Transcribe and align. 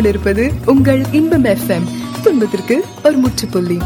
கொண்டிருப்பது 0.00 0.50
உங்கள் 0.66 1.00
இன்பம் 1.12 1.44
எஃப்எம் 1.44 1.86
துன்பத்திற்கு 2.22 2.84
ஒரு 3.04 3.16
முற்றுப்புள்ளி. 3.16 3.76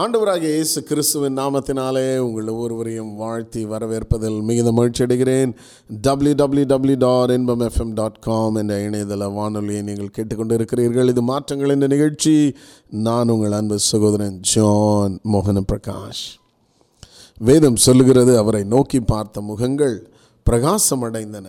ஆண்டவராகிய 0.00 0.50
இயேசு 0.56 0.82
கிறிஸ்துவின் 0.82 1.38
நாமத்தினாலே 1.38 2.16
உங்கள் 2.16 2.46
ஒவ்வொருவரையும் 2.46 3.14
வாழ்த்தி 3.16 3.64
வரவேற்பதில் 3.64 4.42
மிகுந்த 4.42 4.72
மகிழ்ச்சி 4.72 5.04
அடைகிறேன். 5.04 5.52
W 6.00 6.34
W 6.34 6.64
W 6.66 6.96
dot 6.98 7.30
Inbam 7.30 7.60
FM 7.60 7.94
dot 7.94 8.18
com 8.20 8.54
என்ற 8.54 8.78
இணையதள 8.90 9.32
வானொலியை 9.32 9.82
நீங்கள் 9.82 10.10
கேட்டுக்கொண்டு 10.10 10.54
இருக்கிறீர்கள் 10.54 11.08
இது 11.08 11.22
மாற்றங்கள் 11.22 11.68
என்ற 11.68 11.86
நிகழ்ச்சி. 11.86 12.54
நான் 12.90 13.28
உங்கள் 13.28 13.52
அன்பு 13.52 13.78
சகோதரன் 13.78 14.38
ஜான் 14.40 15.20
மோகன 15.32 15.64
பிரகாஷ். 15.72 16.22
வேதம் 17.38 17.76
சொல்லுகிறது 17.76 18.38
அவரை 18.38 18.64
நோக்கி 18.64 19.00
பார்த்த 19.00 19.40
முகங்கள் 19.40 20.10
பிரகாசம் 20.42 21.02
அடைந்தன 21.02 21.48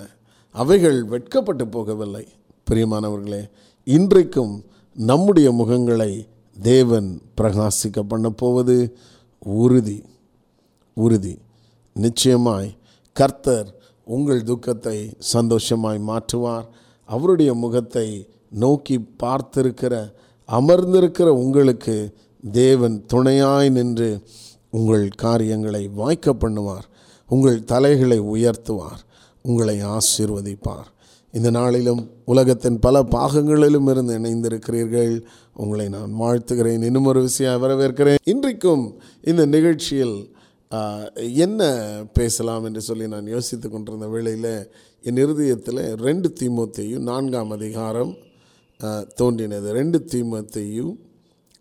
அவைகள் 0.55 1.03
வெட்கப்பட்டு 1.03 1.65
போகவில்லை. 1.65 2.23
பிரியமானவர்களே 2.67 3.39
இன்றைக்கும் 3.83 4.65
நம்முடைய 4.95 5.51
முகங்களை 5.51 6.27
தேவன் 6.57 7.21
பிரகாசிக்க 7.37 7.99
பண்ண 8.07 8.29
போவது 8.29 8.75
உறுதி 9.39 10.03
உறுதி. 10.93 11.33
நிச்சயமாய் 11.95 12.69
கர்த்தர் 13.13 13.69
உங்கள் 14.03 14.43
துக்கத்தை 14.43 14.97
சந்தோஷமாய் 15.33 15.99
மாற்றுவார். 16.09 16.67
அவருடைய 17.09 17.53
முகத்தை 17.53 18.07
நோக்கி 18.49 18.97
பார்த்திருக்கிற 19.23 19.93
அமர்ந்திருக்கிற 20.49 21.29
உங்களுக்கு 21.43 21.95
தேவன் 22.51 23.05
துணையாய் 23.07 23.69
நின்று 23.69 24.09
உங்கள் 24.69 25.07
காரியங்களை 25.23 25.87
வாய்க்க 25.87 26.33
பண்ணுவார் 26.33 26.87
உங்கள் 27.29 27.63
தலைகளை 27.63 28.19
உயர்த்துவார். 28.19 29.01
உங்களை 29.43 29.77
ஆசீர்வதிப்பார். 29.95 30.89
இந்த 31.31 31.49
நாளிலும் 31.49 32.01
உலகத்தின் 32.25 32.79
பல 32.79 33.03
பாகங்களிலும் 33.03 33.89
இருந்து 33.89 34.17
இணைந்திருக்கிறீர்கள். 34.19 35.21
உங்களை 35.53 35.89
நான் 35.89 36.13
வாழ்த்துகிறேன். 36.19 36.83
இன்னும் 36.83 37.05
ஒரு 37.05 37.21
விஷயம் 37.21 37.63
வரவேற்கிறேன். 37.63 38.21
இன்றைக்கும் 38.23 38.83
இந்த 39.21 39.45
நிகழ்ச்சியில் 39.45 40.15
என்ன 41.45 41.61
பேசலாம் 42.13 42.65
என்று 42.67 42.81
சொல்லி 42.81 43.07
நான் 43.07 43.27
யோசித்து 43.27 43.69
கொண்டிருந்த 43.69 44.07
வேளையில் 44.07 44.53
என் 45.07 45.21
இருதயத்தில் 45.23 45.81
ரெண்டு 46.07 46.33
தீமத்தையும் 46.41 47.07
நான்காம் 47.11 47.51
அதிகாரம் 47.51 48.13
தோன்றினது. 49.15 49.71
ரெண்டு 49.71 49.99
தீமத்தையும் 50.13 50.93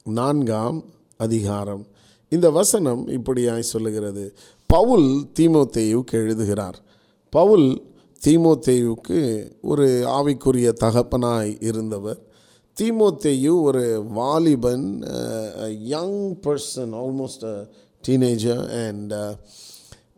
நான்காம் 0.05 0.79
அதிகாரம். 1.17 1.83
இந்த 2.29 2.51
வசனம் 2.51 3.03
இப்படியாய் 3.09 3.71
சொல்லுகிறது. 3.73 4.25
பவுல் 4.67 5.09
தீமோத்தையுக்கு 5.39 6.17
எழுதுகிறார் 6.25 6.79
பவுல் 7.33 7.69
தீமோத்தேயுக்கு 8.25 9.21
ஒரு 9.63 9.87
ஆவிக்குரிய 10.17 10.69
தகப்பனாய் 10.85 11.53
இருந்தவர். 11.61 12.19
தீமோத்தேயு 12.77 13.53
ஒரு 13.63 13.85
வாலிபன் 14.13 14.87
young 15.95 16.21
person 16.45 16.93
almost 17.03 17.47
teenager 18.05 18.63
and 18.85 19.15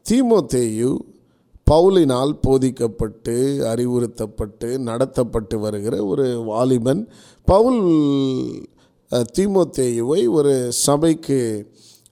தீமோத்தேயு 0.07 0.91
பவுலினால் 1.71 2.33
போதிக்கப்பட்டு 2.47 3.35
அறிவுறுத்தப்பட்டு 3.73 4.69
நடத்தப்பட்டு 4.89 5.59
வருகிற 5.61 5.95
ஒரு 6.05 6.27
வாலிபன். 6.45 7.03
பவுல் 7.49 7.83
தீமோத்தேயுவை 9.39 10.21
ஒரு 10.39 10.55
சபைக்கு 10.73 11.41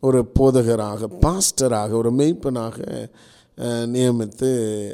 ஒரு 0.00 0.20
போதகராக 0.38 1.08
பாஸ்டராக 1.20 1.90
ஒரு 1.92 2.10
மெய்ப்பனாக 2.12 2.78
நியமித்து 3.94 4.50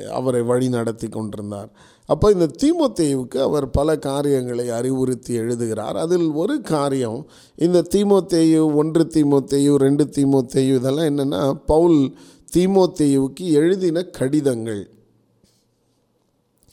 அவரை 0.09 0.43
வழி 0.43 0.69
நடத்தி 0.69 1.09
கொண்டிருந்தார். 1.09 1.71
அப்போ 2.07 2.27
இந்த 2.31 2.47
தீமோத்தேயுவுக்கு 2.63 3.39
அவர் 3.39 3.71
பல 3.71 3.99
காரியங்களை 3.99 4.67
அறிவுறுத்தி 4.71 5.33
எழுதுகிறார். 5.43 5.97
அதில் 5.97 6.27
ஒரு 6.31 6.61
காரியம் 6.61 7.21
இந்த 7.57 7.85
தீமோத்தேயு 7.95 8.75
ஒன்று 8.75 9.05
தீமோத்தேயு 9.15 9.75
ரெண்டு 9.75 10.05
தீமோத்தேயு 10.05 10.75
இதெல்லாம் 10.77 11.11
என்னென்னா 11.13 11.41
பவுல் 11.67 12.17
தீமோத்தேயுவுக்கு 12.57 13.45
எழுதின 13.61 14.03
கடிதங்கள். 14.03 14.83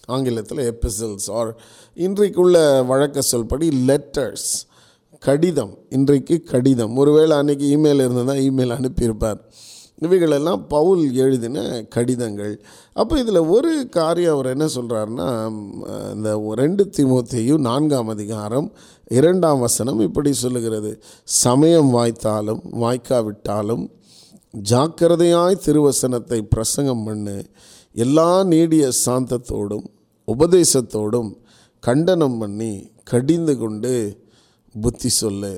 ஆங்கிலத்தில் 0.06 0.64
எபிசல்ஸ் 0.72 1.28
ஆர் 1.32 1.52
இன்றைக்குள்ள 1.96 2.86
வழக்க 2.86 3.22
சொல்படி 3.32 3.68
லெட்டர்ஸ் 3.90 4.50
கடிதம் 5.20 5.78
இன்றைக்கு 5.90 6.36
கடிதம். 6.44 6.96
ஒருவேளை 6.96 7.38
அன்றைக்கி 7.38 7.68
இமெயில் 7.76 8.04
இருந்தால் 8.06 8.44
இமெயில் 8.50 8.76
அனுப்பியிருப்பார். 8.78 9.40
இவைகளெல்லாம் 10.02 10.62
பவுல் 10.68 11.04
எழுதின 11.24 11.58
கடிதங்கள். 11.96 12.54
அப்போ 12.94 13.14
இதில் 13.20 13.50
ஒரு 13.56 13.72
காரியம் 13.98 14.36
அவர் 14.36 14.50
என்ன 14.54 14.66
சொல்கிறாருன்னா 14.76 15.28
இந்த 16.16 16.30
ரெண்டு 16.62 16.84
திமுத்தையும் 16.98 17.66
நான்காம் 17.68 18.10
அதிகாரம் 18.16 18.68
இரண்டாம் 19.20 19.60
வசனம் 19.60 20.00
இப்படி 20.08 20.32
சொல்லுகிறது. 20.44 20.92
சமயம் 21.44 21.92
வாய்த்தாலும் 21.98 22.62
வாய்க்காவிட்டாலும் 22.84 23.86
ஜாக்கிரதையாய் 24.72 25.64
திருவசனத்தை 25.66 26.40
பிரசங்கம் 26.54 27.04
பண்ணு. 27.04 27.38
எல்லா 27.96 28.30
நீடிய 28.54 28.86
சாந்தத்தோடும் 29.06 29.86
உபதேசத்தோடும் 30.28 31.32
கண்டனம் 31.84 32.38
பண்ணி 32.42 32.74
கடிந்து 33.12 33.54
கொண்டு 33.58 33.94
புத்தி 34.76 35.10
சொல்லு. 35.22 35.54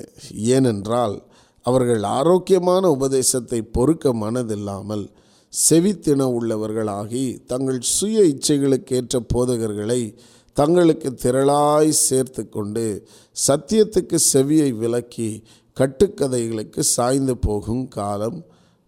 ஏனென்றால் 0.54 1.16
அவர்கள் 1.66 2.02
ஆரோக்கியமான 2.18 2.90
உபதேசத்தை 2.96 3.60
பொறுக்க 3.76 4.12
மனதில்லாமல் 4.22 5.04
செவித்தின 5.52 6.22
உள்ளவர்களாகி 6.36 7.22
தங்கள் 7.50 7.78
சுய 7.96 8.24
இச்சைகளுக்கேற்ற 8.32 9.16
போதகர்களை 9.34 10.00
தங்களுக்கு 10.56 11.08
திரளாய் 11.22 11.92
சேர்த்து 12.06 12.42
கொண்டு 12.48 12.84
சத்தியத்துக்கு 13.46 14.18
செவியை 14.32 14.70
விலக்கி 14.82 15.30
கட்டுக்கதைகளுக்கு 15.76 16.82
சாய்ந்து 16.94 17.34
போகும் 17.46 17.86
காலம் 17.96 18.38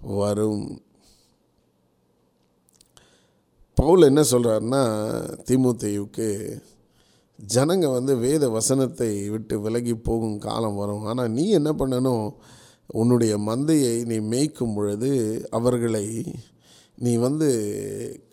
வரும். 0.01 0.67
பவுல் 3.79 4.09
என்ன 4.11 4.21
சொல்கிறாருன்னா 4.31 4.83
தீமுத்தையுக்கு 5.49 6.29
ஜனங்க 7.39 7.87
வந்து 7.97 8.13
வேத 8.19 8.45
வசனத்தை 8.57 9.11
விட்டு 9.35 9.57
விலகி 9.67 9.95
போகும் 10.09 10.39
காலம் 10.47 10.79
வரும். 10.83 11.05
ஆனால் 11.11 11.35
நீ 11.37 11.45
என்ன 11.59 11.71
பண்ணணும்? 11.73 12.27
உன்னுடைய 13.01 13.33
மந்தையை 13.39 13.95
நீ 14.05 14.17
மேய்க்கும் 14.33 14.75
பொழுது 14.75 15.11
அவர்களை 15.51 16.07
நீ 16.99 17.17
வந்து 17.17 17.49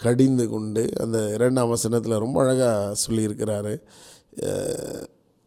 கடிந்து 0.03 0.45
கொண்டு 0.49 0.83
அந்த 1.03 1.17
இரண்டாம் 1.33 1.71
வசனத்தில் 1.73 2.21
ரொம்ப 2.23 2.37
அழகாக 2.43 2.95
சொல்லியிருக்கிறாரு. 3.05 3.73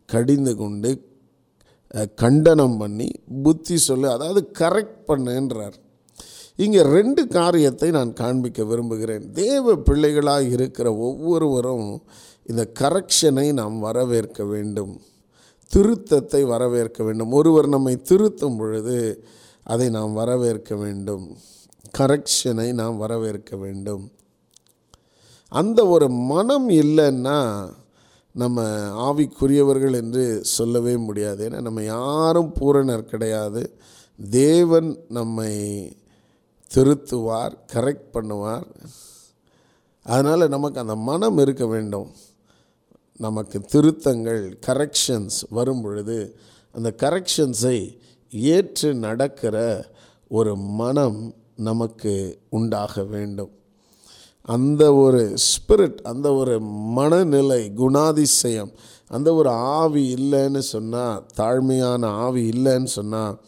கடிந்து 0.07 0.57
கொண்டு 0.57 0.91
கண்டனம் 2.15 2.77
பண்ணி 2.77 3.09
புத்தி 3.43 3.77
சொல்லு 3.77 4.09
அதாவது 4.11 4.41
கரெக்ட் 4.59 4.99
பண்ணுன்றார். 5.11 5.77
இங்கே 6.57 6.83
ரெண்டு 6.83 7.23
காரியத்தை 7.27 7.91
நான் 7.91 8.13
காண்பிக்க 8.13 8.65
விரும்புகிறேன். 8.65 9.33
தேவ 9.33 9.77
பிள்ளைகளாக 9.89 10.51
இருக்கிற 10.57 10.89
ஒவ்வொருவரும் 11.09 11.89
இந்த 12.47 12.63
கரெக்ஷனை 12.81 13.47
நாம் 13.53 13.79
வரவேற்க 13.79 14.45
வேண்டும். 14.45 14.95
திருத்தத்தை 15.75 16.47
வரவேற்க 16.47 17.05
வேண்டும். 17.05 17.33
ஒருவர் 17.33 17.69
நம்மை 17.69 17.97
திருத்தும் 17.97 18.59
பொழுது 18.59 19.25
அதை 19.63 19.89
நாம் 19.89 20.13
வரவேற்க 20.13 20.75
வேண்டும். 20.75 21.37
கரெக்ஷனை 21.99 22.73
நாம் 22.73 22.97
வரவேற்க 22.97 23.57
வேண்டும். 23.57 24.11
அந்த 25.49 25.87
ஒரு 25.87 26.09
மனம் 26.09 26.69
இல்லைன்னா 26.69 27.69
நம்ம 28.33 28.63
ஆவிக்குரியவர்கள் 29.11 29.95
என்று 29.95 30.45
சொல்லவே 30.45 30.97
முடியாது. 30.97 31.49
ஏன்னா 31.49 31.61
நம்ம 31.61 31.83
யாரும் 31.83 32.53
பூரணர் 32.61 33.03
கிடையாது. 33.03 33.79
தேவன் 34.31 34.99
நம்மை 35.09 35.53
திருத்துவார் 36.75 37.55
கரெக்ட் 37.73 38.09
பண்ணுவார். 38.13 38.67
அதனால் 40.03 40.49
நமக்கு 40.49 40.81
அந்த 40.81 40.97
மனம் 40.97 41.39
இருக்க 41.39 41.67
வேண்டும். 41.67 42.11
நமக்கு 43.19 43.61
திருத்தங்கள் 43.61 44.59
கரெக்ஷன்ஸ் 44.67 45.39
வரும் 45.51 45.83
பொழுது 45.83 46.39
அந்த 46.73 46.95
கரெக்ஷன்ஸை 46.97 47.99
ஏற்று 48.31 48.95
நடக்கிற 48.95 49.57
ஒரு 50.29 50.57
மனம் 50.57 51.35
நமக்கு 51.57 52.39
உண்டாக 52.51 53.05
வேண்டும். 53.05 53.51
அந்த 54.43 54.95
ஒரு 54.95 55.35
ஸ்பிரிட் 55.47 55.97
அந்த 56.03 56.33
ஒரு 56.33 56.61
மனநிலை 56.61 57.73
குணாதிசயம் 57.77 58.73
அந்த 59.09 59.35
ஒரு 59.35 59.51
ஆவி 59.51 60.15
இல்லைன்னு 60.15 60.59
சொன்னால் 60.59 61.27
தாழ்மையான 61.37 62.05
ஆவி 62.05 62.49
இல்லைன்னு 62.49 62.85
சொன்னால் 62.85 63.41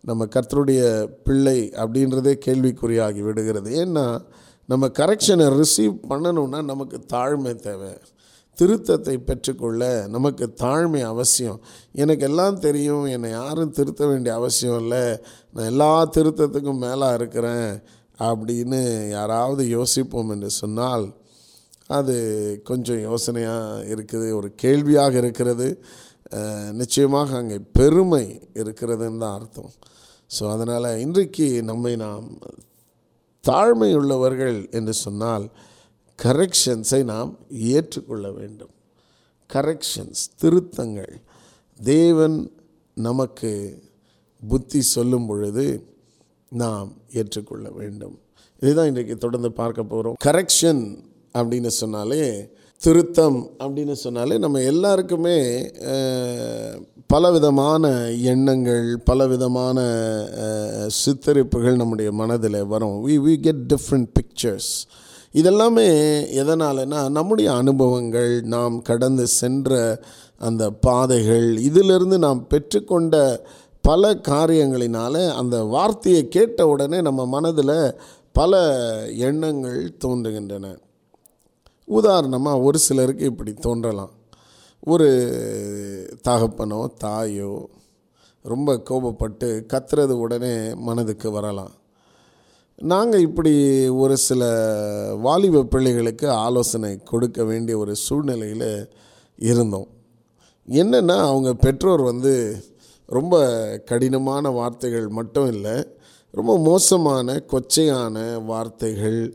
நம்ம 0.00 0.24
கர்த்தருடைய 0.24 1.06
பிள்ளை 1.24 1.70
அப்படின்றதே 1.70 2.34
கேள்விக்குறியாகி 2.46 3.20
விடுகிறது. 3.20 3.84
ஏன்னா 3.84 4.22
நம்ம 4.66 4.86
கரெக்ஷனை 4.86 5.46
ரிசீவ் 5.54 5.94
பண்ணணும்னா 6.08 6.64
நமக்கு 6.64 7.00
தாழ்மை 7.12 7.54
தேவை. 7.54 7.92
திருத்தத்தை 8.60 9.14
பெற்றுக்கொள்ள 9.28 9.82
நமக்கு 10.14 10.46
தாழ்மை 10.62 11.02
அவசியம். 11.12 11.58
எனக்கு 12.02 12.24
எல்லாம் 12.30 12.58
தெரியும் 12.66 13.06
என்னை 13.14 13.30
யாரும் 13.30 13.74
திருத்த 13.78 14.02
வேண்டிய 14.10 14.32
அவசியம் 14.40 14.78
இல்லை. 14.82 15.04
நான் 15.54 15.70
எல்லா 15.72 15.92
திருத்தத்துக்கும் 16.16 16.82
மேலாக 16.86 17.18
இருக்கிறேன் 17.20 17.70
அப்படின்னு 18.28 18.80
யாராவது 19.16 19.64
யோசிப்போம் 19.76 20.32
என்று 20.34 20.50
சொன்னால் 20.60 21.06
அது 21.98 22.16
கொஞ்சம் 22.70 23.02
யோசனையாக 23.08 23.84
இருக்குது 23.94 24.26
ஒரு 24.38 24.48
கேள்வியாக 24.62 25.14
இருக்கிறது. 25.22 25.68
நிச்சயமாக 26.80 27.30
அங்கே 27.40 27.58
பெருமை 27.78 28.24
இருக்கிறதுன்னு 28.60 29.22
தான் 29.24 29.36
அர்த்தம். 29.38 29.72
ஸோ 30.30 30.42
அதனால் 30.54 30.88
இன்றைக்கு 31.04 31.46
நம்மை 31.70 31.92
நாம் 32.04 32.26
தாழ்மை 33.44 33.90
உள்ளவர்கள் 34.00 34.58
என்று 34.78 34.94
சொன்னால் 35.04 35.46
கரெக்ஷன்ஸை 36.22 37.00
நாம் 37.12 37.30
ஏற்றுக்கொள்ள 37.72 38.26
வேண்டும். 38.38 38.72
கரெக்ஷன்ஸ் 39.50 40.22
திருத்தங்கள். 40.40 41.12
தேவன் 41.80 42.38
நமக்கு 42.94 43.52
புத்தி 44.42 44.80
சொல்லும் 44.94 45.26
பொழுது 45.26 45.66
நாம் 46.62 46.88
ஏற்றுக்கொள்ள 47.18 47.66
வேண்டும். 47.80 48.16
இதுதான் 48.62 48.86
இன்றைக்கு 48.86 49.16
தொடர்ந்து 49.16 49.50
பார்க்க 49.52 49.90
போகிறோம் 49.92 50.16
கரெக்ஷன் 50.24 50.82
அப்படின்னு 51.38 51.70
சொன்னாலே 51.80 52.22
திருத்தம் 52.82 53.38
அப்படின்னு 53.58 53.94
சொன்னாலே 54.04 54.34
நம்ம 54.44 54.60
எல்லாருக்குமே 54.72 55.38
பலவிதமான 57.12 57.84
எண்ணங்கள் 58.32 58.88
பலவிதமான 59.10 59.78
சித்தரிப்புகள் 61.00 61.80
நம்முடைய 61.82 62.10
மனதில் 62.12 62.58
வரும். 62.72 62.96
We 63.06 63.14
we 63.26 63.34
get 63.46 63.62
different 63.72 64.08
pictures 64.18 64.72
இதெல்லாமே 65.32 65.88
எதனாலனா 66.40 67.10
நம்முடைய 67.10 67.52
அனுபவங்கள் 67.52 68.42
நாம் 68.42 68.82
கடந்து 68.82 69.26
சென்ற 69.26 70.00
அந்த 70.38 70.70
பாதைகள் 70.70 71.56
இதிலிருந்து 71.56 72.18
நாம் 72.18 72.46
பெற்றுக்கொண்ட 72.50 73.38
பல 73.80 74.14
காரியங்களினால 74.14 75.30
அந்த 75.30 75.62
வார்த்தையை 75.62 76.28
கேட்ட 76.28 76.68
உடனே 76.68 77.00
நம்ம 77.00 77.26
மனதில் 77.26 77.94
பல 78.32 78.62
எண்ணங்கள் 79.10 79.96
தோன்றுகின்றன. 80.04 80.78
உதாரணமாக 81.84 82.58
ஒரு 82.58 82.78
சிலருக்கு 82.78 83.24
இப்படி 83.24 83.52
தோன்றலாம். 83.52 84.10
ஒரு 84.80 85.08
தகப்பனோ 86.28 86.86
தாயோ 86.96 87.68
ரொம்ப 88.42 88.82
கோபப்பட்டு 88.90 89.62
கத்துறது 89.72 90.16
உடனே 90.24 90.74
மனதுக்கு 90.74 91.30
வரலாம். 91.30 91.72
நாங்கள் 92.78 93.20
இப்படி 93.20 93.52
ஒரு 93.88 94.16
சில 94.16 94.42
வாலிப 95.20 95.62
பிள்ளைகளுக்கு 95.64 96.30
ஆலோசனை 96.30 97.02
கொடுக்க 97.02 97.44
வேண்டிய 97.44 97.78
ஒரு 97.78 97.94
சூழ்நிலையில் 97.94 98.88
இருந்தோம். 99.38 99.88
என்னென்னா 100.68 101.16
அவங்க 101.16 101.54
பெற்றோர் 101.54 102.02
வந்து 102.02 102.62
ரொம்ப 103.06 103.34
கடினமான 103.84 104.50
வார்த்தைகள் 104.50 105.08
மட்டும் 105.08 105.48
இல்லை 105.52 105.76
ரொம்ப 106.30 106.58
மோசமான 106.58 107.44
கொச்சையான 107.52 108.44
வார்த்தைகள் 108.44 109.34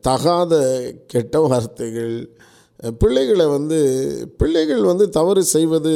தகாத 0.00 0.54
கெட்ட 1.06 1.40
வார்த்தைகள் 1.40 2.36
பிள்ளைகளை 2.98 3.46
வந்து 3.46 3.80
பிள்ளைகள் 4.36 4.82
வந்து 4.82 5.08
தவறு 5.08 5.44
செய்வது 5.44 5.94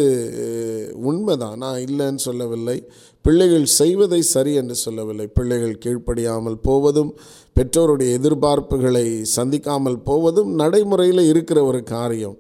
உண்மைதான். 1.11 1.59
நான் 1.63 1.83
இல்லைன்னு 1.87 2.23
சொல்லவில்லை. 2.27 2.77
பிள்ளைகள் 3.25 3.67
செய்வதை 3.81 4.21
சரி 4.35 4.53
என்று 4.61 4.77
சொல்லவில்லை. 4.85 5.27
பிள்ளைகள் 5.37 5.81
கீழ்ப்படியாமல் 5.85 6.59
போவதும் 6.69 7.13
பெற்றோருடைய 7.57 8.11
எதிர்பார்ப்புகளை 8.19 9.07
சந்திக்காமல் 9.37 9.99
போவதும் 10.09 10.51
நடைமுறையில் 10.63 11.23
இருக்கிற 11.33 11.59
ஒரு 11.71 11.81
காரியம். 11.95 12.37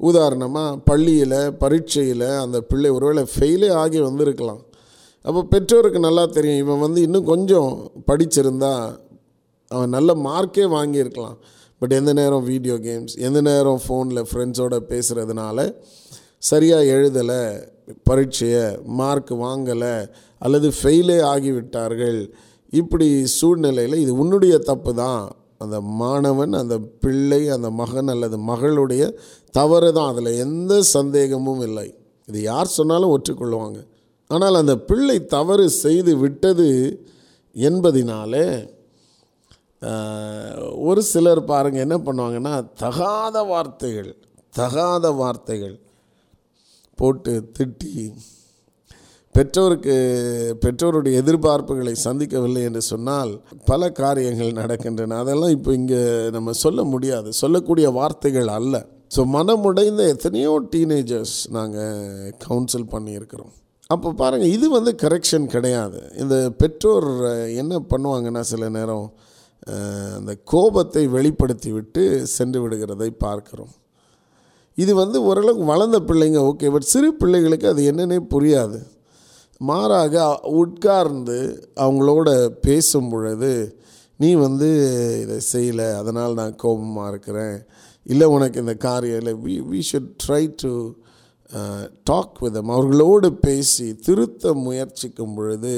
உதாரணமாக 0.00 0.78
பள்ளியில் 0.88 1.40
பரீட்சையில் 1.62 2.28
அந்த 2.44 2.60
பிள்ளை 2.70 2.90
ஒருவேளை 2.90 3.24
ஃபெயிலே 3.34 3.70
ஆகி 3.82 4.00
வந்திருக்கலாம். 4.00 4.62
அப்போ 5.24 5.40
பெற்றோருக்கு 5.52 6.00
நல்லா 6.08 6.24
தெரியும். 6.36 6.62
இவன் 6.64 6.84
வந்து 6.86 7.00
இன்னும் 7.06 7.28
கொஞ்சம் 7.32 7.70
படிச்சிருந்தா 8.08 8.72
அவன் 9.70 9.94
நல்ல 9.96 10.10
மார்க்கே 10.28 10.64
வாங்கியிருக்கலாம். 10.76 11.36
பட் 11.82 11.94
எந்த 11.98 12.12
நேரம் 12.18 12.44
வீடியோ 12.44 12.74
கேம்ஸ் 12.86 13.14
எந்த 13.26 13.38
நேரம் 13.48 13.80
ஃபோனில் 13.84 14.20
ஃப்ரெண்ட்ஸோடு 14.30 14.76
பேசுகிறதுனால 14.90 15.58
சரியாக 16.50 16.90
எழுதலை 16.96 17.42
பரீட்சையை 18.08 18.64
மார்க் 18.98 19.32
வாங்கலை 19.44 19.94
அல்லது 20.42 20.68
ஃபெயிலே 20.78 21.18
ஆகிவிட்டார்கள். 21.32 22.20
இப்படி 22.72 23.08
சூழ்நிலையில் 23.38 24.02
இது 24.04 24.12
உன்னுடைய 24.22 24.54
தப்பு 24.70 24.92
தான் 25.02 25.24
அந்த 25.64 25.76
மாணவன் 26.00 26.54
அந்த 26.60 26.76
பிள்ளை 27.02 27.42
அந்த 27.56 27.68
மகன் 27.80 28.10
அல்லது 28.14 28.36
மகளுடைய 28.50 29.02
தவறு 29.58 29.90
தான். 29.98 30.10
அதில் 30.12 30.38
எந்த 30.44 30.72
சந்தேகமும் 30.96 31.62
இல்லை. 31.68 31.88
இது 32.28 32.38
யார் 32.50 32.76
சொன்னாலும் 32.78 33.12
ஒற்றுக்கொள்வாங்க. 33.16 33.78
ஆனால் 34.30 34.60
அந்த 34.62 34.74
பிள்ளை 34.88 35.18
தவறு 35.36 35.66
செய்து 35.84 36.12
விட்டது 36.22 36.68
என்பதினாலே 37.56 38.46
ஒரு 40.88 41.00
சிலர் 41.12 41.40
பாருங்கள் 41.50 41.84
என்ன 41.86 41.96
பண்ணுவாங்கன்னா 42.06 42.54
தகாத 42.82 43.36
வார்த்தைகள் 43.50 44.12
தகாத 44.54 45.06
வார்த்தைகள் 45.20 45.74
போட்டு 47.00 47.32
திட்டி 47.58 47.92
பெற்றோருக்கு 49.34 49.94
பெற்றோருடைய 50.64 51.20
எதிர்பார்ப்புகளை 51.22 51.94
சந்திக்கவில்லை 52.04 52.62
என்று 52.68 52.82
சொன்னால் 52.90 53.32
பல 53.70 53.88
காரியங்கள் 54.00 54.58
நடக்கின்றன. 54.60 55.16
அதெல்லாம் 55.22 55.54
இப்போ 55.56 55.70
இங்கே 55.78 56.02
நம்ம 56.36 56.52
சொல்ல 56.64 56.80
முடியாது. 56.92 57.28
சொல்லக்கூடிய 57.42 57.86
வார்த்தைகள் 57.98 58.50
அல்ல. 58.58 58.74
ஸோ 59.14 59.22
மனமுடைந்த 59.36 60.04
எத்தனையோ 60.14 60.52
டீனேஜர்ஸ் 60.72 61.36
நாங்கள் 61.56 62.32
கவுன்சில் 62.46 62.88
பண்ணியிருக்கிறோம். 62.94 63.52
அப்போ 63.94 64.08
பாருங்கள் 64.22 64.54
இது 64.56 64.66
வந்து 64.76 64.92
கரெக்ஷன் 65.04 65.46
கிடையாது. 65.54 65.98
இந்த 66.22 66.36
பெற்றோர் 66.62 67.08
என்ன 67.62 67.82
பண்ணுவாங்கன்னா 67.92 68.42
சில 68.52 68.68
நேரம் 68.78 69.06
அந்த 70.18 70.32
கோபத்தை 70.52 71.02
வெளிப்படுத்தி 71.16 71.70
விட்டு 71.78 72.02
சென்று 72.36 72.58
விடுகிறதை 72.62 73.08
பார்க்கிறோம். 73.26 73.72
இது 74.78 74.92
வந்து 74.94 75.18
ஓரளவுக்கு 75.22 75.64
வளர்ந்த 75.64 75.98
பிள்ளைங்க 76.08 76.38
ஓகே 76.50 76.70
பட் 76.74 76.90
சிறு 76.92 77.08
பிள்ளைகளுக்கு 77.14 77.68
அது 77.72 77.82
என்னன்னே 77.92 78.18
புரியாது. 78.34 78.78
மாறாக 79.60 80.16
உட்கார்ந்து 80.60 81.38
அவங்களோட 81.84 82.28
பேசும் 82.66 83.08
பொழுது 83.08 83.52
நீ 84.20 84.30
வந்து 84.46 84.68
இதை 85.22 85.36
செய்யலை 85.52 85.88
அதனால் 86.00 86.38
நான் 86.40 86.56
கோபமாக 86.56 87.10
இருக்கிறேன். 87.12 87.56
இல்லை 88.06 88.26
உனக்கு 88.36 88.60
இந்த 88.60 88.74
காரியம் 88.86 89.20
இல்லை. 89.20 89.34
We 89.44 89.54
we 89.70 89.80
should 89.92 90.10
try 90.24 90.42
to 90.62 90.72
talk 92.10 92.38
with 92.44 92.58
அவர்களோடு 92.76 93.28
பேசி 93.46 93.88
திருத்த 94.06 94.54
முயற்சிக்கும் 94.66 95.34
பொழுது 95.34 95.74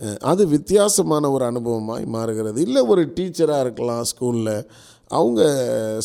uh, 0.00 0.18
அது 0.30 0.42
வித்தியாசமான 0.46 1.30
ஒரு 1.30 1.44
அனுபவமாய் 1.44 2.06
மாறுகிறது. 2.16 2.58
இல்லை 2.66 2.82
ஒரு 2.92 3.02
டீச்சராக 3.16 3.64
இருக்கலாம் 3.66 4.04
ஸ்கூலில் 4.10 4.54
அவங்க 5.18 5.42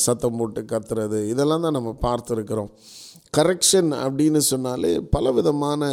சத்தம் 0.06 0.38
போட்டு 0.38 0.62
கத்துறது 0.72 1.20
இதெல்லாம் 1.32 1.66
தான் 1.66 1.78
நம்ம 1.78 1.92
பார்த்துருக்குறோம். 2.06 2.72
கரெக்ஷன் 3.38 3.90
அப்படின்னு 4.04 4.42
சொன்னாலே 4.52 4.94
பல 5.16 5.32
விதமான 5.32 5.90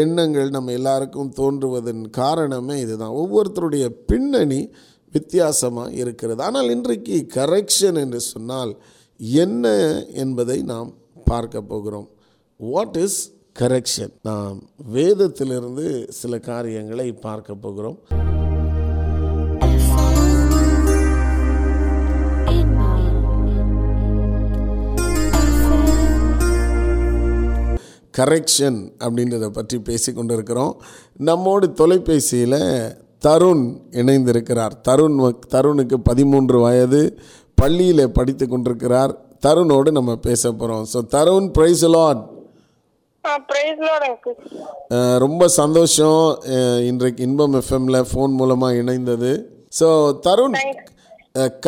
எண்ணங்கள் 0.00 0.54
நம்ம 0.56 0.72
எல்லாருக்கும் 0.78 1.30
தோன்றுவதன் 1.40 2.02
காரணமே 2.20 2.76
இதுதான். 2.84 3.14
ஒவ்வொருத்தருடைய 3.22 3.86
பின்னணி 4.10 4.60
வித்தியாசமாக 5.12 5.96
இருக்கிறது. 6.02 6.40
ஆனால் 6.48 6.70
இன்றைக்கு 6.76 7.16
கரெக்ஷன் 7.38 7.98
என்று 8.04 8.20
சொன்னால் 8.32 8.72
என்ன 9.42 9.74
என்பதை 10.24 10.58
நாம் 10.72 10.90
பார்க்க 11.30 11.62
போகிறோம். 11.72 12.08
வாட் 12.60 12.98
இஸ் 13.04 13.20
கரெக்ஷன் 13.60 14.14
நாம் 14.28 14.58
வேதத்திலிருந்து 14.96 15.86
சில 16.20 16.38
காரியங்களை 16.50 17.08
பார்க்க 17.26 17.62
போகிறோம். 17.64 17.98
கரெக்ஷன் 28.18 28.78
அப்படின்றத 29.04 29.46
பற்றி 29.58 29.76
பேசி 29.88 30.10
கொண்டிருக்கிறோம் 30.12 30.74
நம்மோடு 31.28 31.66
தொலைபேசியில் 31.80 32.60
தருண் 33.26 33.64
இணைந்திருக்கிறார். 34.00 34.74
தருண் 34.88 35.18
தருணுக்கு 35.54 35.96
பதிமூன்று 36.08 36.58
வயது 36.66 37.02
பள்ளியில் 37.60 38.14
படித்து 38.18 38.44
கொண்டிருக்கிறார் 38.52 39.12
தருணோடு 39.46 39.90
நம்ம 39.98 40.12
பேச 40.26 40.42
போகிறோம் 40.52 40.84
ஸோ 40.92 41.00
தருண் 41.16 41.48
பிரைஸ் 41.56 41.84
லாட் 41.94 42.22
ரொம்ப 45.24 45.42
சந்தோஷம். 45.60 46.22
இன்றைக்கு 46.88 47.20
இன்பம் 47.26 47.54
எஃப்எம்ல 47.60 47.98
ஃபோன் 48.10 48.32
மூலமாக 48.40 48.80
இணைந்தது. 48.82 49.30
ஸோ 49.78 49.88
தருண் 50.26 50.56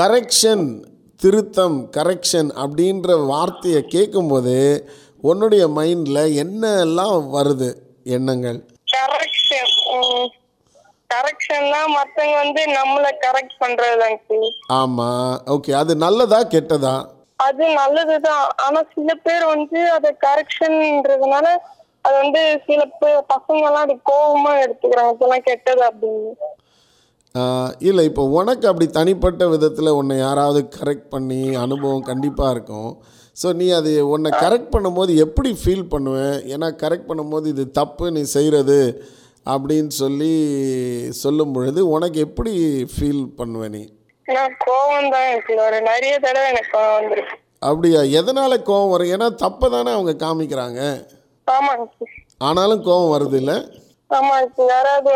கரெக்ஷன் 0.01 0.65
திருத்தம் 1.21 1.77
கரெக்ஷன் 1.97 2.51
அப்படின்ற 2.63 3.09
வார்த்தையை 3.31 3.83
கேட்கும்போது 3.95 4.57
உன்னுடைய 5.31 5.65
மைண்டில் 5.77 6.23
என்னெல்லாம் 6.43 7.19
வருது 7.35 7.69
எண்ணங்கள்? 8.17 8.59
கரெக்ஷன் 8.95 9.71
கரெக்ஷன்னா 11.11 11.81
மத்தவங்க 11.95 12.37
வந்து 12.43 12.63
நம்மள 12.79 13.07
கரெக்ட் 13.25 13.65
அங்கிள் 13.67 14.45
ஆமாம் 14.79 15.35
ஓகே 15.55 15.73
அது 15.81 15.93
நல்லதா 16.05 16.41
கெட்டதா? 16.55 16.95
அது 17.47 17.65
நல்லதுதான். 17.81 18.45
ஆனா 18.65 18.81
சில 18.95 19.15
பேர் 19.25 19.45
வந்து 19.55 19.81
அத 19.91 20.13
கரெக்ஷன்ன்றதுனால 20.27 21.47
அது 22.05 22.17
வந்து 22.23 22.43
சில 22.67 22.81
பேர் 23.01 23.19
பசங்க 23.35 23.63
எல்லாம் 23.69 23.87
அது 23.87 23.97
கோபமா 24.11 24.53
எடுத்துக்கிறாங்க. 24.65 25.15
இதெல்லாம் 25.17 25.47
கெட்டது 25.51 25.85
அப்படின்னு. 25.91 26.33
இல்லை 27.89 28.03
இப்போ 28.09 28.25
உனக்கு 28.39 28.65
அப்படி 28.71 28.87
தனிப்பட்ட 28.99 29.45
விதத்தில் 29.55 29.97
உன்னை 30.01 30.17
யாராவது 30.19 30.61
கரெக்ட் 30.79 31.09
பண்ணி 31.15 31.43
அனுபவம் 31.65 32.09
கண்டிப்பாக 32.11 32.55
இருக்கும். 32.57 32.93
ஸோ 33.37 33.49
நீ 33.61 33.67
அது 33.79 33.93
உன்னை 34.15 34.31
கரெக்ட் 34.45 34.73
பண்ணும்போது 34.75 35.13
எப்படி 35.25 35.51
ஃபீல் 35.61 35.87
பண்ணுவேன்? 35.95 36.37
ஏன்னா 36.55 36.69
கரெக்ட் 36.83 37.09
பண்ணும்போது 37.09 37.47
இது 37.55 37.65
தப்பு 37.79 38.05
நீ 38.17 38.23
செய்கிறது 38.35 38.79
அப்படின்னு 39.55 39.93
சொல்லி 40.03 40.33
சொல்லும் 41.23 41.55
பொழுது 41.55 41.81
உனக்கு 41.95 42.19
எப்படி 42.27 42.53
ஃபீல் 42.93 43.25
பண்ணுவ 43.39 43.69
நீ? 43.77 43.83
அப்படியா? 47.69 48.01
எதனால் 48.21 48.65
கோவம் 48.69 48.93
வரும்? 48.93 49.13
ஏன்னா 49.15 49.29
தப்பை 49.45 49.69
தானே 49.75 49.91
அவங்க 49.97 50.13
காமிக்கிறாங்க. 50.25 50.81
ஆனாலும் 52.49 52.85
கோவம் 52.89 53.13
வருது 53.15 53.37
இல்லை? 53.43 53.57
ஆமா 54.11 54.37
யாராவது 54.75 55.13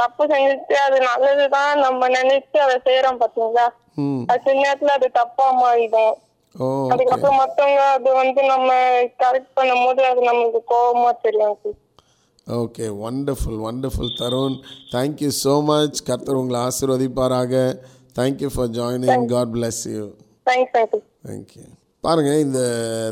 தப்பு 0.00 0.22
செஞ்சுட்டு 0.32 0.76
அது 0.86 0.96
நல்லதுதான் 1.10 1.72
நம்ம 1.84 2.08
நினைச்சு 2.16 2.58
அதை 2.64 2.76
செய்யறோம் 2.88 3.20
பாத்தீங்களா? 3.22 3.66
அது 4.34 4.56
நேரத்துல 4.62 4.96
அது 4.98 5.08
தப்பா 5.20 5.46
மாறிடும். 5.60 6.16
அதுக்கப்புறம் 6.92 7.38
மத்தவங்க 7.40 7.82
அது 7.96 8.12
வந்து 8.12 8.40
நம்ம 8.52 8.70
கரெக்ட் 9.22 9.52
பண்ணும்போது 9.58 10.02
அது 10.10 10.20
நம்மளுக்கு 10.28 10.60
கோவமா 10.72 11.10
தெரியும் 11.26 11.76
okay 12.46 12.86
wonderful 13.04 13.60
wonderful 13.66 14.12
Tarun 14.20 14.56
thank you 14.92 15.30
so 15.44 15.64
much 15.64 15.98
கர்த்தர் 16.08 16.40
உங்களை 16.40 16.60
ஆசீர்வதிப்பாராக. 16.60 17.54
Thank you 18.18 18.50
for 18.54 18.70
joining 18.78 19.26
God 19.34 19.52
bless 19.56 19.78
you 19.94 20.04
thanks 20.50 20.96
thank you 21.28 21.64
பாருங்கள் 22.00 22.42
இந்த 22.46 22.60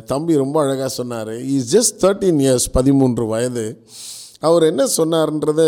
தம்பி 0.07 0.37
ரொம்ப 0.37 0.57
அழகாக 0.65 0.89
சொன்னார். 0.89 1.33
இஸ் 1.55 1.69
ஜஸ்ட் 1.77 1.97
தேர்ட்டீன் 2.05 2.41
இயர்ஸ் 2.45 2.67
பதிமூன்று 2.73 3.27
வயது. 3.27 3.67
அவர் 4.43 4.65
என்ன 4.71 4.83
சொன்னார்ன்றத 4.97 5.63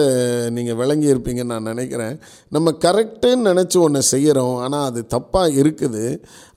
நீங்கள் 0.56 0.78
விளங்கியிருப்பீங்கன்னு 0.80 1.52
நான் 1.54 1.70
நினைக்கிறேன். 1.72 2.16
நம்ம 2.54 2.74
கரெக்டுன்னு 2.84 3.48
நினச்சி 3.50 3.78
ஒன்று 3.86 4.02
செய்கிறோம் 4.12 4.56
ஆனால் 4.64 4.86
அது 4.90 5.00
தப்பாக 5.14 5.56
இருக்குது. 5.62 6.04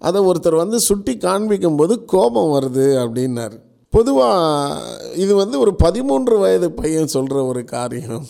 அதை 0.07 0.21
ஒருத்தர் 0.29 0.63
வந்து 0.63 0.79
சுட்டி 0.89 1.15
காண்பிக்கும் 1.17 1.79
போது 1.81 1.95
கோபம் 2.13 2.53
வருது 2.57 2.87
அப்படின்னார். 3.03 3.55
பொதுவாக 3.93 5.15
இது 5.23 5.33
வந்து 5.35 5.55
ஒரு 5.59 5.71
பதிமூன்று 5.85 6.35
வயது 6.43 6.67
பையன் 6.71 7.13
சொல்கிற 7.15 7.39
ஒரு 7.51 7.63
காரியம். 7.75 8.29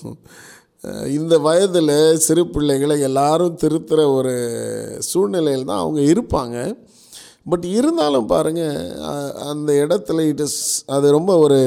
இந்த 1.18 1.36
வயதில் 1.48 1.96
சிறு 2.26 2.44
பிள்ளைகளை 2.54 2.96
எல்லாரும் 3.08 3.58
திருத்துகிற 3.64 4.04
ஒரு 4.18 4.34
சூழ்நிலையில் 5.10 5.70
தான் 5.70 5.84
அவங்க 5.84 6.02
இருப்பாங்க. 6.14 6.58
பட் 7.46 7.66
இருந்தாலும் 7.78 8.28
பாருங்கள் 8.32 8.78
அந்த 9.52 9.72
இடத்துல 9.84 10.26
இட் 10.32 10.44
இஸ் 10.46 10.60
அது 10.96 11.08
ரொம்ப 11.18 11.32
ஒரு 11.38 11.60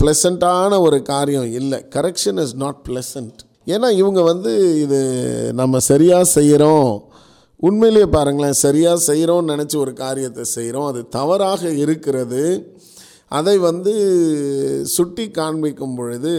ப்ளசண்ட்டான 0.00 0.80
ஒரு 0.86 0.98
காரியம் 1.12 1.52
இல்லை. 1.60 1.78
கரெக்ஷன் 1.96 2.40
இஸ் 2.44 2.56
நாட் 2.64 2.80
ப்ளசண்ட் 2.88 3.38
ஏன்னா 3.74 3.88
இவங்க 4.00 4.20
வந்து 4.30 4.52
இது 4.84 5.00
நம்ம 5.60 5.78
சரியாக 5.90 6.24
செய்கிறோம் 6.36 6.90
உண்மையிலேயே 7.68 8.06
பாருங்களேன் 8.16 8.60
சரியாக 8.66 9.04
செய்கிறோம்னு 9.06 9.52
நினச்சி 9.54 9.76
ஒரு 9.76 9.92
காரியத்தை 10.04 10.44
செய்கிறோம் 10.56 10.88
அது 10.90 11.00
தவறாக 11.18 11.62
இருக்கிறது. 11.84 12.44
அதை 13.38 13.56
வந்து 13.68 13.92
சுட்டி 14.94 15.26
காண்பிக்கும் 15.30 15.96
பொழுது 15.98 16.34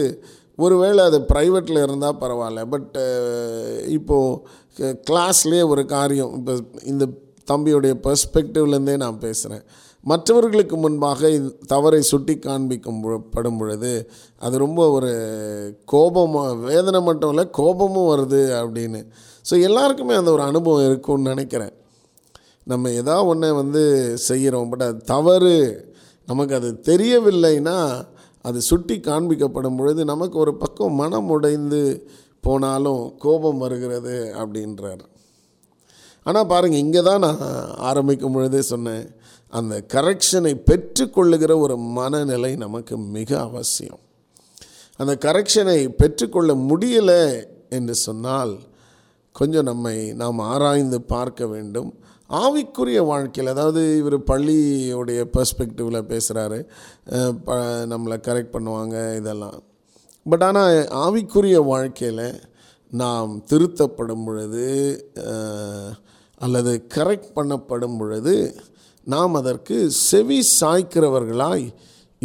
ஒருவேளை 0.58 1.02
அது 1.08 1.18
ப்ரைவேட்டில் 1.32 1.84
இருந்தால் 1.84 2.18
பரவாயில்ல. 2.22 2.62
பட் 2.74 2.96
இப்போது 3.96 4.90
கிளாஸ்லேயே 5.08 5.64
ஒரு 5.74 5.84
காரியம் 5.96 6.32
இப்போ 6.38 6.54
இந்த 6.92 7.04
தம்பியுடைய 7.50 7.94
பெர்ஸ்பெக்டிவ்லேருந்தே 8.06 8.96
நான் 8.96 9.18
பேசுகிறேன் 9.18 9.64
மற்றவர்களுக்கு 10.04 10.76
முன்பாக 10.76 11.28
இது 11.30 11.48
தவறை 11.72 12.00
சுட்டி 12.10 12.34
காண்பிக்கும் 12.38 13.02
படும் 13.34 13.58
பொழுது 13.58 13.92
அது 14.46 14.54
ரொம்ப 14.64 14.80
ஒரு 14.90 15.10
கோபமாக 15.92 16.54
வேதனை 16.70 17.00
மட்டும் 17.08 17.32
இல்லை 17.32 17.44
கோபமும் 17.50 18.10
வருது 18.12 18.42
அப்படின்னு. 18.62 19.00
ஸோ 19.44 19.54
எல்லாருக்குமே 19.68 20.14
அந்த 20.20 20.30
ஒரு 20.30 20.42
அனுபவம் 20.42 20.86
இருக்கும்னு 20.88 21.32
நினைக்கிறேன். 21.32 21.74
நம்ம 22.72 22.90
ஏதாவது 23.02 23.28
ஒன்றை 23.28 23.50
வந்து 23.52 23.82
செய்கிறோம் 24.28 24.68
பட் 24.72 24.84
அது 24.88 24.98
தவறு. 25.14 25.56
நமக்கு 26.28 26.54
அது 26.58 26.68
தெரியவில்லைன்னா 26.90 27.78
அது 28.48 28.58
சுட்டி 28.70 28.96
காண்பிக்கப்படும் 29.06 29.78
பொழுது 29.78 30.02
நமக்கு 30.04 30.36
ஒரு 30.38 30.52
பக்கம் 30.62 31.00
மனம் 31.02 31.30
உடைந்து 31.36 31.80
போனாலும் 32.40 33.02
கோபம் 33.24 33.62
வருகிறது 33.64 34.16
அப்படின்றார். 34.42 35.02
ஆனால் 36.26 36.48
பாருங்கள் 36.52 36.82
இங்கே 36.84 37.02
தான் 37.08 37.24
நான் 37.26 37.40
ஆரம்பிக்கும் 37.88 38.34
பொழுதே 38.36 38.62
சொன்னேன் 38.72 39.04
அந்த 39.52 39.74
கரெக்ஷனை 39.94 40.52
பெற்றுக்கொள்ளுகிற 40.68 41.52
ஒரு 41.64 41.74
மனநிலை 41.96 42.52
நமக்கு 42.56 42.94
மிக 43.16 43.30
அவசியம். 43.48 44.02
அந்த 45.00 45.12
கரெக்ஷனை 45.26 45.78
பெற்றுக்கொள்ள 46.00 46.52
முடியலை 46.68 47.22
என்று 47.76 47.94
சொன்னால் 48.06 48.54
கொஞ்சம் 49.36 49.68
நம்மை 49.70 49.96
நாம் 50.20 50.40
ஆராய்ந்து 50.52 50.98
பார்க்க 51.14 51.46
வேண்டும். 51.46 51.90
ஆவிக்குரிய 52.30 53.00
வாழ்க்கையில் 53.10 53.52
அதாவது 53.54 53.82
இவர் 54.00 54.16
பள்ளியுடைய 54.30 55.20
பெர்ஸ்பெக்டிவில் 55.34 56.08
பேசுகிறாரு 56.12 56.58
ப 57.46 57.56
நம்மளை 57.92 58.16
கரெக்ட் 58.28 58.54
பண்ணுவாங்க 58.56 58.96
இதெல்லாம். 59.20 59.58
பட் 60.26 60.44
ஆனால் 60.48 60.76
ஆவிக்குரிய 61.04 61.58
வாழ்க்கையில் 61.72 62.26
நாம் 62.92 63.32
திருத்தப்படும் 63.50 64.24
பொழுது 64.24 64.66
அல்லது 66.44 66.72
கரெக்ட் 66.94 67.30
பண்ணப்படும் 67.36 67.96
பொழுது 67.98 68.34
நாம் 69.06 69.34
அதற்கு 69.40 69.76
செவி 69.90 70.38
சாய்க்கிறவர்களாய் 70.60 71.66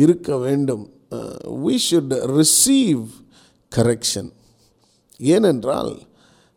இருக்க 0.03 0.29
வேண்டும். 0.37 0.83
வி 1.65 1.75
ஷுட் 1.87 2.15
ரிசீவ் 2.37 3.05
கரெக்ஷன் 3.71 4.29
ஏனென்றால் 5.33 5.93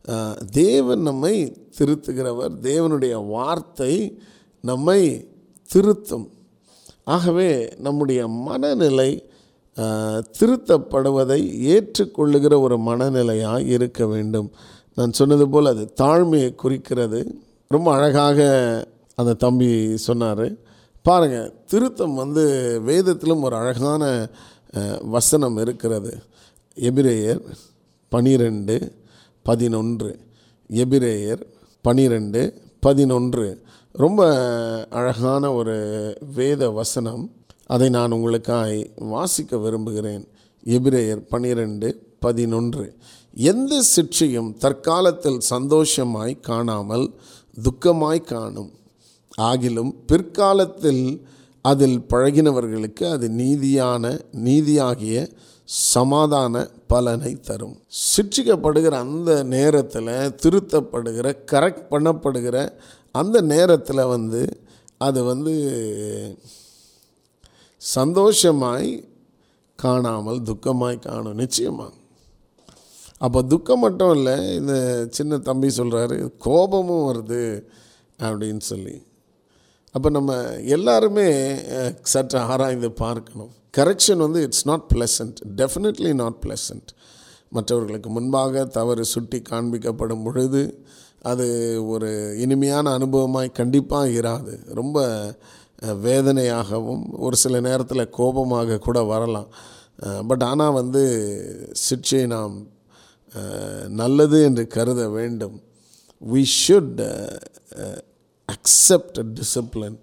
uh, 0.04 0.34
தேவன் 0.50 1.02
நம்மை 1.02 1.34
திருத்துகிறவர் 1.78 2.54
தேவனுடைய 2.68 3.14
வார்த்தை 3.26 3.94
நம்மை 4.64 5.00
திருத்தும். 5.70 6.26
ஆகவே 7.04 7.50
நம்முடைய 7.86 8.20
மனநிலை 8.46 9.10
uh, 9.76 10.18
திருத்தப்படுவதை 10.38 11.40
ஏற்றுக்கொள்ளுகிற 11.74 12.54
ஒரு 12.66 12.78
மனநிலையாக 12.88 13.62
இருக்க 13.76 14.06
வேண்டும். 14.06 14.50
நான் 14.98 15.12
சொன்னது 15.12 15.46
போல் 15.48 15.72
அது 15.72 15.84
தாழ்மையை 16.00 16.50
குறிக்கிறது. 16.54 17.20
ரொம்ப 17.74 17.92
அழகாக 17.92 18.40
அந்த 19.14 19.32
தம்பி 19.32 19.96
சொன்னார். 19.96 20.46
பாருங்கள் 21.02 21.52
திருத்தம் 21.66 22.14
வந்து 22.14 22.44
வேதத்திலும் 22.80 23.42
ஒரு 23.42 23.56
அழகான 23.56 24.28
வசனம் 25.00 25.56
இருக்கிறது. 25.56 26.12
எபிரேயர் 26.74 27.42
பனிரெண்டு 28.08 28.76
பதினொன்று. 29.42 30.18
எபிரேயர் 30.72 31.42
பனிரெண்டு 31.82 32.42
பதினொன்று. 32.80 33.62
ரொம்ப 33.92 34.28
அழகான 34.90 35.52
ஒரு 35.52 35.78
வேத 36.34 36.70
வசனம். 36.70 37.24
அதை 37.66 37.88
நான் 37.88 38.12
உங்களுக்காய் 38.12 38.90
வாசிக்க 38.96 39.56
விரும்புகிறேன். 39.56 40.28
எபிரேயர் 40.64 41.22
பனிரெண்டு 41.28 41.88
பதினொன்று. 42.18 42.96
எந்த 43.34 43.82
சிற்றையும் 43.82 44.56
தற்காலத்தில் 44.58 45.40
சந்தோஷமாய் 45.40 46.40
காணாமல் 46.40 47.14
துக்கமாய் 47.64 48.20
காணும். 48.32 48.72
ஆகிலும் 49.38 49.92
பிற்காலத்தில் 50.06 51.04
அதில் 51.64 51.98
பழகினவர்களுக்கு 52.12 53.04
அது 53.14 53.26
நீதியான 53.40 54.04
நீதியாகிய 54.46 55.16
சமாதான 55.64 56.62
பலனை 56.86 57.32
தரும். 57.48 57.76
சிற்றிக்கப்படுகிற 58.06 58.94
அந்த 59.06 59.32
நேரத்தில் 59.54 60.12
திருத்தப்படுகிற 60.42 61.26
கரெக்ட் 61.52 61.84
பண்ணப்படுகிற 61.90 62.56
அந்த 63.20 63.36
நேரத்தில் 63.52 64.10
வந்து 64.14 64.42
அது 64.98 65.20
வந்து 65.24 65.54
சந்தோஷமாய் 67.82 68.90
காணாமல் 69.78 70.40
துக்கமாய் 70.42 70.98
காணும். 70.98 71.38
நிச்சயமாக 71.42 71.92
அப்போ 73.20 73.38
துக்கம் 73.52 73.84
மட்டும் 73.84 74.12
இல்லை 74.16 74.34
இந்த 74.58 74.74
சின்ன 75.16 75.38
தம்பி 75.48 75.68
சொல்கிறாரு 75.78 76.16
கோபமும் 76.46 77.06
வருது 77.08 77.42
அப்படின்னு 78.18 78.62
சொல்லி. 78.72 78.96
அப்போ 79.94 80.08
நம்ம 80.16 80.32
எல்லாருமே 80.76 81.26
சற்று 82.12 82.38
ஆராய்ந்து 82.52 82.90
பார்க்கணும். 83.04 83.52
கரெக்ஷன் 83.78 84.24
வந்து 84.26 84.40
it's 84.46 84.66
not 84.70 84.86
pleasant 84.92 85.38
definitely 85.60 86.12
not 86.22 86.40
pleasant 86.44 86.90
மற்றவர்களுக்கு 87.56 88.08
முன்பாக 88.16 88.64
தவறு 88.78 89.04
சுட்டி 89.12 89.38
காண்பிக்கப்படும் 89.50 90.24
பொழுது 90.26 90.62
அது 91.30 91.46
ஒரு 91.92 92.10
இனிமையான 92.44 92.92
அனுபவமாய் 92.98 93.56
கண்டிப்பாக 93.60 94.12
இராது. 94.20 94.54
ரொம்ப 94.80 94.98
வேதனையாகவும் 96.06 97.02
ஒரு 97.26 97.36
சில 97.42 97.60
நேரத்தில் 97.66 98.12
கோபமாக 98.18 98.78
கூட 98.86 98.98
வரலாம். 99.12 99.48
பட் 100.28 100.44
ஆனால் 100.50 100.76
வந்து 100.80 101.02
சிற்சை 101.86 102.22
நாம் 102.34 102.54
நல்லது 104.00 104.38
என்று 104.48 104.64
கருத 104.76 105.02
வேண்டும். 105.08 105.56
We 106.32 106.42
should 106.60 107.00
accept 108.48 109.18
discipline 109.36 109.98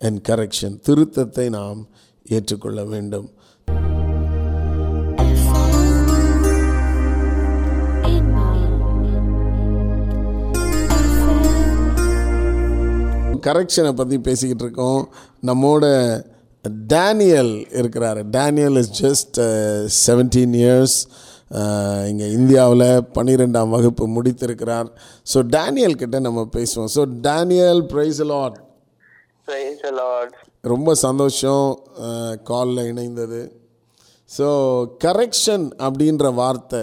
and 0.00 0.20
correction 0.28 0.76
திருத்தத்தை 0.88 1.48
நாம் 1.58 1.80
ஏற்றுக்கொள்ள 2.36 2.80
வேண்டும். 2.94 3.28
கரெக்ஷனை 13.46 13.90
பற்றி 13.98 14.16
பேசிக்கிட்டு 14.26 14.64
இருக்கோம். 14.64 15.02
நம்மோட 15.46 15.84
டேனியல் 16.94 17.52
இருக்கிறாரு. 17.80 18.22
Daniel 18.36 18.76
is 18.80 18.92
just 19.02 19.38
seventeen 20.06 20.54
years 20.62 20.96
இங்கே 22.10 22.26
இந்தியாவில் 22.38 22.88
பன்னிரெண்டாம் 23.16 23.74
வகுப்பு 23.74 24.06
முடித்திருக்கிறார். 24.16 24.88
ஸோ 25.32 25.40
டேனியல் 25.56 26.00
கிட்ட 26.02 26.18
நம்ம 26.28 26.48
பேசுவோம். 26.56 26.90
So 26.96 27.04
Daniel 27.28 27.82
praise 27.94 28.22
Lord 28.32 28.58
Praise 29.48 29.78
the 29.84 29.92
Lord. 30.00 30.30
ரொம்ப 30.72 30.94
சந்தோஷம் 31.04 31.66
காலில் 32.48 32.88
இணைந்தது. 32.90 33.40
ஸோ 34.30 34.48
கரெக்ஷன் 35.04 35.64
அப்படின்ற 35.86 36.34
வார்த்தை 36.40 36.82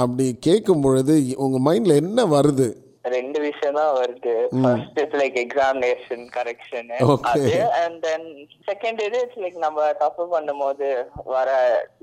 அப்படி 0.00 0.26
கேட்கும் 0.46 0.82
பொழுது 0.86 1.14
உங்கள் 1.44 1.64
மைண்டில் 1.66 2.00
என்ன 2.02 2.24
வருது? 2.34 2.68
ரெண்டு 3.14 3.38
விஷயம் 3.46 3.78
தான் 3.80 3.92
வருது 3.98 4.34
first 4.62 4.98
it's 5.02 5.18
like 5.20 5.36
examination 5.42 6.24
correction. 6.36 6.90
அது 7.32 7.52
அண்ட் 7.82 7.98
தென் 8.06 8.26
செகண்ட் 8.70 9.00
இது 9.06 9.20
இட்ஸ் 9.24 9.40
லைக் 9.44 9.58
நம்ம 9.66 9.86
தப்பு 10.02 10.26
பண்ணும்போது 10.34 10.88
வர 11.34 11.48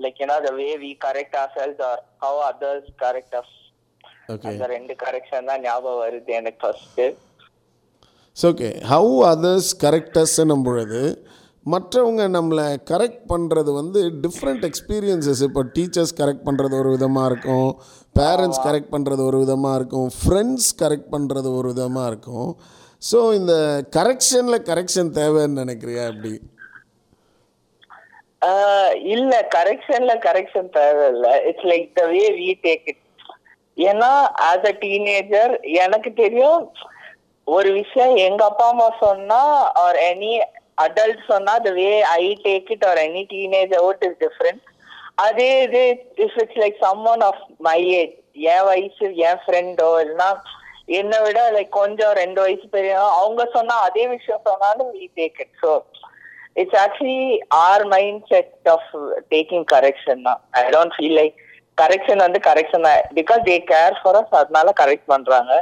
like 0.06 0.22
you know 0.24 0.38
the 0.48 0.54
way 0.62 0.70
we 0.86 0.92
correct 1.08 1.38
ourselves 1.58 1.84
or 1.90 2.02
how 2.26 2.42
others 2.52 2.90
correct 3.04 3.38
us 3.42 3.54
அந்த 4.52 4.68
ரெண்டு 4.76 4.96
கரெக்ஷன் 5.06 5.50
தான் 5.52 5.64
ஞாபகம் 5.68 6.04
வருது 6.06 6.34
எனக்கு 6.40 6.62
ஃபர்ஸ்ட் 6.64 7.02
ஓகே 8.38 8.70
ஹவு 8.92 9.16
அதர்ஸ் 9.32 9.72
கரெக்டஸ்ன்னும் 9.86 10.66
பொழுது 10.68 11.02
மற்றவங்க 11.66 12.24
நம்மளை 12.36 12.66
கரெக்ட் 12.90 13.22
பண்ணுறது 13.32 13.72
வந்து 13.78 14.00
டிஃப்ரெண்ட் 14.24 14.64
எக்ஸ்பீரியன்சஸ் 14.70 15.42
இப்போ 15.48 15.62
டீச்சர்ஸ் 15.76 16.14
கரெக்ட் 16.20 16.48
பண்ணுறது 16.48 16.76
ஒரு 16.80 16.90
விதமாக 16.96 17.30
இருக்கும். 17.32 17.70
பேரண்ட்ஸ் 18.16 18.64
கரெக்ட் 18.68 18.94
பண்ணுறது 18.94 19.22
ஒரு 19.30 19.38
விதமாக 19.44 19.78
இருக்கும். 19.80 20.10
ஃப்ரெண்ட்ஸ் 20.20 20.70
கரெக்ட் 20.82 21.12
பண்ணுறது 21.14 21.50
ஒரு 21.60 21.68
விதமாக 21.74 22.10
இருக்கும். 22.12 22.50
ஸோ 23.02 23.20
இந்த 23.40 23.54
கரெக்ஷனில் 23.98 24.66
கரெக்ஷன் 24.70 25.10
தேவைன்னு 25.20 25.62
நினைக்கிறியா 25.64 26.04
எப்படி? 26.12 26.34
ஆஹ் 28.50 28.94
இல்ல 29.14 29.34
கரெக்ஷன்ல 29.56 30.14
கரெக்ஷன் 30.28 30.70
தேவையில்ல. 30.80 31.28
It's 31.50 31.68
like 31.72 31.88
the 32.00 32.06
way 32.14 32.24
we 32.40 32.50
take 32.66 32.88
it 32.92 33.02
ஏன்னா 33.78 34.10
ஆஸ் 34.50 34.68
அ 34.72 34.74
டீனேஜர் 34.84 35.54
எனக்கு 35.84 36.10
தெரியும் 36.24 36.60
ஒரு 37.48 37.70
விஷயம் 37.80 38.14
எங்க 38.28 38.42
அப்பா 38.50 38.66
அம்மா 38.74 38.90
சொன்னா 39.06 39.40
ஆர் 39.84 39.98
எனி 40.12 40.34
அடல்ட் 40.86 41.24
சொன்னா 41.32 41.54
the 41.66 41.72
way 41.80 41.90
I 42.12 42.26
take 42.46 42.70
it 42.76 42.86
or 42.90 43.02
any 43.08 43.24
teenager 43.34 43.82
out 43.84 44.06
is 44.10 44.20
different 44.26 44.62
அதே 45.18 45.50
இது 45.66 45.84
if 46.26 46.38
it's 46.44 46.60
like 46.64 46.78
some 46.86 47.04
one 47.14 47.24
of 47.30 47.42
my 47.68 47.80
age 48.02 48.16
என் 48.54 48.66
வயசு 48.70 49.08
என் 49.30 49.42
ஃப்ரெண்டோ 49.44 49.90
இல்லைன்னா 50.04 50.30
என்னை 51.00 51.20
விட 51.26 51.40
லைக் 51.56 51.72
கொஞ்சம் 51.82 52.14
ரெண்டு 52.22 52.40
வயசு 52.46 52.66
பெரிய 52.76 52.94
அவங்க 53.20 53.44
சொன்னா 53.56 53.76
அதே 53.88 54.06
விஷயம் 54.16 54.48
சொன்னாலும் 54.50 54.90
we 54.98 55.06
take 55.20 55.40
it 55.46 55.56
so 55.64 55.72
it's 56.62 56.80
actually 56.86 57.22
our 57.66 57.84
mindset 58.32 58.70
of 58.76 58.90
taking 59.34 59.68
correction 59.76 60.24
தான். 60.28 60.42
I 60.60 60.64
don't 60.76 60.96
feel 60.96 61.18
like 61.22 61.38
correction 61.78 62.24
வந்து 62.26 62.40
கரெக்ஷன் 62.50 62.86
தான். 62.88 63.00
Because 63.20 63.42
they 63.50 63.56
care 63.72 63.96
for 64.02 64.20
us 64.22 64.36
அதனால 64.42 64.74
கரெக்ட் 64.82 65.08
பண்றாங்க. 65.14 65.54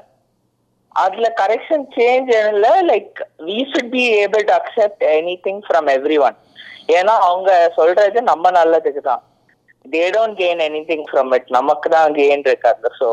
அதுல 0.96 1.28
கரெக்ஷன் 1.42 1.86
சேஞ்ச் 1.98 2.32
இல்ல 2.54 2.70
like 2.92 3.20
we 3.50 3.58
should 3.74 3.92
be 3.98 4.06
able 4.24 4.44
to 4.50 4.54
accept 4.60 5.04
anything 5.46 5.62
from 5.68 5.90
everyone 6.28 6.38
ஏன்னா 6.98 7.14
அவங்க 7.28 7.52
சொல்றது 7.78 8.22
நம்ம 8.32 8.52
நல்லதுக்கு 8.60 9.04
தான். 9.12 9.22
They 9.86 10.04
don't 10.16 10.38
gain 10.42 10.62
anything 10.92 11.06
from 11.10 11.32
it 11.38 11.50
நமக்கு 11.58 11.90
தான் 11.96 12.16
கெயின் 12.20 12.46
இருக்கு 12.50 12.70
அதுல 12.74 12.92
so 13.02 13.10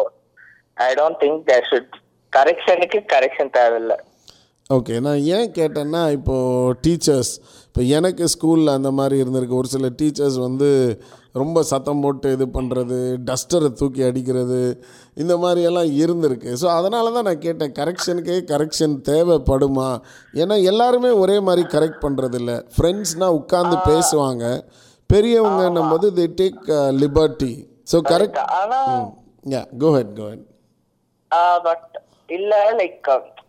I 0.89 0.91
don't 1.01 1.21
think 1.25 1.41
there 1.51 1.67
should 1.71 1.95
கரெக்ஷனுக்கு 2.33 2.99
correction 3.15 3.53
தேவையில்லை. 3.59 3.99
ஓகே 4.77 4.95
நான் 5.05 5.21
ஏன் 5.37 5.53
கேட்டேன்னா 5.59 6.01
இப்போது 6.17 6.75
டீச்சர்ஸ் 6.85 7.31
இப்போ 7.67 7.83
எனக்கு 7.99 8.25
ஸ்கூலில் 8.33 8.75
அந்த 8.79 8.91
மாதிரி 8.99 9.17
இருந்திருக்கு. 9.23 9.61
ஒரு 9.61 9.69
சில 9.75 9.89
டீச்சர்ஸ் 10.01 10.37
வந்து 10.45 10.69
ரொம்ப 11.41 11.59
சத்தம் 11.71 12.03
போட்டு 12.05 12.29
இது 12.37 12.47
பண்ணுறது 12.57 12.99
டஸ்டரை 13.29 13.71
தூக்கி 13.81 14.03
அடிக்கிறது 14.09 14.61
இந்த 15.23 15.35
மாதிரியெல்லாம் 15.45 15.91
இருந்திருக்கு. 16.03 16.51
ஸோ 16.63 16.67
அதனால 16.79 17.13
தான் 17.17 17.27
நான் 17.29 17.45
கேட்டேன் 17.47 17.75
கரெக்ஷனுக்கே 17.81 18.37
கரெக்ஷன் 18.53 18.97
தேவைப்படுமா? 19.11 19.89
ஏன்னா 20.43 20.59
எல்லாருமே 20.73 21.13
ஒரே 21.23 21.39
மாதிரி 21.49 21.65
கரெக்ட் 21.77 22.05
பண்ணுறதில்ல 22.05 22.55
ஃப்ரெண்ட்ஸ்னால் 22.77 23.39
உட்காந்து 23.41 23.79
பேசுவாங்க. 23.91 24.45
பெரியவங்க 25.11 25.63
நம்ம 25.71 25.99
the 26.19 26.27
take 26.41 26.63
liberty 27.03 27.53
so 27.93 27.99
correct 28.11 28.39
ஆனா 28.61 28.79
yeah 29.45 29.63
go ahead 29.79 30.13
go ahead 30.19 30.45
but 31.65 31.87
இல்ல 32.29 32.53
லைக் 32.81 33.09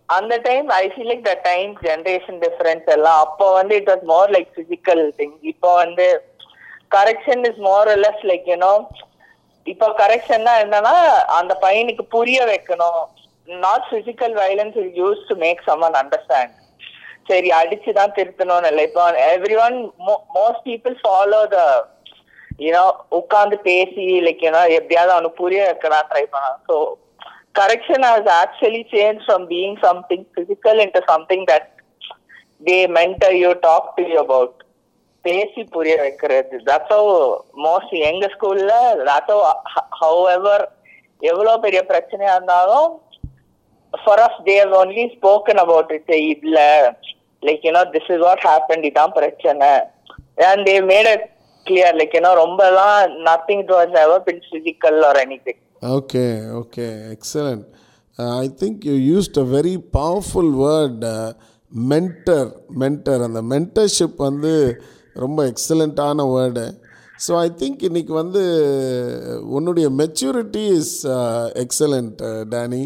அந்த 0.09 0.35
time 0.39 0.67
I 0.75 0.83
feel 0.87 1.09
like 1.11 1.25
the 1.25 1.33
time 1.43 1.71
generation 1.83 2.39
difference 2.45 2.87
எல்லாம் 2.89 3.19
அப்போ 3.25 3.47
வந்து 3.53 3.75
it 3.75 3.89
was 3.89 4.05
more 4.05 4.31
like 4.35 4.49
physical 4.57 5.03
thing 5.19 5.35
இப்போ 5.43 5.71
வந்து 5.75 6.07
correction 6.91 7.43
is 7.49 7.61
more 7.67 7.91
less 7.97 8.25
like 8.31 8.47
you know 8.47 8.73
இப்போ 9.67 9.87
கரெக்ஷன்னா 9.99 10.53
என்னன்னா 10.63 10.95
அந்த 11.39 11.53
பையனுக்கு 11.63 12.03
புரிய 12.15 12.39
வைக்கணும். 12.45 13.01
Not 13.47 13.85
physical 13.91 14.33
violence 14.33 14.77
is 14.83 14.93
use 14.95 15.21
to 15.29 15.35
make 15.35 15.61
someone 15.67 15.97
understand 16.01 16.53
சரி 17.29 17.49
அடிச்சுதான் 17.59 18.15
திருத்தணும்னு 18.17 18.69
இல்லை. 18.71 18.83
இப்போ 18.89 19.03
everyone 19.65 19.77
most 20.37 20.65
people 20.69 20.95
follow 21.03 21.41
the 21.55 21.59
ஏன்னா 22.67 22.83
உட்காந்து 23.19 23.57
பேசி 23.67 24.05
லைக் 24.27 24.41
எப்படியாவது 24.77 25.13
அவனுக்கு 25.15 25.41
புரிய 25.43 25.61
வைக்கலாம் 25.67 26.09
ட்ரை 26.11 26.23
பண்ணலாம். 26.33 26.61
So 26.69 26.75
correction 27.59 28.05
has 28.07 28.25
actually 28.41 28.81
change 28.93 29.21
from 29.25 29.45
being 29.51 29.77
something 29.85 30.25
physical 30.37 30.79
into 30.83 30.99
something 31.11 31.45
that 31.51 31.69
they 32.67 32.77
mentor 32.97 33.35
you 33.43 33.51
talk 33.67 33.87
to 33.97 34.03
you 34.11 34.17
about 34.25 34.55
பேசி 35.25 35.61
புரிய 35.75 35.95
வைக்கிறது. 36.03 36.57
தட்ஸ் 36.69 36.93
ஹவ் 36.95 37.09
மோஸ்ட் 37.65 37.95
எங்க 38.09 38.25
ஸ்கூல்ல 38.35 38.73
தட்ஸ் 39.09 39.41
ஹவ் 40.01 40.21
எவர் 40.37 40.65
எவ்வளோ 41.31 41.53
பெரிய 41.65 41.81
பிரச்சனையா 41.91 42.33
இருந்தாலும் 42.37 42.89
for 43.93 44.23
us 44.25 44.39
they 44.51 44.75
only 44.81 45.05
spoken 45.15 45.61
about 45.65 45.91
it 45.97 46.13
இல்ல 46.35 46.59
like 47.43 47.65
you know 47.67 47.83
this 47.95 48.09
is 48.13 48.23
what 48.27 48.45
happen 48.49 48.85
இதான் 48.89 49.15
பிரச்சனை. 49.19 49.71
And 50.49 50.63
they 50.67 50.75
made 50.91 51.09
it 51.13 51.25
clear 51.65 51.97
like 51.99 52.15
you know 52.17 52.31
ரொம்பலாம் 52.43 52.97
nothing 53.27 53.61
it 53.63 53.75
was 53.77 53.99
ever 54.05 54.23
been 54.23 54.41
physical 54.47 54.99
or 55.09 55.19
anything 55.47 55.61
okay 56.61 56.87
excellent 57.15 57.65
I 58.37 58.47
think 58.61 58.81
you 59.09 59.17
think 59.21 59.35
you 59.35 59.45
very 59.51 59.75
powerful 59.97 60.51
very 60.61 61.09
mentor 61.71 62.49
mentor 62.81 63.21
uh, 63.21 63.27
அந்த 63.27 63.41
mentorship 63.51 64.17
வந்து 64.17 64.53
ரொம்ப 65.15 65.39
எக்ஸலண்ட்டான 65.51 66.25
word 66.33 66.65
so 67.19 67.31
I 67.37 67.47
think 67.61 67.81
இன்னைக்கு 67.81 68.13
வந்து 68.13 68.43
உன்னுடைய 69.49 69.87
maturity 70.01 70.63
is 70.77 70.95
excellent 71.63 72.21
Danny 72.53 72.83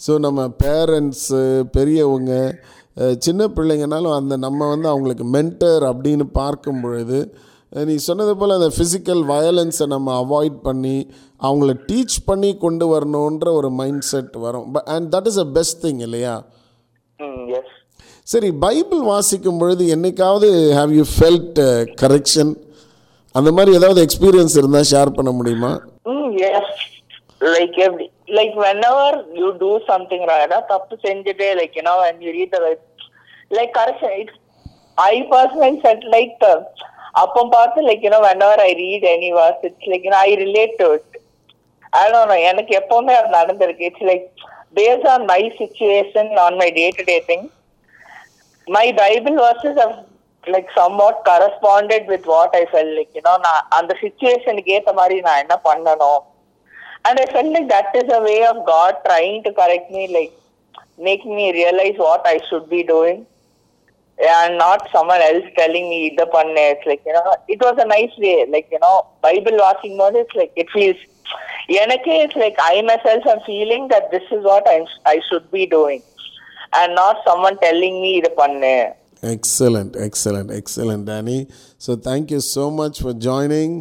so 0.00 0.14
நம்ம 0.18 0.40
parents 0.64 1.40
uh, 1.50 1.64
பெரியவங்க 1.76 2.34
சின்ன 3.24 3.42
பிள்ளைங்கனாலும் 3.56 4.14
அந்த 4.18 4.34
நம்ம 4.44 4.68
வந்து 4.68 4.88
அவங்களுக்கு 4.88 5.24
மென்டர் 5.36 5.84
அப்படின்னு 5.90 6.26
பார்க்கும் 6.40 6.80
பொழுது 6.80 7.18
நீ 7.88 7.94
சொன்னது 8.06 8.32
போல் 8.36 8.54
அந்த 8.56 8.68
ஃபிசிக்கல் 8.76 9.22
வயலன்ஸை 9.32 9.86
நம்ம 9.94 10.14
அவாய்ட் 10.22 10.58
பண்ணி 10.68 10.96
அவங்கள 11.48 11.72
டீச் 11.88 12.16
பண்ணி 12.28 12.50
கொண்டு 12.64 12.86
வரணுன்ற 12.92 13.48
ஒரு 13.60 13.70
மைண்ட் 13.80 14.06
செட் 14.10 14.36
வரும். 14.44 14.68
But 14.72 14.88
and 14.94 15.08
that 15.14 15.28
is 15.32 15.40
a 15.44 15.46
best 15.58 15.80
thing 15.86 16.00
இல்லையா? 16.06 16.34
சரி 18.32 18.48
பைபிள் 18.66 19.02
வாசிக்கும் 19.12 19.58
பொழுது 19.58 19.84
என்னைக்காவது 19.96 20.48
ஹாவ் 20.78 20.90
யூ 20.98 21.04
ஃபெல்ட் 21.14 21.60
கரெக்ஷன் 22.02 22.52
அந்த 23.34 23.52
மாதிரி 23.52 23.76
ஏதாவது 23.80 24.00
எக்ஸ்பீரியன்ஸ் 24.06 24.56
இருந்தால் 24.60 24.90
ஷேர் 24.92 25.16
பண்ண 25.20 25.30
முடியுமா? 25.30 25.72
yes. 26.46 26.68
Like 27.56 27.74
every, 27.86 28.06
like 28.38 28.54
whenever 28.62 29.10
you 29.40 29.48
do 29.64 29.70
something 29.90 30.22
right, 30.30 30.52
தப்பு 30.72 30.94
செஞ்சுட்டே 31.04 31.48
like 31.60 31.74
you 31.78 31.84
know 31.86 31.96
when 32.04 32.16
you 32.24 32.30
read 32.38 32.50
the 32.54 32.60
like 33.50 33.72
correction 33.78 34.12
it's 34.22 34.36
I 34.98 35.26
personally 35.32 35.80
felt 35.84 36.04
like 36.16 36.36
uh, 36.52 36.60
அப்போ 37.22 37.40
பார்த்து 37.54 37.80
like 37.88 38.02
you 38.06 38.10
know 38.14 38.22
whenever 38.26 38.58
I 38.68 38.72
read 38.82 39.04
any 39.16 39.30
verse 39.38 39.60
it's 39.68 39.86
like 39.90 40.04
you 40.06 40.12
know 40.12 40.22
I 40.28 40.34
relate 40.44 40.74
to 40.80 40.88
it 40.96 41.06
I 42.00 42.10
don't 42.12 42.28
know 42.30 42.40
எனக்கு 42.50 42.72
எப்பவுமே 42.80 43.12
அது 43.20 43.30
நடந்திருக்கு 43.38 43.88
it's 43.90 44.02
like 44.10 44.24
based 44.78 45.06
on 45.14 45.20
my 45.32 45.42
situation 45.62 46.26
on 46.46 46.54
my 46.62 46.68
day 46.80 46.88
to 46.98 47.04
day 47.10 47.20
thing 47.28 47.44
my 48.68 48.86
Bible 49.00 49.36
verses 49.44 49.76
have 49.82 49.94
like 50.46 50.68
somewhat 50.78 51.16
corresponded 51.28 52.06
with 52.06 52.24
what 52.32 52.50
I 52.54 52.64
felt 52.72 52.90
like, 52.98 53.10
you 53.16 53.22
know, 53.26 53.36
நான் 53.46 53.64
அந்த 53.78 53.92
சுச்சுவேஷனுக்கு 54.02 54.74
ஏத்த 54.76 54.92
மாதிரி 55.00 55.16
நான் 55.28 55.42
என்ன 55.44 55.56
பண்ணணும் 55.68 56.20
and 57.08 57.18
I 57.22 57.26
felt 57.34 57.50
like 57.56 57.68
that 57.74 57.90
is 58.00 58.08
a 58.18 58.22
way 58.28 58.40
of 58.50 58.56
God 58.72 58.94
trying 59.06 59.42
to 59.46 59.50
correct 59.58 59.88
me, 59.96 60.04
like 60.16 60.32
making 61.08 61.34
me 61.40 61.46
realize 61.58 61.98
what 62.06 62.22
I 62.34 62.38
should 62.48 62.66
be 62.76 62.82
doing 62.94 63.18
and 64.18 64.54
not 64.56 64.84
someone 64.94 65.22
else 65.30 65.48
telling 65.60 65.88
me 65.92 65.98
இதை 66.10 66.24
pun 66.34 66.48
it's 66.64 66.86
like 66.90 67.04
you 67.06 67.14
it 67.14 67.52
it 67.54 67.60
was 67.66 67.78
nice 67.94 68.16
nice 68.24 68.48
like 68.54 68.68
you know 68.76 68.94
Bible 69.26 69.56
know 69.56 69.60
bible 69.60 69.66
watching 69.66 69.94
mode 70.00 70.18
it's 70.22 70.36
like 70.40 70.54
எனக்கே 71.78 72.14
it's 72.24 72.40
like 72.42 72.58
I 72.72 72.76
myself 73.08 73.26
I'm 73.32 73.42
feeling 73.46 73.86
that 73.94 74.06
this 74.14 74.30
is 74.36 74.44
what 74.50 74.68
I 74.68 74.76
I 75.04 75.16
should 75.28 75.48
be 75.50 75.64
doing 75.74 76.04
and 76.80 76.92
not 76.92 77.20
some 77.28 77.44
telling 77.64 77.98
me 78.00 78.12
இதை 78.20 78.30
பண்ணு 78.34 78.72
excellent 79.22 79.94
excellent 80.06 80.50
excellent 80.60 81.04
Danny 81.10 81.38
so 81.86 81.94
thank you 82.08 82.40
so 82.54 82.64
much 82.80 82.98
for 83.02 83.18
joining 83.28 83.76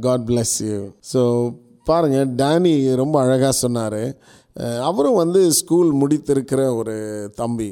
God 0.00 0.24
bless 0.30 0.56
you 0.70 0.80
so 1.12 1.22
பாருங்கள் 1.84 2.32
Danny 2.42 2.74
ரொம்ப 3.02 3.16
அழகாக 3.24 3.52
சொன்னார் 3.64 4.00
அவரும் 4.82 5.20
வந்து 5.22 5.40
school 5.60 5.90
முடித்திருக்கிற 6.00 6.60
ஒரு 6.76 6.96
தம்பி 7.36 7.68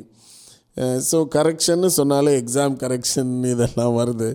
Uh, 0.82 0.96
ஸோ 1.10 1.18
கரெக்ஷன்னு 1.34 1.88
சொன்னாலே 1.96 2.32
எக்ஸாம் 2.40 2.74
கரெக்ஷன் 2.82 3.30
இதெல்லாம் 3.50 3.92
வருது. 3.98 4.26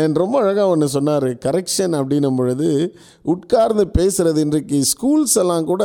அண்ட் 0.00 0.18
ரொம்ப 0.22 0.36
அழகாக 0.42 0.68
ஒன்று 0.74 0.86
சொன்னார். 0.88 1.26
கரெக்ஷன் 1.46 1.94
அப்படின்னும் 1.98 2.38
பொழுது 2.38 2.68
உட்கார்ந்து 3.32 3.84
பேசுகிறது 3.98 4.36
இன்றைக்கு 4.36 4.78
ஸ்கூல்ஸ் 4.92 5.34
எல்லாம் 5.42 5.64
கூட 5.64 5.84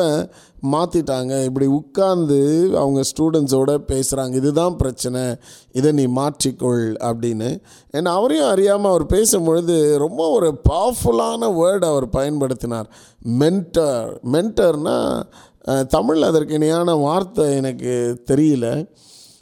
மாற்றிட்டாங்க 0.74 1.34
இப்படி 1.48 1.66
உட்கார்ந்து 1.80 2.40
அவங்க 2.82 3.02
ஸ்டூடெண்ட்ஸோட 3.10 3.74
பேசுகிறாங்க 3.92 4.40
இதுதான் 4.42 4.78
பிரச்சனை. 4.84 5.24
இதை 5.72 5.92
நீ 5.92 6.06
மாற்றிக்கொள் 6.20 6.86
அப்படின்னு. 7.10 7.50
அண்ட் 7.92 8.12
அவரையும் 8.14 8.52
அறியாமல் 8.54 8.92
அவர் 8.92 9.06
பேசும்பொழுது 9.16 9.76
ரொம்ப 10.06 10.30
ஒரு 10.38 10.52
பவர்ஃபுல்லான 10.70 11.52
வேர்டு 11.60 11.86
அவர் 11.92 12.08
பயன்படுத்தினார். 12.10 12.88
மென்டர் 13.42 14.08
மென்டர்னால் 14.36 15.86
தமிழ் 15.98 16.22
அதற்கு 16.22 16.54
இணையான 16.54 16.96
வார்த்தை 17.06 17.48
எனக்கு 17.56 17.94
தெரியல. 18.32 18.68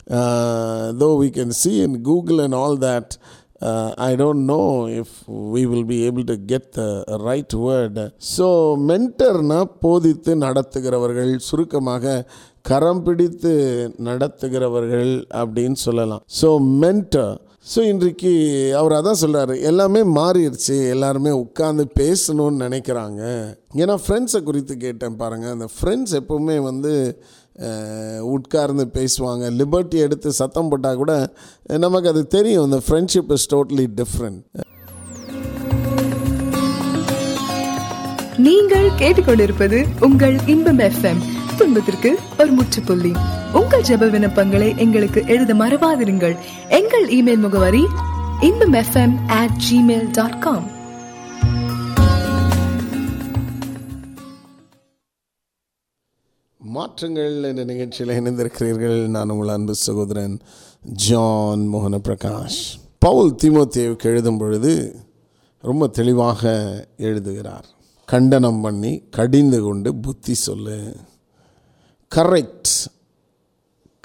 Uh, 0.08 0.92
though 0.92 1.16
we 1.16 1.30
can 1.30 1.50
see 1.52 1.82
in 1.82 2.02
Google 2.02 2.40
and 2.40 2.54
all 2.54 2.76
that, 2.76 3.18
uh, 3.60 3.92
I 3.98 4.14
don't 4.14 4.46
know 4.46 4.86
if 4.86 5.26
we 5.26 5.66
will 5.66 5.82
be 5.82 6.06
able 6.06 6.24
to 6.24 6.36
get 6.36 6.72
the 6.72 7.04
right 7.28 7.52
word. 7.54 8.12
So, 8.18 8.76
மென்டர்னா 8.90 9.64
போதித்து 9.80 10.34
நடத்துகிறவர்கள் 10.34 11.36
சுருக்கமாக 11.36 12.26
கரம் 12.62 13.02
பிடித்து 13.02 13.54
நடத்துகிறவர்கள் 13.98 15.26
அப்படின்னு 15.40 15.78
சொல்லலாம். 15.86 16.22
ஸோ 16.40 16.50
மென்டர் 16.84 17.34
ஸோ 17.74 17.82
இன்றைக்கு 17.82 18.32
அவர் 18.76 18.92
அதான் 18.92 19.20
சொல்கிறாரு 19.20 19.60
எல்லாமே 19.60 20.00
மாறிடுச்சு 20.02 20.88
எல்லாருமே 20.88 21.30
உட்காந்து 21.30 21.84
பேசணும்னு 22.00 22.62
நினைக்கிறாங்க. 22.66 23.22
ஏன்னா 23.74 23.96
ஃப்ரெண்ட்ஸை 24.06 24.42
குறித்து 24.42 24.76
கேட்டேன் 24.76 25.16
பாருங்கள் 25.16 25.50
அந்த 25.50 25.68
ஃப்ரெண்ட்ஸ் 25.76 26.14
எப்போவுமே 26.20 26.58
வந்து 26.60 27.22
உட்கார்ந்து 28.20 28.88
பேசுவாங்க. 28.94 29.44
லிபர்ட்டி 29.60 29.94
எடுத்து 29.94 30.32
சத்தம் 30.32 30.68
போட்டால் 30.68 30.96
கூட 30.96 31.32
நமக்கு 31.66 32.08
அது 32.08 32.26
தெரியும். 32.26 32.64
இந்த 32.64 32.80
ஃப்ரெண்ட்ஷிப் 32.88 33.32
இஸ் 33.32 33.54
டோட்டலி 33.54 33.86
டிஃப்ரெண்ட் 33.96 34.42
நீங்கள் 38.36 38.90
கேட்டுக்கொண்டிருப்பது 38.98 39.86
உங்கள் 40.00 40.36
இன்பம் 40.46 40.78
எஃப்எம் 40.78 41.22
துன்பத்திற்கு 41.56 42.18
ஒரு 42.38 42.52
முற்றுப்புள்ளி. 42.52 43.12
உங்கள் 43.52 43.82
ஜெப 43.82 44.10
விண்ணப்பங்களை 44.10 44.76
எங்களுக்கு 44.76 45.24
எழுத 45.26 45.54
மறவாதிருங்கள். 45.54 46.36
எங்கள் 46.68 47.06
இமெயில் 47.08 47.38
முகவரி 47.38 47.84
Inbam 48.40 48.72
FM 48.72 49.14
at 49.26 49.50
Gmail 49.70 50.08
dot 50.12 50.40
com 50.40 50.75
மாற்றங்கள் 56.76 57.42
என்ற 57.42 57.64
நிகழ்ச்சியில் 57.64 58.20
இணைந்திருக்கிறீர்கள். 58.20 59.06
நான் 59.06 59.28
உங்கள் 59.28 59.48
அன்பு 59.48 59.74
சகோதரன் 59.74 60.38
ஜான் 60.80 61.68
மோகன 61.74 61.98
பிரகாஷ் 62.08 62.60
பவுல் 62.98 63.34
திமுத்தேவுக்கு 63.42 64.02
எழுதும் 64.02 64.38
பொழுது 64.38 64.96
ரொம்ப 65.60 65.86
தெளிவாக 65.86 66.50
எழுதுகிறார். 66.96 67.64
கண்டனம் 68.04 68.60
பண்ணி 68.60 69.02
கடிந்து 69.10 69.62
கொண்டு 69.62 69.94
புத்தி 69.94 70.34
சொல்லு. 70.34 70.96
கரெக்ட். 72.14 72.74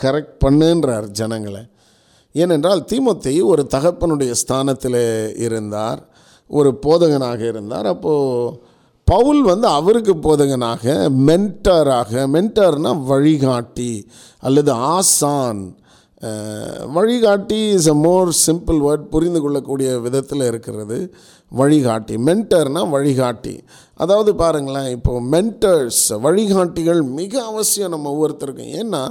கரெக்ட் 0.02 0.38
பண்ணுன்றார் 0.46 1.08
ஜனங்களை. 1.08 1.62
ஏனென்றால் 2.32 2.86
தீமோத்தேயு 2.92 3.44
ஒரு 3.44 3.68
தகப்பனுடைய 3.70 4.32
ஸ்தானத்தில் 4.32 5.36
இருந்தார். 5.36 6.08
ஒரு 6.48 6.80
போதகனாக 6.86 7.48
இருந்தார். 7.48 7.86
அப்போது 7.86 8.70
பவுல் 9.12 9.42
வந்து 9.42 9.68
அவருக்கு 9.78 10.14
போதகனாக 10.18 10.84
மென்டராக 11.28 12.12
மென்டர்னால் 12.36 13.04
வழிகாட்டி 13.12 13.92
அல்லது 14.40 14.72
ஆசான். 14.96 15.62
வழிகாட்டி 16.96 17.60
is 17.78 17.88
a 17.88 17.96
more 18.06 18.30
simple 18.46 18.80
word 18.88 19.06
புரிந்து 19.14 19.40
கொள்ளக்கூடிய 19.42 19.90
விதத்தில் 20.00 20.44
இருக்கிறது. 20.48 20.98
வழிகாட்டி 21.52 22.16
மென்டர்னால் 22.28 22.94
வழிகாட்டி. 22.96 23.56
அதாவது 23.94 24.32
பாருங்களேன் 24.36 24.92
இப்போது 24.98 25.26
மென்டர்ஸ் 25.34 26.04
வழிகாட்டிகள் 26.26 27.02
மிக 27.20 27.34
அவசியம் 27.44 27.94
நம்ம 27.96 28.14
ஒவ்வொருத்தருக்கும். 28.14 28.72
ஏன்னா 28.82 29.04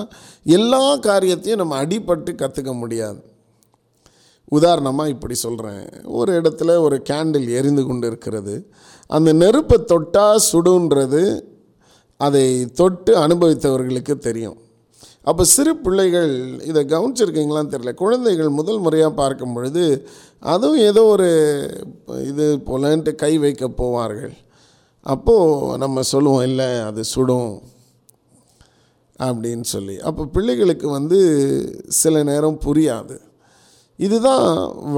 எல்லா 0.45 0.85
காரியத்தையும் 1.09 1.63
நம்ம 1.63 1.83
அடிபட்டு 1.85 2.33
கற்றுக்க 2.43 2.75
முடியாது. 2.83 3.21
உதாரணமாக 4.51 5.09
இப்படி 5.09 5.35
சொல்கிறேன் 5.35 5.85
ஒரு 6.05 6.41
இடத்துல 6.41 6.79
ஒரு 6.79 7.03
கேண்டில் 7.11 7.49
எரிந்து 7.49 7.87
கொண்டு 7.87 8.07
இருக்கிறது 8.07 8.55
அந்த 9.07 9.33
நெருப்பை 9.33 9.79
தொட்டால் 9.85 10.43
சுடுன்றது 10.53 11.43
அதை 12.17 12.71
தொட்டு 12.71 13.13
அனுபவித்தவர்களுக்கு 13.27 14.19
தெரியும். 14.19 14.59
அப்போ 15.23 15.45
சிறு 15.45 15.77
பிள்ளைகள் 15.77 16.33
இதை 16.63 16.85
கவனிச்சிருக்கீங்களான்னு 16.85 17.73
தெரியல. 17.75 17.95
குழந்தைகள் 17.95 18.49
முதல் 18.49 18.79
முறையாக 18.79 19.15
பார்க்கும் 19.15 19.53
பொழுது 19.53 20.09
அதுவும் 20.41 20.79
ஏதோ 20.79 21.03
ஒரு 21.05 21.29
இது 22.25 22.61
போலன்ட்டு 22.67 23.15
கை 23.15 23.39
வைக்க 23.39 23.69
போவார்கள். 23.69 24.35
அப்போது 25.07 25.79
நம்ம 25.79 26.03
சொல்லுவோம் 26.03 26.43
இல்லை 26.43 26.79
அது 26.81 27.05
சுடும். 27.05 27.63
அப்படின்னு 29.21 29.65
சொல்லி. 29.65 30.01
அப்போ 30.01 30.25
பிள்ளைகளுக்கு 30.25 30.89
வந்து 30.89 31.19
சில 31.89 32.23
நேரம் 32.23 32.61
புரியாது. 32.65 33.17
இதுதான் 34.07 34.47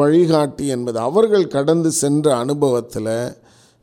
வழிகாட்டி 0.00 0.66
என்பது. 0.74 0.98
அவர்கள் 1.08 1.52
கடந்து 1.56 1.90
சென்ற 2.02 2.26
அனுபவத்தில் 2.42 3.14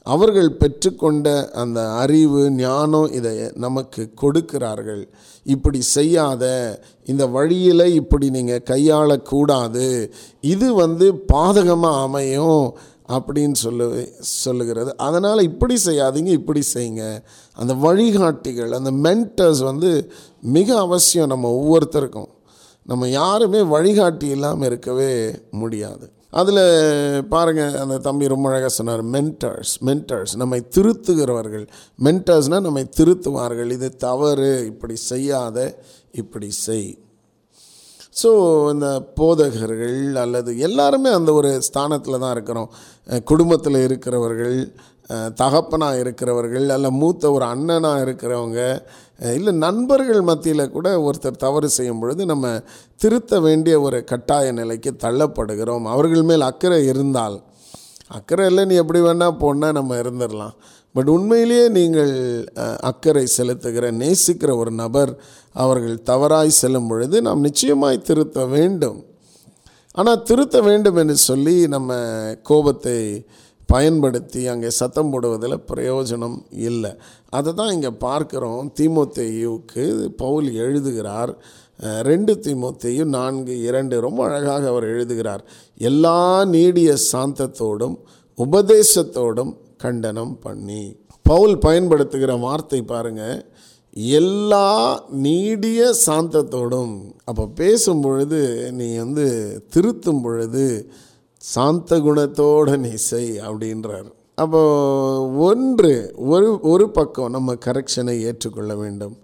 அவர்கள் 0.06 0.52
பெற்றுக்கொண்ட 0.62 1.28
அந்த 1.62 1.80
அறிவு 2.02 2.42
ஞானம் 2.52 3.10
இதை 3.18 3.34
நமக்கு 3.66 4.04
கொடுக்கிறார்கள். 4.22 5.04
இப்படி 5.54 5.80
செய்யாத 5.96 6.44
இந்த 7.12 7.24
வழியில் 7.36 7.86
இப்படி 8.02 8.28
நீங்கள் 8.38 8.66
கையாளக்கூடாது. 8.72 9.88
இது 10.54 10.68
வந்து 10.84 11.08
பாதகமாக 11.34 12.02
அமையும் 12.06 12.66
அப்படின்னு 13.18 13.58
சொல்லு 13.66 13.86
சொல்லுகிறது. 14.46 14.92
அதனால் 15.08 15.48
இப்படி 15.50 15.76
செய்யாதீங்க 15.86 16.32
இப்படி 16.40 16.62
செய்யுங்க. 16.74 17.06
அந்த 17.62 17.74
வழிகாட்டிகள் 17.86 18.78
அந்த 18.80 18.92
மென்டர்ஸ் 19.06 19.64
வந்து 19.72 19.92
மிக 20.58 20.68
அவசியம் 20.88 21.32
நம்ம 21.34 21.52
ஒவ்வொருத்தருக்கும். 21.60 22.30
நம்ம 22.92 23.08
யாருமே 23.22 23.62
வழிகாட்டி 23.74 24.28
இல்லாமல் 24.36 24.68
இருக்கவே 24.70 25.12
முடியாது. 25.64 26.06
அதில் 26.40 26.64
பாருங்கள் 27.34 27.78
அந்த 27.84 27.96
தம்பி 28.08 28.32
ரொம்ப 28.34 28.48
அழகாக 28.50 28.72
சொன்னார் 28.78 29.04
மென்டர்ஸ் 29.16 29.74
மென்டர்ஸ் 29.88 30.34
நம்மை 30.42 30.60
திருத்துகிறவர்கள். 30.76 31.66
மென்டர்ஸ்னால் 32.08 32.66
நம்மை 32.68 32.84
திருத்துவார்கள். 33.00 33.72
இது 33.78 33.90
தவறு. 34.08 34.52
இப்படி 34.72 34.96
செய்யாத 35.12 35.58
இப்படி 36.22 36.50
செய். 36.66 36.92
ஸோ 38.22 38.30
இந்த 38.74 38.88
போதகர்கள் 39.20 40.00
அல்லது 40.24 40.52
எல்லாருமே 40.68 41.10
அந்த 41.18 41.32
ஒரு 41.40 41.50
ஸ்தானத்தில் 41.68 42.22
தான் 42.24 42.34
இருக்கிறோம். 42.36 42.70
குடும்பத்தில் 43.32 43.80
இருக்கிறவர்கள் 43.88 44.58
தகப்பனாக 45.42 46.02
இருக்கிறவர்கள் 46.04 46.68
அல்ல 46.76 46.88
மூத்த 47.02 47.32
ஒரு 47.36 47.46
அண்ணனாக 47.46 48.04
இருக்கிறவங்க 48.06 48.62
இல்லை 49.36 49.54
நண்பர்கள் 49.66 50.22
மத்தியில் 50.22 50.72
கூட 50.72 50.90
ஒருத்தர் 51.08 51.44
தவறு 51.46 51.70
செய்யும் 51.70 52.02
பொழுது 52.02 52.24
நம்ம 52.26 52.52
திருத்த 53.04 53.40
வேண்டிய 53.40 53.76
ஒரு 53.82 54.00
கட்டாய 54.04 54.52
நிலைக்கு 54.52 54.92
தள்ளப்படுகிறோம். 55.06 55.86
அவர்கள் 55.94 56.28
மேல் 56.32 56.50
அக்கறை 56.50 56.82
இருந்தால் 56.86 57.38
அக்கறை 58.18 58.46
இல்லை 58.50 58.66
நீ 58.66 58.76
எப்படி 58.76 59.00
வேணால் 59.00 59.40
போனால் 59.40 59.78
நம்ம 59.80 59.98
இருந்துடலாம் 60.04 60.56
பட் 60.96 61.10
உண்மையிலேயே 61.16 61.66
நீங்கள் 61.70 62.14
அக்கறை 62.82 63.26
செலுத்துகிற 63.38 63.92
நேசிக்கிற 64.02 64.52
ஒரு 64.58 64.72
நபர் 64.72 65.12
அவர்கள் 65.56 65.98
தவறாய் 66.04 66.58
செல்லும் 66.62 66.88
பொழுது 66.88 67.18
நாம் 67.22 67.46
நிச்சயமாய் 67.48 68.06
திருத்த 68.08 68.46
வேண்டும். 68.46 68.98
ஆனால் 69.92 70.24
திருத்த 70.24 70.58
வேண்டும் 70.62 70.96
என்று 70.96 71.18
சொல்லி 71.30 71.56
நம்ம 71.68 71.98
கோபத்தை 72.44 72.98
பயன்படுத்தி 73.72 74.42
அங்கே 74.52 74.70
சத்தம் 74.80 75.12
போடுவதில் 75.14 75.64
பிரயோஜனம் 75.72 76.38
இல்லை. 76.70 76.92
அதை 77.38 77.52
தான் 77.60 77.74
இங்கே 77.76 77.92
பார்க்குறோம். 78.08 78.64
தீமோத்தேயுவுக்கு 78.80 79.86
பவுல் 80.24 80.48
எழுதுகிறார். 80.66 81.34
ரெண்டு 82.10 82.34
தீமோத்தேயு 82.46 83.04
நான்கு 83.18 83.54
இரண்டு. 83.68 83.96
ரொம்ப 84.06 84.22
அழகாக 84.28 84.64
அவர் 84.72 84.88
எழுதுகிறார். 84.94 85.44
எல்லா 85.90 86.20
நீடிய 86.56 86.90
சாந்தத்தோடும் 87.12 87.98
உபதேசத்தோடும் 88.38 89.54
கண்டனம் 89.84 90.34
பண்ணி. 90.46 90.84
பவுல் 91.30 91.56
பயன்படுத்துகிற 91.66 92.34
வார்த்தை 92.46 92.80
பாருங்க. 92.94 93.24
எல்லா 94.22 94.68
நீடிய 95.26 95.82
சாந்தத்தோடும். 96.06 96.96
அப்போ 97.30 97.44
பேசும் 97.62 98.02
பொழுது 98.06 98.42
நீ 98.80 98.88
வந்து 99.04 99.28
திருத்தும் 99.76 100.22
பொழுது 100.26 100.66
சாந்த 101.54 101.98
குணத்தோட 102.06 102.70
நீ 102.86 102.92
செய் 103.10 103.32
அப்படின்றார். 103.48 104.10
அப்போ 104.44 104.62
ஒன்று 105.48 105.94
ஒரு 106.32 106.50
ஒரு 106.72 106.86
பக்கம் 106.98 107.34
நம்ம 107.36 107.56
கரெக்ஷனை 107.66 108.16
ஏற்றுக்கொள்ள 108.30 108.74
வேண்டும். 108.84 109.16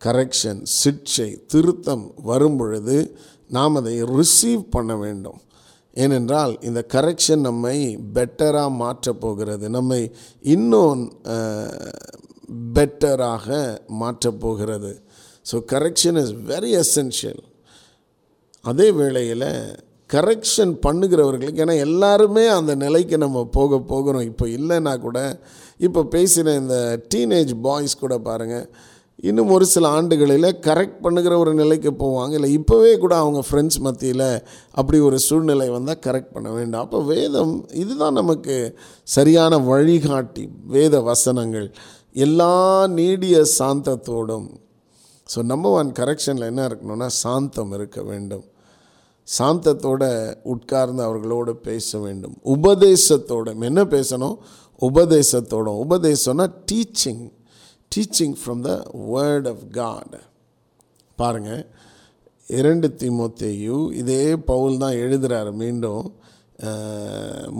கரெக்ஷன் 0.00 0.60
சிக்ஷை 0.82 1.28
திருத்தம் 1.52 2.04
வரும் 2.30 2.58
பொழுது 2.60 2.96
நாம் 3.56 3.78
அதை 3.80 3.94
ரிசீவ் 4.18 4.62
பண்ண 4.74 4.92
வேண்டும். 5.04 5.38
ஏனென்றால் 6.04 6.52
இந்த 6.68 6.80
கரெக்ஷன் 6.94 7.42
நம்மை 7.48 7.76
பெட்டராக 8.14 8.76
மாற்றப் 8.82 9.20
போகிறது. 9.24 9.66
நம்மை 9.76 10.00
இன்னும் 10.54 11.02
பெட்டராக 12.76 13.48
மாற்றப் 14.02 14.40
போகிறது. 14.44 14.92
So 15.50 15.56
correction 15.72 16.18
is 16.22 16.34
very 16.52 16.72
essential 16.82 17.42
அதே 18.64 18.88
வேளையில் 19.00 19.50
கரெக்ஷன் 20.10 20.72
பண்ணுகிறவர்களுக்கு 20.86 21.62
ஏன்னா 21.64 21.76
எல்லாருமே 21.86 22.46
அந்த 22.56 22.72
நிலைக்கு 22.84 23.16
நம்ம 23.24 23.44
போக 23.58 23.78
போகிறோம். 23.92 24.26
இப்போ 24.30 24.46
இல்லைன்னா 24.56 24.92
கூட 25.06 25.18
இப்போ 25.86 26.00
பேசின 26.16 26.54
இந்த 26.62 26.76
டீனேஜ் 27.14 27.52
பாய்ஸ் 27.66 28.02
கூட 28.02 28.16
பாருங்கள் 28.28 28.66
இன்னும் 29.28 29.52
ஒரு 29.56 29.66
சில 29.72 29.88
ஆண்டுகளில் 29.96 30.48
கரெக்ட் 30.66 31.02
பண்ணுகிற 31.02 31.34
ஒரு 31.42 31.52
நிலைக்கு 31.60 31.90
போவாங்க. 32.02 32.32
இல்லை 32.38 32.50
இப்போவே 32.58 32.92
கூட 33.04 33.14
அவங்க 33.22 33.40
ஃப்ரெண்ட்ஸ் 33.48 33.80
மத்தியில் 33.86 34.28
அப்படி 34.80 34.98
ஒரு 35.08 35.18
சூழ்நிலை 35.26 35.68
வந்தால் 35.74 36.02
கரெக்ட் 36.06 36.34
பண்ண 36.36 36.48
வேண்டாம். 36.58 36.84
அப்போ 36.86 37.00
வேதம் 37.12 37.54
இதுதான் 37.82 38.18
நமக்கு 38.20 38.56
சரியான 39.16 39.58
வழிகாட்டி 39.70 40.44
வேத 40.76 41.00
வசனங்கள். 41.10 41.68
எல்லா 42.26 42.54
நீடிய 42.98 43.36
சாந்தத்தோடும். 43.58 44.48
ஸோ 45.26 45.42
நம்பர் 45.52 45.76
ஒன் 45.80 45.92
கரெக்ஷனில் 46.00 46.50
என்ன 46.52 46.64
இருக்கணும்னா 46.70 47.08
சாந்தம் 47.22 47.72
இருக்க 47.78 48.02
வேண்டும். 48.10 48.44
சாந்தத்தோட 49.38 50.02
உட்கார்ந்து 50.42 51.02
அவர்களோடு 51.02 51.52
பேச 51.68 51.98
வேண்டும். 51.98 52.36
உபதேசத்தோட 52.54 53.46
என்ன 53.68 53.84
பேசணும்? 53.84 54.36
உபதேசத்தோட. 54.88 55.68
உபதேசம்னா 55.84 56.46
teaching 56.72 57.24
teaching 57.94 58.36
from 58.42 58.60
the 58.60 58.70
word 59.12 59.48
of 59.48 59.64
God 59.70 60.16
பாருங்கள் 61.16 61.62
இரண்டு 62.48 62.88
திமுத்தையு 62.98 63.76
இதே 63.92 64.36
பவுல் 64.36 64.76
தான் 64.78 64.98
எழுதுகிறார் 65.04 65.50
மீண்டும். 65.62 66.04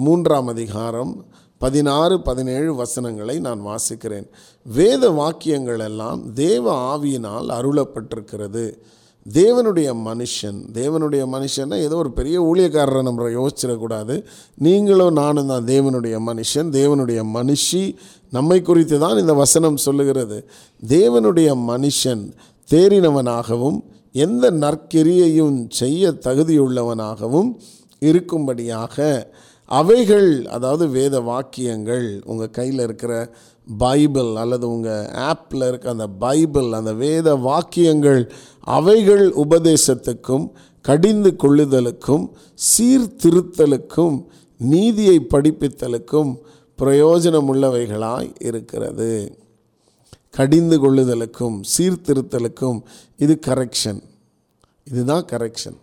மூன்றாம் 0.04 0.46
அதிகாரம் 0.46 1.12
பதினாறு 1.58 2.16
பதினேழு 2.22 2.74
வசனங்களை 2.74 3.36
நான் 3.46 3.62
வாசிக்கிறேன். 3.70 4.26
வேத 4.62 5.10
வாக்கியங்கள் 5.20 5.82
எல்லாம் 5.88 6.20
தேவ 6.42 6.74
ஆவியினால் 6.90 7.48
அருளப்பட்டிருக்கிறது. 7.58 8.64
தேவனுடைய 9.26 9.90
மனுஷன் 10.06 10.58
தேவனுடைய 10.72 11.22
மனுஷன்னா 11.34 11.76
ஏதோ 11.80 11.96
ஒரு 11.96 12.10
பெரிய 12.12 12.40
ஊழியக்காரரை 12.40 13.02
நம்ம 13.02 13.28
யோசிச்சிடக்கூடாது. 13.28 14.24
நீங்களும் 14.54 15.12
நானும் 15.12 15.46
தான் 15.46 15.64
தேவனுடைய 15.64 16.16
மனுஷன் 16.26 16.68
தேவனுடைய 16.70 17.20
மனுஷி. 17.34 17.96
நம்மை 18.30 18.62
குறித்து 18.62 18.98
தான் 18.98 19.18
இந்த 19.18 19.32
வசனம் 19.32 19.76
சொல்லுகிறது. 19.76 20.46
தேவனுடைய 20.88 21.50
மனுஷன் 21.66 22.32
தேறினவனாகவும் 22.72 23.82
எந்த 24.12 24.50
நற்கிரியையும் 24.50 25.68
செய்ய 25.68 26.12
தகுதியுள்ளவனாகவும் 26.12 27.50
இருக்கும்படியாக 28.02 29.26
அவைகள் 29.64 30.46
அதாவது 30.46 30.88
வேத 30.88 31.20
வாக்கியங்கள் 31.20 32.22
உங்கள் 32.24 32.50
கையில் 32.50 32.78
இருக்கிற 32.78 33.34
பைபிள் 33.66 34.34
அல்லது 34.34 34.68
உங்கள் 34.68 35.08
ஆப்பில் 35.08 35.68
இருக்க 35.68 35.90
அந்த 35.90 36.06
பைபிள் 36.06 36.72
அந்த 36.72 36.92
வேத 36.92 37.34
வாக்கியங்கள் 37.34 38.32
அவைகள் 38.60 39.28
உபதேசத்துக்கும் 39.28 40.50
கடிந்து 40.82 41.30
கொள்ளுதலுக்கும் 41.30 42.30
சீர்திருத்தலுக்கும் 42.78 44.26
நீதியை 44.58 45.26
படிப்பித்தலுக்கும் 45.30 46.36
பிரயோஜனமுள்ளவைகளாய் 46.78 48.34
இருக்கிறது. 48.38 49.38
கடிந்து 50.30 50.76
கொள்ளுதலுக்கும் 50.80 51.60
சீர்திருத்தலுக்கும் 51.78 52.82
இது 53.16 53.38
கரெக்ஷன் 53.46 54.02
இதுதான் 54.84 55.24
கரெக்ஷன் 55.24 55.76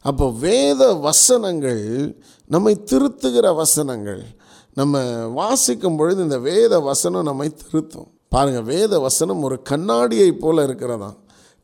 அப்போ 0.00 0.32
வேத 0.32 0.94
வசனங்கள் 0.94 2.16
நம்மை 2.46 2.82
திருத்துகிற 2.90 3.54
வசனங்கள் 3.54 4.36
நம்ம 4.78 5.00
வாசிக்கும் 5.38 5.96
பொழுது 5.96 6.22
இந்த 6.22 6.38
வேத 6.38 6.74
வசனம் 6.80 7.22
நம்மை 7.22 7.48
திருத்தும். 7.60 8.10
பாருங்கள் 8.28 8.68
வேத 8.74 8.94
வசனம் 8.98 9.42
ஒரு 9.42 9.56
கண்ணாடியை 9.62 10.30
போல் 10.32 10.64
இருக்கிறதா 10.64 11.10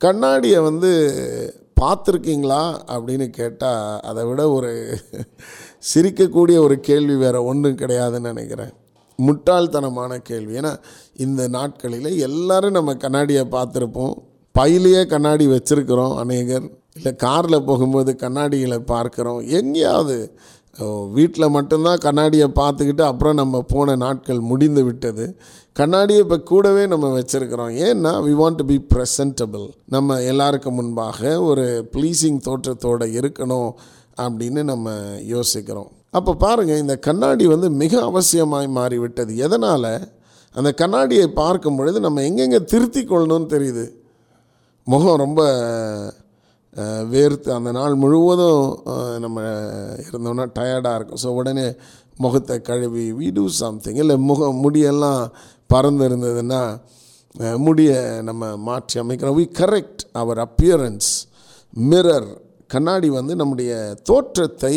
கண்ணாடியை 0.01 0.61
வந்து 0.61 0.91
பார்த்துருக்கீங்களா? 1.81 2.63
அப்படின்னு 2.95 3.27
கேட்டால் 3.27 4.01
அதை 4.01 4.23
விட 4.25 4.43
ஒரு 4.51 4.71
சிரிக்கக்கூடிய 5.89 6.57
ஒரு 6.67 6.77
கேள்வி 6.81 7.17
வேறு 7.17 7.45
ஒன்றும் 7.45 7.77
கிடையாதுன்னு 7.77 8.29
நினைக்கிறேன். 8.31 8.73
முட்டாள்தனமான 9.19 10.13
கேள்வி. 10.23 10.55
ஏன்னா 10.59 10.73
இந்த 11.17 11.43
நாட்களில் 11.49 12.19
எல்லாரும் 12.19 12.77
நம்ம 12.79 12.95
கண்ணாடியை 12.95 13.45
பார்த்துருப்போம். 13.51 14.15
பையிலேயே 14.55 15.03
கண்ணாடி 15.07 15.47
வச்சுருக்கிறோம் 15.47 16.17
அநேகர். 16.17 16.67
இல்லை 16.97 17.13
காரில் 17.17 17.65
போகும்போது 17.65 18.13
கண்ணாடிகளை 18.19 18.79
பார்க்குறோம். 18.93 19.41
எங்கேயாவது 19.49 20.17
வீட்டில் 21.11 21.49
மட்டும்தான் 21.49 21.99
கண்ணாடியை 21.99 22.49
பார்த்துக்கிட்டு 22.55 23.03
அப்புறம் 23.03 23.35
நம்ம 23.35 23.63
போன 23.63 23.97
நாட்கள் 23.97 24.41
முடிந்து 24.41 24.85
விட்டது. 24.85 25.37
கண்ணாடியை 25.73 26.23
இப்போ 26.23 26.39
கூடவே 26.41 26.87
நம்ம 26.87 27.21
வச்சுருக்கிறோம். 27.21 27.73
ஏன்னா 27.89 28.13
we 28.27 28.33
want 28.41 28.55
to 28.55 28.65
be 28.65 28.87
presentable 28.95 29.69
நம்ம 29.87 30.23
எல்லாருக்கும் 30.23 30.75
முன்பாக 30.75 31.43
ஒரு 31.43 31.91
ப்ளீஸிங் 31.93 32.41
தோற்றத்தோடு 32.41 33.07
இருக்கணும் 33.07 33.71
அப்படின்னு 34.21 34.63
நம்ம 34.63 34.93
யோசிக்கிறோம். 35.23 35.91
அப்போ 36.11 36.35
பாருங்கள் 36.35 36.79
இந்த 36.79 36.97
கண்ணாடி 36.97 37.47
வந்து 37.47 37.71
மிக 37.71 38.03
அவசியமாய் 38.03 38.69
மாறிவிட்டது. 38.69 39.37
எதனால்? 39.37 40.09
அந்த 40.53 40.73
கண்ணாடியை 40.73 41.29
பார்க்கும் 41.29 41.77
பொழுது 41.77 42.01
நம்ம 42.01 42.23
எங்கெங்கே 42.23 42.65
திருத்தி 42.65 43.05
கொள்ளணும்னு 43.05 43.49
தெரியுது. 43.55 43.91
முகம் 44.85 45.17
ரொம்ப 45.17 45.41
வேர்த்து 47.13 47.51
அந்த 47.57 47.71
நாள் 47.79 47.95
முழுவதும் 47.95 48.65
நம்ம 49.25 49.41
இருந்தோம்னா 50.07 50.47
டயர்டாக 50.59 50.97
இருக்கும். 50.99 51.23
ஸோ 51.25 51.29
உடனே 51.41 51.67
முகத்தை 52.25 52.57
கழுவி 52.61 53.05
வி 53.21 53.29
டூ 53.33 53.45
சம்திங் 53.61 54.01
இல்லை 54.05 54.17
முகம் 54.31 54.61
முடியெல்லாம் 54.65 55.23
பறந்து 55.67 56.05
இருந்ததுன்னா 56.09 56.63
முடியை 57.67 58.01
நம்ம 58.23 58.57
மாற்றி 58.69 58.97
அமைக்கிறோம். 59.03 59.39
We 59.41 59.47
correct 59.61 60.03
our 60.23 60.41
appearance 60.47 61.13
mirror 61.91 62.29
கண்ணாடி 62.75 63.09
வந்து 63.19 63.35
நம்முடைய 63.41 63.73
தோற்றத்தை 64.11 64.75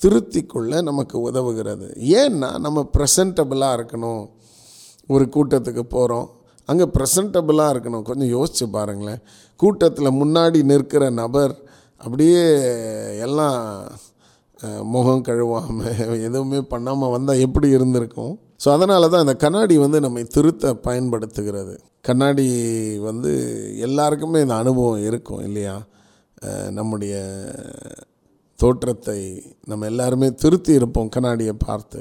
திருத்தி 0.00 0.40
கொள்ள 0.46 0.80
நமக்கு 0.88 1.16
உதவுகிறது. 1.28 1.86
ஏன்னா 2.22 2.50
நம்ம 2.64 2.78
ப்ரெசன்டபிளாக 2.96 3.76
இருக்கணும். 3.78 4.24
ஒரு 5.14 5.24
கூட்டத்துக்கு 5.34 5.84
போகிறோம் 5.94 6.28
அங்கே 6.68 6.86
ப்ரெசன்டபுளாக 6.96 7.72
இருக்கணும். 7.74 8.06
கொஞ்சம் 8.08 8.32
யோசிச்சு 8.36 8.66
பாருங்களேன். 8.76 9.20
கூட்டத்தில் 9.60 10.18
முன்னாடி 10.20 10.58
நிற்கிற 10.70 11.04
நபர் 11.22 11.54
அப்படியே 12.00 12.42
எல்லாம் 13.26 13.60
முகம் 14.94 15.24
கழுவாமல் 15.28 15.98
எதுவுமே 16.28 16.60
பண்ணாமல் 16.72 17.12
வந்தால் 17.14 17.42
எப்படி 17.46 17.68
இருந்திருக்கும்? 17.76 18.34
ஸோ 18.62 18.68
அதனால 18.76 19.08
தான் 19.12 19.24
இந்த 19.24 19.34
கண்ணாடி 19.42 19.74
வந்து 19.84 19.98
நம்மை 20.04 20.22
திருத்த 20.34 20.72
பயன்படுத்துகிறது. 20.86 21.74
கண்ணாடி 22.08 22.46
வந்து 23.08 23.32
எல்லாருக்குமே 23.86 24.40
இந்த 24.44 24.56
அனுபவம் 24.62 25.04
இருக்கும் 25.08 25.44
இல்லையா? 25.48 25.76
நம்முடைய 26.78 27.14
தோற்றத்தை 28.58 29.18
நம்ம 29.70 29.86
எல்லாருமே 29.92 30.28
திருத்தி 30.42 30.72
இருப்போம் 30.78 31.12
கண்ணாடியை 31.16 31.54
பார்த்து. 31.66 32.00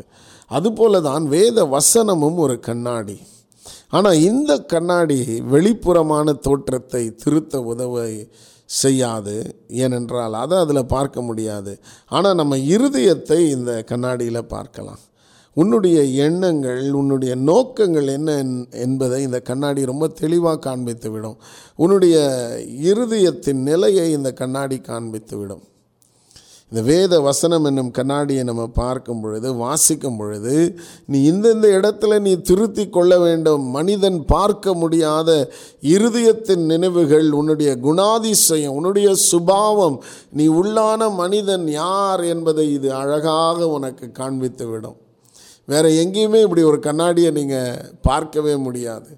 அதுபோல 0.51 1.01
தான் 1.09 1.23
வேத 1.35 1.57
வசனமும் 1.75 2.37
ஒரு 2.45 2.55
கண்ணாடி. 2.67 3.17
ஆனால் 3.95 4.21
இந்த 4.29 4.51
கண்ணாடி 4.73 5.19
வெளிப்புறமான 5.53 6.33
தோற்றத்தை 6.47 7.03
திருத்த 7.23 7.61
உதவ 7.71 8.05
செய்யாது. 8.69 9.35
ஏனென்றால் 9.83 10.35
அதை 10.43 10.57
அதில் 10.63 10.91
பார்க்க 10.93 11.27
முடியாது. 11.27 11.73
ஆனால் 12.11 12.39
நம்ம 12.39 12.57
இருதயத்தை 12.75 13.39
இந்த 13.55 13.71
கண்ணாடியில் 13.91 14.51
பார்க்கலாம். 14.55 15.01
உன்னுடைய 15.57 15.97
எண்ணங்கள் 16.25 16.81
உன்னுடைய 16.99 17.33
நோக்கங்கள் 17.49 18.07
என்ன 18.15 18.31
என்பதை 18.85 19.19
இந்த 19.27 19.39
கண்ணாடி 19.49 19.81
ரொம்ப 19.91 20.07
தெளிவாக 20.21 20.63
காண்பித்து 20.65 21.09
விடும் 21.11 21.37
உன்னுடைய 21.83 22.15
இருதயத்தின் 22.89 23.61
நிலையை 23.69 24.07
இந்த 24.17 24.31
கண்ணாடி 24.41 24.77
காண்பித்து 24.89 25.37
விடும் 25.37 25.63
இந்த 26.71 26.81
வேத 26.81 27.19
வசனம் 27.19 27.63
என்னும் 27.63 27.91
கண்ணாடியை 27.91 28.43
நம்ம 28.43 28.67
பார்க்கும் 28.67 29.21
பொழுது 29.21 29.53
வாசிக்கும் 29.53 30.17
பொழுது 30.17 30.55
நீ 31.05 31.31
இந்தந்த 31.31 31.67
இடத்துல 31.79 32.19
நீ 32.19 32.41
திருத்தி 32.41 32.89
கொள்ள 32.89 33.19
வேண்டும் 33.19 33.63
மனிதன் 33.69 34.25
பார்க்க 34.25 34.73
முடியாத 34.73 35.29
இருதயத்தின் 35.81 36.65
நினைவுகள் 36.65 37.29
உன்னுடைய 37.31 37.71
குணாதிசயம் 37.77 38.75
உன்னுடைய 38.79 39.15
சுபாவம் 39.15 39.97
நீ 40.31 40.47
உள்ளான 40.49 41.13
மனிதன் 41.15 41.67
யார் 41.67 42.23
என்பதை 42.23 42.73
இது 42.73 42.93
அழகாக 42.93 43.69
உனக்கு 43.69 44.11
காண்பித்து 44.11 44.67
விடும் 44.67 44.99
வேறு 45.67 45.89
எங்கேயுமே 46.03 46.41
இப்படி 46.41 46.63
ஒரு 46.63 46.79
கண்ணாடியை 46.79 47.31
நீங்கள் 47.31 47.91
பார்க்கவே 48.01 48.55
முடியாது. 48.55 49.11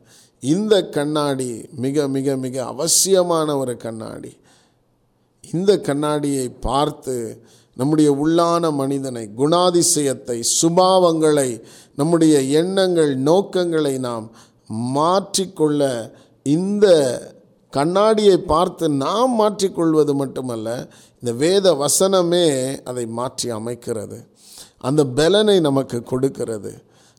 இந்த 0.43 0.73
கண்ணாடி 0.89 1.49
மிக 1.75 2.07
மிக 2.07 2.35
மிக 2.35 2.55
அவசியமான 2.65 3.57
ஒரு 3.57 3.77
கண்ணாடி. 3.77 4.31
இந்த 5.53 5.77
கண்ணாடியை 5.77 6.49
பார்த்து 6.59 7.41
நம்முடைய 7.75 8.11
உள்ளான 8.11 8.71
மனிதனை 8.71 9.29
குணாதிசயத்தை 9.37 10.43
சுபாவங்களை 10.61 11.61
நம்முடைய 11.95 12.41
எண்ணங்கள் 12.61 13.17
நோக்கங்களை 13.17 13.99
நாம் 13.99 14.31
மாற்றிக்கொள்ள 14.95 16.11
இந்த 16.45 16.85
கண்ணாடியை 17.73 18.37
பார்த்து 18.37 18.89
நாம் 18.89 19.33
மாற்றிக்கொள்வது 19.41 20.13
மட்டுமல்ல 20.13 20.89
இந்த 21.23 21.31
வேத 21.33 21.73
வசனமே 21.73 22.47
அதை 22.83 23.05
மாற்றி 23.05 23.51
அமைக்கிறது. 23.51 24.17
அந்த 24.77 25.05
பலனை 25.05 25.59
நமக்கு 25.59 26.03
கொடுக்கிறது. 26.03 26.71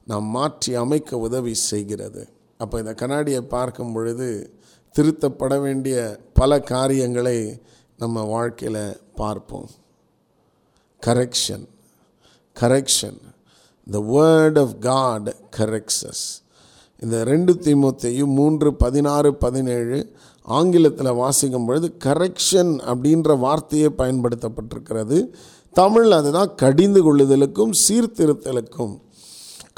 நாம் 0.07 0.25
மாற்றி 0.25 0.75
அமைக்க 0.75 1.19
உதவி 1.19 1.55
செய்கிறது. 1.55 2.23
அப்போ 2.57 2.79
இந்த 2.79 2.95
கண்ணாடியை 2.95 3.41
பார்க்கும் 3.41 3.93
பொழுது 3.93 4.29
திருத்தப்பட 4.95 5.61
வேண்டிய 5.61 6.19
பல 6.33 6.61
காரியங்களை 6.61 7.61
நம்ம 8.01 8.23
வாழ்க்கையில் 8.23 8.97
பார்ப்போம். 9.15 9.69
Correction 11.07 11.65
correction 12.61 13.19
the 13.91 14.01
word 14.15 14.59
of 14.61 14.75
God 14.81 15.29
corrects 15.57 16.23
இந்த 17.01 17.25
ரெண்டு 17.25 17.53
திமுத்தையும் 17.55 18.33
மூன்று 18.39 18.75
பதினாறு 18.75 19.35
பதினேழு 19.35 19.99
ஆங்கிலத்தில் 20.43 21.19
வாசிக்கும் 21.23 21.67
பொழுது 21.67 21.95
கரெக்ஷன் 22.05 22.73
அப்படின்ற 22.93 23.39
வார்த்தையே 23.39 23.89
பயன்படுத்தப்பட்டிருக்கிறது. 23.99 25.19
தமிழ் 25.73 26.11
அதுதான் 26.11 26.55
கடிந்து 26.55 27.01
கொள்ளுதலுக்கும் 27.03 27.75
சீர்திருத்தலுக்கும் 27.89 28.95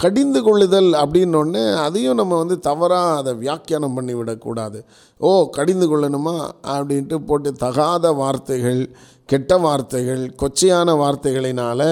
கடிந்து 0.03 0.41
கொள்ளுதல் 0.43 0.91
அப்படின்னொடனே 1.03 1.63
அதையும் 1.85 2.19
நம்ம 2.21 2.37
வந்து 2.39 2.57
தவறாக 2.59 3.17
அதை 3.17 3.33
வியாக்கியானம் 3.35 3.95
பண்ணி 3.95 4.15
விடக்கூடாது 4.15 4.79
ஓ 5.21 5.31
கடிந்து 5.51 5.87
கொள்ளணுமா 5.91 6.35
அப்படின்ட்டு 6.75 7.17
போட்டு 7.29 7.51
தகாத 7.65 8.13
வார்த்தைகள் 8.13 8.83
கெட்ட 9.29 9.59
வார்த்தைகள் 9.59 10.23
கொச்சையான 10.43 10.95
வார்த்தைகளினால் 11.03 11.89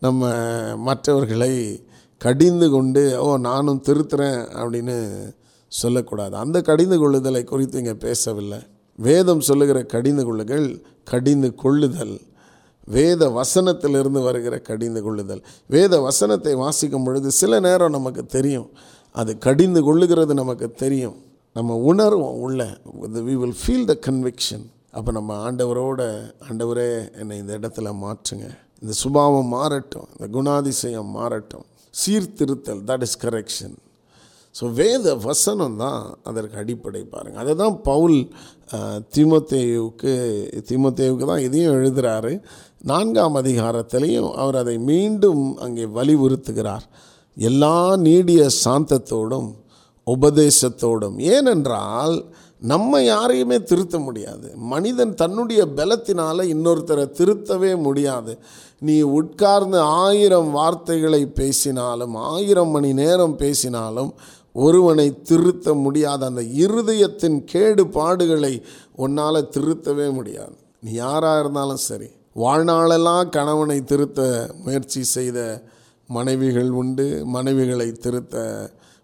நம்ம 0.00 0.30
மற்றவர்களை 0.88 1.52
கடிந்து 2.20 2.66
கொண்டு 2.70 3.02
ஓ 3.24 3.28
நானும் 3.48 3.82
திருத்துறேன் 3.86 4.40
அப்படின்னு 4.60 4.96
சொல்லக்கூடாது. 5.72 6.34
அந்த 6.36 6.58
கடிந்து 6.62 6.96
கொள்ளுதலை 6.98 7.42
குறித்து 7.44 7.78
இங்கே 7.78 7.94
பேசவில்லை. 8.06 8.58
வேதம் 8.98 9.42
சொல்லுகிற 9.48 9.78
கடிந்து 9.94 10.22
கொள்ளுதல் 10.24 10.68
கடிந்து 11.04 11.48
கொள்ளுதல் 11.54 12.16
வேத 12.88 13.28
வசனத்திலிருந்து 13.38 14.20
வருகிற 14.26 14.54
கடிந்து 14.68 15.00
கொள்ளுதல். 15.06 15.42
வேத 15.74 15.94
வசனத்தை 16.08 16.54
வாசிக்கும் 16.64 17.06
பொழுது 17.06 17.28
சில 17.40 17.60
நேரம் 17.66 17.96
நமக்கு 17.98 18.22
தெரியும். 18.36 18.68
அது 19.14 19.32
கடிந்து 19.46 19.80
கொள்ளுகிறது 19.88 20.32
நமக்கு 20.42 20.68
தெரியும். 20.84 21.16
நம்ம 21.56 21.76
உணர்வோம் 21.90 22.38
உள்ள. 22.46 22.60
We 23.28 23.34
will 23.42 23.58
feel 23.62 23.88
the 23.92 23.96
conviction 24.08 24.66
அப்போ 24.98 25.10
நம்ம 25.18 25.32
ஆண்டவரோட 25.46 26.02
ஆண்டவரே 26.48 26.90
என்னை 27.20 27.34
இந்த 27.42 27.52
இடத்துல 27.60 27.88
மாற்றுங்க. 28.04 28.46
இந்த 28.82 28.92
சுபாவம் 29.02 29.50
மாறட்டும். 29.56 30.08
இந்த 30.14 30.26
குணாதிசயம் 30.36 31.10
மாறட்டும். 31.18 31.66
சீர்திருத்தல் 31.94 32.82
தட் 32.90 33.04
இஸ் 33.06 33.18
கரெக்ஷன் 33.26 33.76
ஸோ 34.54 34.64
வேத 34.80 35.06
வசனம் 35.28 35.74
தான் 35.82 36.02
அதற்கு 36.28 36.56
அடிப்படை 36.60 37.00
பாருங்கள் 37.14 37.42
அதை 37.42 37.54
தான் 37.62 37.74
பவுல் 37.88 38.18
திமுத்தேயுவுக்கு 39.14 40.12
திமுத்தேவுக்கு 40.68 41.26
தான் 41.32 41.44
இதையும் 41.46 41.74
எழுதுகிறாரு 41.78 42.32
நான்காம் 42.86 43.36
அதிகாரத்திலையும் 43.36 44.30
அவர் 44.42 44.56
அதை 44.56 44.78
மீண்டும் 44.90 45.42
அங்கே 45.56 45.84
வலியுறுத்துகிறார். 45.98 46.84
எல்லா 47.36 47.76
நீடிய 48.06 48.42
சாந்தத்தோடும் 48.64 49.48
உபதேசத்தோடும். 50.06 51.16
ஏனென்றால் 51.34 52.16
நம்ம 52.60 53.00
யாரையுமே 53.02 53.56
திருத்த 53.62 53.96
முடியாது. 53.98 54.48
மனிதன் 54.72 55.14
தன்னுடைய 55.14 55.62
பலத்தினால் 55.76 56.42
இன்னொருத்தரை 56.52 57.04
திருத்தவே 57.18 57.72
முடியாது. 57.82 58.32
நீ 58.78 58.96
உட்கார்ந்து 59.18 59.78
ஆயிரம் 59.78 60.50
வார்த்தைகளை 60.50 61.22
பேசினாலும் 61.40 62.14
ஆயிரம் 62.14 62.68
மணி 62.68 62.92
நேரம் 62.92 63.36
பேசினாலும் 63.36 64.10
ஒருவனை 64.52 65.08
திருத்த 65.22 65.74
முடியாத 65.74 66.26
அந்த 66.26 66.42
இருதயத்தின் 66.64 67.38
கேடு 67.44 67.84
பாடுகளை 67.98 68.54
உன்னால் 68.96 69.48
திருத்தவே 69.56 70.06
முடியாது. 70.12 70.54
நீ 70.80 70.92
யாராக 70.92 71.40
இருந்தாலும் 71.40 71.84
சரி 71.90 72.10
வாழ்நாளெல்லாம் 72.42 73.28
கணவனை 73.36 73.78
திருத்த 73.90 74.20
முயற்சி 74.64 75.02
செய்த 75.14 75.38
மனைவிகள் 76.08 76.70
உண்டு 76.80 77.06
மனைவிகளை 77.34 77.86
திருத்த 78.04 78.36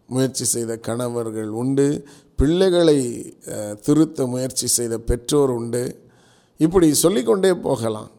முயற்சி 0.09 0.45
செய்த 0.45 0.73
கணவர்கள் 0.89 1.53
உண்டு 1.63 1.87
பிள்ளைகளை 2.41 2.99
திருத்த 3.87 4.27
முயற்சி 4.33 4.67
செய்த 4.77 4.95
பெற்றோர் 5.11 5.53
உண்டு. 5.59 5.85
இப்படி 6.61 6.89
சொல்லிக்கொண்டே 7.03 7.53
போகலாம். 7.69 8.11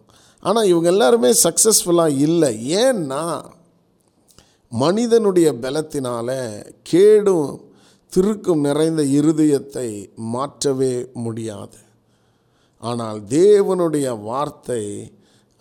ஆனால் 0.44 0.70
இவங்க 0.72 0.90
எல்லாருமே 0.94 1.32
சக்ஸஸ்ஃபுல்லாக 1.44 2.20
இல்லை. 2.28 2.52
ஏன்னா 2.86 3.24
மனிதனுடைய 4.72 5.50
பலத்தினால 5.64 6.30
கேடும் 6.92 7.50
திருக்கும் 8.12 8.66
நிறைந்த 8.68 9.02
இருதயத்தை 9.20 9.90
மாற்றவே 10.34 10.94
முடியாது. 11.26 11.80
ஆனால் 12.90 13.20
தேவனுடைய 13.40 14.08
வார்த்தை 14.30 14.84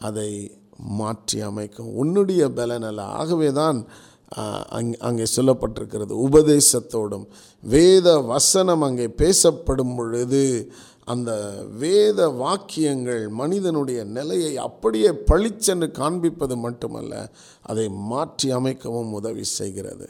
அதை 0.09 0.31
மாற்றி 1.01 1.39
அமைக்கும். 1.49 1.91
உன்னுடைய 2.03 2.43
பலன் 2.59 2.87
அல்ல. 2.89 3.03
ஆகவே 3.21 3.49
தான் 3.61 3.79
அங் 4.77 4.95
அங்கே 5.09 5.27
சொல்லப்பட்டிருக்கிறது. 5.37 6.13
உபதேசத்தோடும் 6.27 7.27
வேத 7.63 8.09
வசனம் 8.33 8.85
அங்கே 8.87 9.07
பேசப்படும் 9.23 9.95
பொழுது 9.99 10.43
அந்த 11.13 11.31
வேத 11.83 12.21
வாக்கியங்கள் 12.43 13.23
மனிதனுடைய 13.41 14.01
நிலையை 14.17 14.53
அப்படியே 14.67 15.11
பளிச்சென்று 15.31 15.89
காண்பிப்பது 16.01 16.57
மட்டுமல்ல 16.67 17.15
அதை 17.71 17.87
மாற்றி 18.11 18.49
அமைக்கவும் 18.59 19.15
உதவி 19.19 19.45
செய்கிறது. 19.59 20.09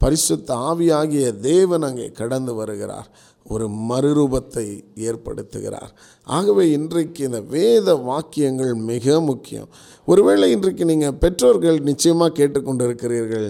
பரிசுத்த 0.00 0.48
ஆவியாகிய 0.70 1.26
தேவன் 1.50 1.86
அங்கே 1.88 2.08
கடந்து 2.20 2.52
வருகிறார். 2.60 3.08
ஒரு 3.46 3.66
மறுரூபத்தை 3.88 4.66
ஏற்படுத்துகிறார். 5.08 5.90
ஆகவே 6.26 6.64
இன்றைக்கு 6.70 7.20
இந்த 7.24 7.40
வேத 7.54 7.94
வாக்கியங்கள் 7.94 8.74
மிக 8.74 9.20
முக்கியம். 9.20 9.68
ஒருவேளை 10.08 10.46
இன்றைக்கு 10.50 10.84
நீங்கள் 10.84 11.18
பெற்றோர்கள் 11.22 11.78
நிச்சயமாக 11.90 12.36
கேட்டுக்கொண்டு 12.38 12.84
இருக்கிறீர்கள் 12.84 13.48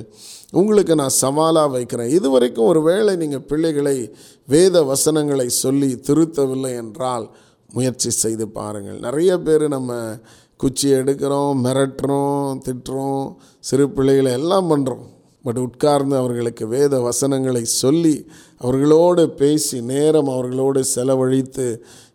உங்களுக்கு 0.53 0.95
நான் 0.95 1.19
சவாலாக 1.23 1.75
வைக்கிறேன். 1.77 2.13
இதுவரைக்கும் 2.19 2.71
ஒரு 2.73 2.83
வேளை 2.83 3.15
நீங்கள் 3.17 3.47
பிள்ளைகளை 3.51 3.97
வேத 4.49 4.83
வசனங்களை 4.83 5.49
சொல்லி 5.63 5.91
திருத்தவில்லை 6.09 6.73
என்றால் 6.83 7.27
முயற்சி 7.71 8.11
செய்து 8.23 8.49
பாருங்கள். 8.49 8.99
நிறைய 8.99 9.39
பேர் 9.39 9.67
நம்ம 9.69 9.93
குச்சி 10.61 10.89
எடுக்கிறோம் 10.99 11.57
மிரட்டுறோம் 11.65 12.61
திட்டுறோம் 12.67 13.27
சிறு 13.61 13.87
பிள்ளைகளை 13.97 14.33
எல்லாம் 14.33 14.71
பண்ணுறோம் 14.71 15.05
பட் 15.45 15.59
உட்கார்ந்து 15.59 16.15
அவர்களுக்கு 16.17 16.65
வேத 16.67 17.01
வசனங்களை 17.01 17.63
சொல்லி 17.83 18.15
அவர்களோடு 18.65 19.23
பேசி 19.41 19.79
நேரம் 19.93 20.31
அவர்களோடு 20.35 20.81
செலவழித்து 20.95 21.67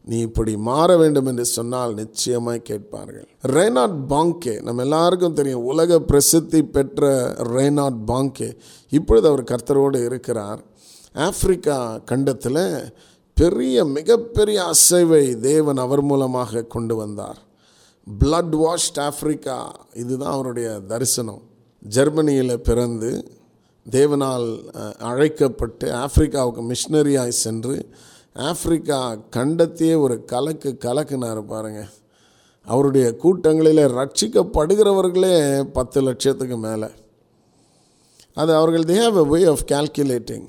நீ 0.09 0.17
இப்படி 0.27 0.53
மாற 0.67 0.89
வேண்டும் 0.97 1.27
என்று 1.31 1.45
சொன்னால் 1.55 1.91
நிச்சயமாய் 1.99 2.67
கேட்பார்கள். 2.69 3.27
ரேனாட் 3.55 3.97
பாங்கே 4.11 4.55
நம்ம 4.67 4.83
எல்லாருக்கும் 4.87 5.37
தெரியும் 5.39 5.67
உலக 5.71 5.99
பிரசித்தி 6.11 6.61
பெற்ற 6.75 7.11
ரேனாட் 7.55 7.99
பாங்கே. 8.11 8.49
இப்பொழுது 8.91 9.27
அவர் 9.31 9.43
கர்த்தரோடு 9.51 9.99
இருக்கிறார். 10.05 10.61
ஆப்பிரிக்கா 11.27 11.77
கண்டத்தில் 12.11 12.63
பெரிய 13.37 13.85
மிகப்பெரிய 13.97 14.59
அசைவை 14.73 15.23
தேவன் 15.49 15.79
அவர் 15.85 16.03
மூலமாக 16.11 16.63
கொண்டு 16.75 16.95
வந்தார். 16.95 17.39
பிளட் 18.07 18.55
வாஷ்ட் 18.63 18.99
ஆஃப்ரிக்கா 19.07 19.59
இதுதான் 19.93 20.35
அவருடைய 20.37 20.69
தரிசனம். 20.91 21.43
ஜெர்மனியில் 21.83 22.63
பிறந்து 22.69 23.11
தேவனால் 23.85 24.47
அழைக்கப்பட்டு 25.09 25.87
ஆப்பிரிக்காவுக்கு 26.03 26.63
மிஷினரியாய் 26.71 27.39
சென்று 27.43 27.75
ஆப்பிரிக்கா 28.49 28.99
கண்டத்தையே 29.35 29.95
ஒரு 30.01 30.15
கலக்கு 30.25 30.71
கலக்குனார் 30.85 31.41
பாருங்கள் 31.53 31.89
அவருடைய 32.67 33.07
கூட்டங்களில் 33.15 33.83
ரட்சிக்கப்படுகிறவர்களே 33.99 35.35
பத்து 35.77 35.99
லட்சத்துக்கு 36.01 36.57
மேலே. 36.57 36.89
அது 38.33 38.51
அவர்கள் 38.55 38.87
they 38.91 38.97
have 39.05 39.19
a 39.23 39.27
way 39.27 39.39
of 39.53 39.63
calculating 39.71 40.47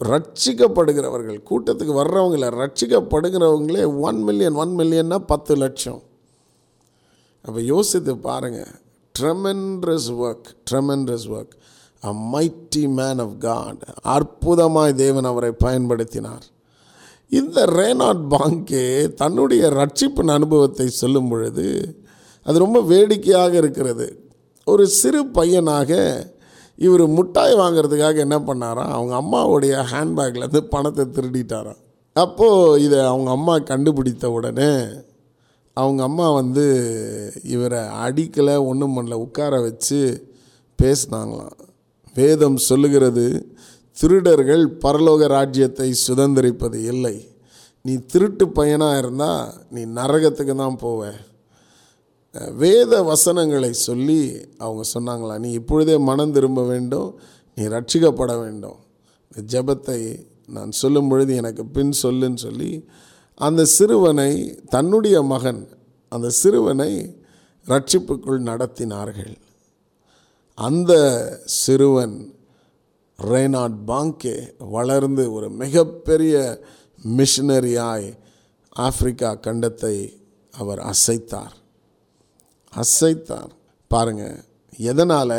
ரட்சிக்கப்படுகிறவர்கள் 0.00 1.40
கூட்டத்துக்கு 1.50 1.94
வர்றவங்கள 2.00 2.46
ரட்சிக்கப்படுகிறவங்களே 2.60 3.82
ஒன் 4.00 4.20
மில்லியன் 4.22 4.58
ஒன் 4.62 4.72
மில்லியன்னா 4.78 5.18
பத்து 5.32 5.56
லட்சம். 5.56 6.00
அப்போ 7.44 7.60
யோசித்து 7.60 8.12
பாருங்கள் 8.28 8.72
tremendous 9.14 10.10
work 10.24 10.48
tremendous 10.70 11.28
work 11.36 11.54
a 12.02 12.10
mighty 12.32 12.82
man 12.98 13.20
of 13.24 13.36
God 13.38 13.82
அற்புதமாய் 14.16 14.98
தேவன் 15.02 15.24
அவரை 15.24 15.50
பயன்படுத்தினார். 15.64 16.46
இந்த 17.32 17.58
ரேனாட் 17.78 18.24
பாங்கே 18.34 18.84
தன்னுடைய 19.14 19.62
ரட்சிப்பின் 19.70 20.34
அனுபவத்தை 20.36 20.86
சொல்லும் 21.02 21.28
பொழுது 21.28 21.66
அது 22.46 22.58
ரொம்ப 22.58 22.80
வேடிக்கையாக 22.82 23.52
இருக்கிறது. 23.56 24.06
ஒரு 24.66 24.84
சிறு 25.00 25.20
பையனாக 25.26 25.92
இவர் 26.78 27.04
முட்டாய் 27.16 27.54
வாங்கிறதுக்காக 27.60 28.16
என்ன 28.16 28.36
பண்ணாராம் 28.40 28.92
அவங்க 28.96 29.14
அம்மாவுடைய 29.22 29.74
ஹேண்ட்பேக்லேருந்து 29.92 30.62
பணத்தை 30.74 31.04
திருடிட்டாராம் 31.16 31.80
அப்போது 32.16 32.82
இதை 32.82 32.98
அவங்க 33.00 33.30
அம்மா 33.30 33.54
கண்டுபிடித்த 33.70 34.30
உடனே 34.30 34.72
அவங்க 35.76 36.00
அம்மா 36.02 36.26
வந்து 36.30 36.64
இவரை 37.54 37.82
அடிக்கலை 38.04 38.56
ஒன்றும் 38.70 38.94
பண்ணல 38.96 39.18
உட்கார 39.26 39.60
வச்சு 39.60 40.00
பேசினாங்களாம். 40.78 41.56
வேதம் 42.16 42.58
சொல்லுகிறது 42.68 43.24
திருடர்கள் 43.96 44.64
பரலோக 44.84 45.26
ராஜ்யத்தை 45.36 45.88
சுதந்திரிப்பது 46.06 46.78
இல்லை. 46.92 47.16
நீ 47.84 47.92
திருட்டு 48.12 48.44
பையனாக 48.58 49.00
இருந்தால் 49.02 49.44
நீ 49.74 49.82
நரகத்துக்கு 49.98 50.54
தான் 50.62 50.80
போவ. 50.82 51.00
வேத 52.62 52.92
வசனங்களை 53.10 53.70
சொல்லி 53.88 54.20
அவங்க 54.64 54.82
சொன்னாங்களா 54.94 55.36
நீ 55.44 55.50
இப்பொழுதே 55.60 55.96
மனம் 56.08 56.34
திரும்ப 56.36 56.60
வேண்டும் 56.72 57.08
நீ 57.56 57.62
ரட்சிக்கப்பட 57.76 58.32
வேண்டும். 58.42 58.78
இந்த 59.30 59.42
ஜெபத்தை 59.52 60.00
நான் 60.56 60.72
சொல்லும் 60.80 61.08
பொழுது 61.10 61.32
எனக்கு 61.40 61.64
பின் 61.76 61.94
சொல்லுன்னு 62.02 62.40
சொல்லி 62.46 62.70
அந்த 63.40 63.62
சிறுவனை 63.76 64.30
தன்னுடைய 64.74 65.16
மகன் 65.32 65.60
அந்த 66.12 66.28
சிறுவனை 66.40 66.92
ரட்சிப்புக்குள் 67.66 68.40
நடத்தினார்கள். 68.50 69.34
அந்த 70.66 70.92
சிறுவன் 71.60 72.16
ரெய்னாட் 73.18 73.76
பாங்கே 73.90 74.34
வளர்ந்து 74.74 75.24
ஒரு 75.36 75.48
மிகப்பெரிய 75.62 76.34
மிஷினரியாய் 77.18 78.08
ஆப்பிரிக்கா 78.86 79.30
கண்டத்தை 79.46 79.96
அவர் 80.54 80.80
அசைத்தார். 80.92 81.54
அசைத்தார். 82.72 83.50
பாருங்கள் 83.90 84.36
எதனால்? 84.90 85.38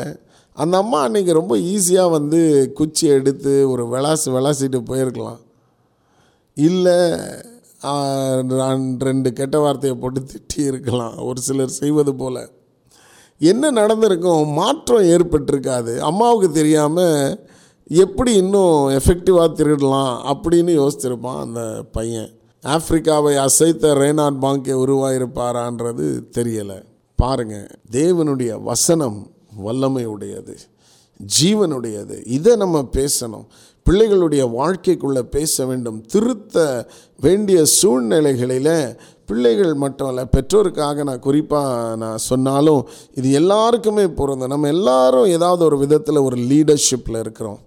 அந்த 0.57 0.75
அம்மா 0.83 0.99
அன்னைக்கு 1.07 1.33
ரொம்ப 1.39 1.53
ஈஸியாக 1.73 2.15
வந்து 2.17 2.39
குச்சி 2.79 3.05
எடுத்து 3.17 3.53
ஒரு 3.73 3.83
விளாசு 3.93 4.27
விளாசிட்டு 4.35 4.79
போயிருக்கலாம். 4.89 5.41
இல்லை 6.67 6.99
ரெண்டு 9.07 9.29
கெட்ட 9.39 9.59
வார்த்தையை 9.65 9.95
போட்டு 10.01 10.21
திட்டி 10.31 10.61
இருக்கலாம் 10.71 11.15
ஒரு 11.29 11.39
சிலர் 11.47 11.79
செய்வது 11.81 12.13
போல். 12.21 12.41
என்ன 13.41 13.71
நடந்திருக்கும்? 13.71 14.49
மாற்றம் 14.49 15.03
ஏற்பட்டிருக்காது. 15.03 15.97
அம்மாவுக்கு 15.97 16.51
தெரியாமல் 16.51 17.45
எப்படி 17.87 18.33
இன்னும் 18.33 18.89
எஃபெக்டிவாக 18.89 19.47
திருடலாம் 19.59 20.13
அப்படின்னு 20.33 20.73
யோசிச்சிருப்பான் 20.81 21.39
அந்த 21.39 21.61
பையன். 21.91 22.29
ஆப்பிரிக்காவை 22.63 23.33
அசைத்த 23.45 23.93
ரேனாட் 24.01 24.37
பாங்கே 24.41 24.73
உருவாயிருப்பாரான்றது 24.83 26.05
தெரியலை. 26.37 26.77
பாருங்க 27.15 27.67
தேவனுடைய 27.91 28.63
வசனம் 28.63 29.31
வல்லமை 29.57 30.05
உடையது 30.05 30.57
ஜீவனுடையது. 31.41 32.17
இதை 32.25 32.55
நம்ம 32.55 32.89
பேசணும். 32.97 33.47
பிள்ளைகளுடைய 33.89 34.43
வாழ்க்கைக்குள்ளே 34.59 35.19
பேச 35.19 35.65
வேண்டும். 35.65 36.01
திருத்த 36.01 36.87
வேண்டிய 37.19 37.65
சூழ்நிலைகளில் 37.65 38.75
பிள்ளைகள் 39.31 39.73
மட்டும் 39.83 40.09
இல்லை 40.11 40.23
பெற்றோருக்காக 40.35 41.03
நான் 41.09 41.25
குறிப்பாக 41.27 41.97
நான் 42.03 42.23
சொன்னாலும் 42.29 42.81
இது 43.19 43.27
எல்லாருக்குமே 43.41 44.05
பொருந்தும். 44.21 44.53
நம்ம 44.53 44.69
எல்லாரும் 44.77 45.27
ஏதாவது 45.35 45.63
ஒரு 45.69 45.79
விதத்தில் 45.83 46.25
ஒரு 46.27 46.39
லீடர்ஷிப்பில் 46.51 47.21
இருக்கிறோம். 47.23 47.59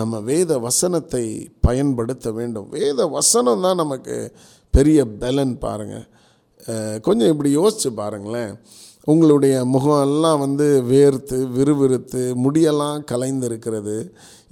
நம்ம 0.00 0.18
வேத 0.30 0.52
வசனத்தை 0.66 1.24
பயன்படுத்த 1.66 2.30
வேண்டும். 2.38 2.66
வேத 2.78 3.00
வசனம் 3.18 3.64
தான் 3.66 3.80
நமக்கு 3.82 4.16
பெரிய 4.74 4.98
பலன் 5.22 5.54
பாருங்கள் 5.64 6.06
கொஞ்சம் 7.06 7.30
இப்படி 7.32 7.50
யோசித்து 7.60 7.90
பாருங்களேன். 8.00 8.52
உங்களுடைய 9.12 9.56
முகம் 9.74 10.02
எல்லாம் 10.06 10.40
வந்து 10.44 10.66
வேர்த்து 10.92 11.36
விறுவிறுத்து 11.56 12.22
முடியெல்லாம் 12.44 13.04
கலைந்து 13.10 13.46
இருக்கிறது 13.50 13.96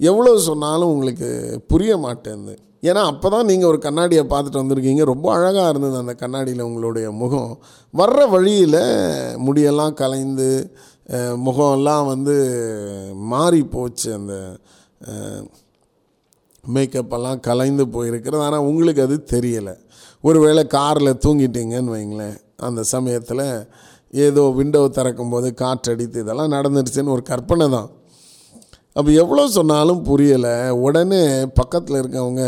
எவ்வளோ 0.09 0.31
சொன்னாலும் 0.49 0.91
உங்களுக்கு 0.93 1.29
புரிய 1.71 1.91
மாட்டேங்குது. 2.05 2.55
ஏன்னா 2.89 3.01
அப்போ 3.11 3.27
தான் 3.33 3.49
நீங்கள் 3.49 3.69
ஒரு 3.71 3.79
கண்ணாடியை 3.85 4.23
பார்த்துட்டு 4.31 4.61
வந்திருக்கீங்க. 4.61 5.03
ரொம்ப 5.11 5.27
அழகாக 5.37 5.71
இருந்தது 5.73 5.97
அந்த 6.03 6.13
கண்ணாடியில் 6.23 6.67
உங்களுடைய 6.69 7.07
முகம். 7.21 7.51
வர்ற 7.93 8.19
வழியில் 8.35 8.81
முடியெல்லாம் 9.47 9.95
கலைந்து 10.01 10.49
முகமெல்லாம் 11.47 12.05
வந்து 12.13 12.35
மாறி 13.33 13.61
போச்சு. 13.75 14.09
அந்த 14.19 14.33
மேக்கப்பெல்லாம் 16.75 17.41
கலைந்து 17.47 17.83
போயிருக்கிறது. 17.95 18.43
ஆனால் 18.47 18.67
உங்களுக்கு 18.69 19.01
அது 19.07 19.17
தெரியலை. 19.33 19.75
ஒருவேளை 20.27 20.63
காரில் 20.77 21.19
தூங்கிட்டீங்கன்னு 21.25 21.95
வைங்களேன். 21.97 22.37
அந்த 22.67 22.81
சமயத்தில் 22.93 23.47
ஏதோ 24.25 24.43
விண்டோ 24.57 24.81
திறக்கும்போது 24.97 25.47
காற்றடித்து 25.61 26.17
இதெல்லாம் 26.23 26.53
நடந்துருச்சுன்னு 26.55 27.13
ஒரு 27.15 27.23
கற்பனை 27.31 27.67
தான். 27.75 27.89
அப்போ 28.95 29.11
எவ்வளோ 29.21 29.43
சொன்னாலும் 29.55 30.01
புரியலை. 30.09 30.53
உடனே 30.85 31.23
பக்கத்தில் 31.57 31.99
இருக்கவங்க 32.01 32.43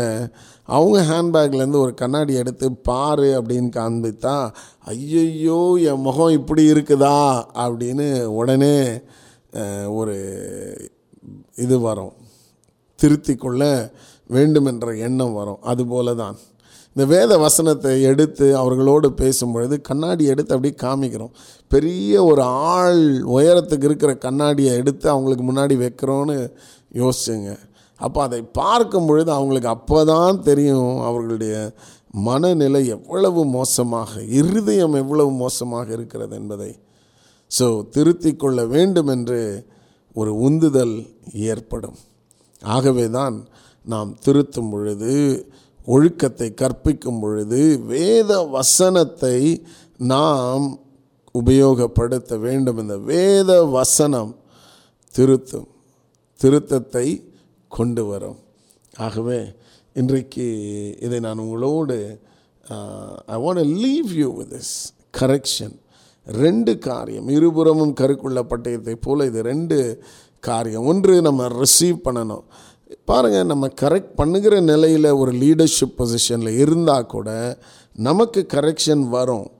அவங்க 0.68 0.98
ஹேண்ட்பேக்லேருந்து 1.10 1.82
ஒரு 1.84 1.92
கண்ணாடி 2.00 2.32
எடுத்து 2.42 2.66
பாரு 2.88 3.28
அப்படின்னு 3.38 3.70
காண்பித்தா 3.76 4.36
ஐயையோ 4.92 5.58
என் 5.90 6.04
முகம் 6.06 6.36
இப்படி 6.38 6.62
இருக்குதா? 6.72 7.18
அப்படின்னு 7.64 8.08
உடனே 8.40 8.76
ஒரு 9.98 10.16
இது 11.64 11.76
வரும். 11.88 12.14
திருத்திக்கொள்ள 12.98 13.62
வேண்டுமென்ற 14.36 14.94
எண்ணம் 15.06 15.38
வரும். 15.40 15.60
அதுபோல 15.72 16.14
தான் 16.22 16.38
இந்த 16.98 17.06
வேத 17.12 17.32
வசனத்தை 17.42 17.90
எடுத்து 18.10 18.46
அவர்களோடு 18.60 19.08
பேசும் 19.18 19.52
பொழுது 19.54 19.74
கண்ணாடி 19.88 20.24
எடுத்து 20.32 20.54
அப்படியே 20.54 20.74
காமிக்கிறோம். 20.80 21.34
பெரிய 21.70 22.12
ஒரு 22.30 22.42
ஆள் 22.70 23.02
உயரத்துக்கு 23.34 23.86
இருக்கிற 23.88 24.12
கண்ணாடியை 24.24 24.72
எடுத்து 24.80 25.06
அவங்களுக்கு 25.12 25.44
முன்னாடி 25.50 25.74
வைக்கிறோன்னு 25.82 26.36
யோசிச்சுங்க. 27.00 27.52
அப்போ 28.00 28.22
அதை 28.26 28.40
பார்க்கும் 28.60 29.06
பொழுது 29.10 29.30
அவங்களுக்கு 29.36 29.70
அப்போ 29.74 30.00
தான் 30.10 30.40
தெரியும் 30.48 30.96
அவர்களுடைய 31.10 31.54
மனநிலை 32.26 32.82
எவ்வளவு 32.96 33.44
மோசமாக 33.56 34.24
இருதயம் 34.40 34.98
எவ்வளவு 35.02 35.30
மோசமாக 35.44 35.88
இருக்கிறது 35.98 36.36
என்பதை. 36.40 36.72
ஸோ 37.50 37.68
திருத்தி 37.96 38.32
கொள்ள 38.34 38.66
வேண்டும் 38.74 39.12
என்று 39.16 39.40
ஒரு 40.16 40.34
உந்துதல் 40.48 40.96
ஏற்படும். 41.52 41.96
ஆகவே 42.62 43.06
தான் 43.20 43.38
நாம் 43.86 44.12
திருத்தும் 44.26 44.72
பொழுது 44.74 45.14
ஒழுக்கத்தை 45.94 46.48
கற்பிக்கும் 46.62 47.20
பொழுது 47.22 47.60
வேத 47.92 48.32
வசனத்தை 48.56 49.38
நாம் 50.12 50.66
உபயோகப்படுத்த 51.34 52.32
வேண்டும். 52.46 52.78
இந்த 52.82 52.96
வேத 53.12 53.52
வசனம் 53.76 54.32
திருத்தும் 55.14 55.68
திருத்தத்தை 56.40 57.06
கொண்டு 57.76 58.02
வரும். 58.10 58.38
ஆகவே 59.06 59.40
இன்றைக்கு 60.00 60.46
இதை 61.06 61.18
நான் 61.26 61.42
உங்களோடு 61.44 61.96
I 63.34 63.38
want 63.44 63.74
leave 63.84 64.10
you 64.20 64.28
with 64.38 64.52
this 64.54 64.74
correction 65.20 65.76
ரெண்டு 66.26 66.72
காரியம் 66.86 67.28
இருபுறமும் 67.36 67.94
கருக்குள்ள 68.00 68.40
பட்டயத்தை 68.50 68.94
போல 69.06 69.26
இது 69.30 69.40
ரெண்டு 69.52 69.78
காரியம். 70.48 70.88
ஒன்று 70.90 71.14
நம்ம 71.26 71.46
ரிசீவ் 71.62 71.96
பண்ணணும். 72.06 72.44
பாருங்கள் 73.04 73.46
நம்ம 73.46 73.66
கரெக்ட் 73.66 74.14
பண்ணுகிற 74.14 74.60
நிலையில் 74.60 75.10
ஒரு 75.10 75.32
லீடர்ஷிப் 75.32 75.96
பொசிஷனில் 75.98 76.58
இருந்தால் 76.58 77.06
கூட 77.06 77.58
நமக்கு 77.96 78.46
கரெக்ஷன் 78.52 79.08
வரும். 79.08 79.50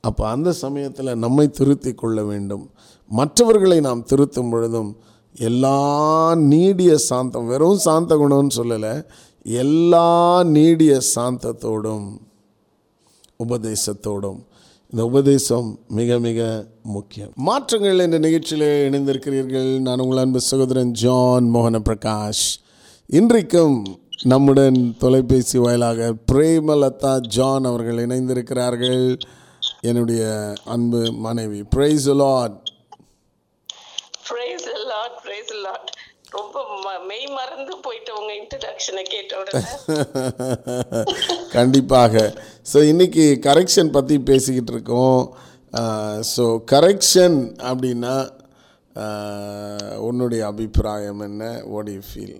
அப்போ 0.00 0.28
அந்த 0.28 0.52
சமயத்தில் 0.52 1.18
நம்மை 1.18 1.48
திருத்தி 1.48 1.92
கொள்ள 1.92 2.24
வேண்டும். 2.24 2.70
மற்றவர்களை 3.06 3.80
நாம் 3.80 4.06
திருத்தும் 4.06 4.50
பொழுதும் 4.50 4.96
எல்லா 5.34 6.34
நீடிய 6.34 6.98
சாந்தம் 6.98 7.46
வெறும் 7.46 7.78
சாந்த 7.78 8.16
குணம்னு 8.16 8.48
சொல்லலை 8.56 9.06
எல்லா 9.42 10.42
நீடிய 10.42 11.00
சாந்தத்தோடும் 11.14 12.06
உபதேசத்தோடும் 13.44 14.40
இந்த 14.90 15.04
உபதேசம் 15.04 15.78
மிக 15.88 16.18
மிக 16.18 16.64
முக்கியம். 16.82 17.32
மாற்றங்கள் 17.34 17.98
என்ற 17.98 18.18
நிகழ்ச்சியிலே 18.18 18.90
இணைந்திருக்கிறீர்கள். 18.90 19.78
நான் 19.78 19.98
உங்கள் 19.98 20.18
அன்பு 20.18 20.40
சகோதரன் 20.40 20.90
ஜான் 20.90 21.54
மோகன 21.54 21.78
பிரகாஷ் 21.84 22.56
இன்றைக்கும் 23.06 24.00
நம்முடன் 24.22 24.94
தொலைபேசி 24.98 25.58
வாயிலாக 25.58 26.14
பிரேமலதா 26.32 27.20
ஜான் 27.20 27.64
அவர்கள் 27.64 28.06
இணைந்திருக்கிறார்கள். 28.06 29.18
என்னுடைய 29.80 30.52
அன்பு 30.64 31.12
மனைவி 31.12 31.62
praise 31.62 32.08
Lord 32.08 32.68
praise 34.28 34.64
the 34.64 34.78
lord 34.92 35.12
praise 35.24 35.48
the 35.52 35.70
lord. 35.70 35.86
ரொம்ப 36.30 36.64
மெய் 37.06 37.26
மறந்து 37.26 37.76
போயிட்டு 37.78 38.12
உங்க 38.20 38.32
இன்ட்ரடக்ஷனை 38.32 39.02
கேட்ட 39.02 39.38
உடனே. 39.38 39.64
கண்டிப்பாக. 41.56 42.14
ஸோ 42.72 42.78
இன்றைக்கி 42.92 43.24
கரெக்ஷன் 43.48 43.94
பற்றி 43.96 44.16
பேசிக்கிட்டு 44.30 44.72
இருக்கோம். 44.74 45.22
ஸோ 46.34 46.44
கரெக்ஷன் 46.74 47.38
அப்படின்னா 47.70 48.14
உன்னுடைய 50.06 50.42
அபிப்பிராயம் 50.52 51.20
என்ன? 51.26 51.44
வாட் 51.72 51.92
யூ 51.96 52.00
ஃபீல் 52.08 52.38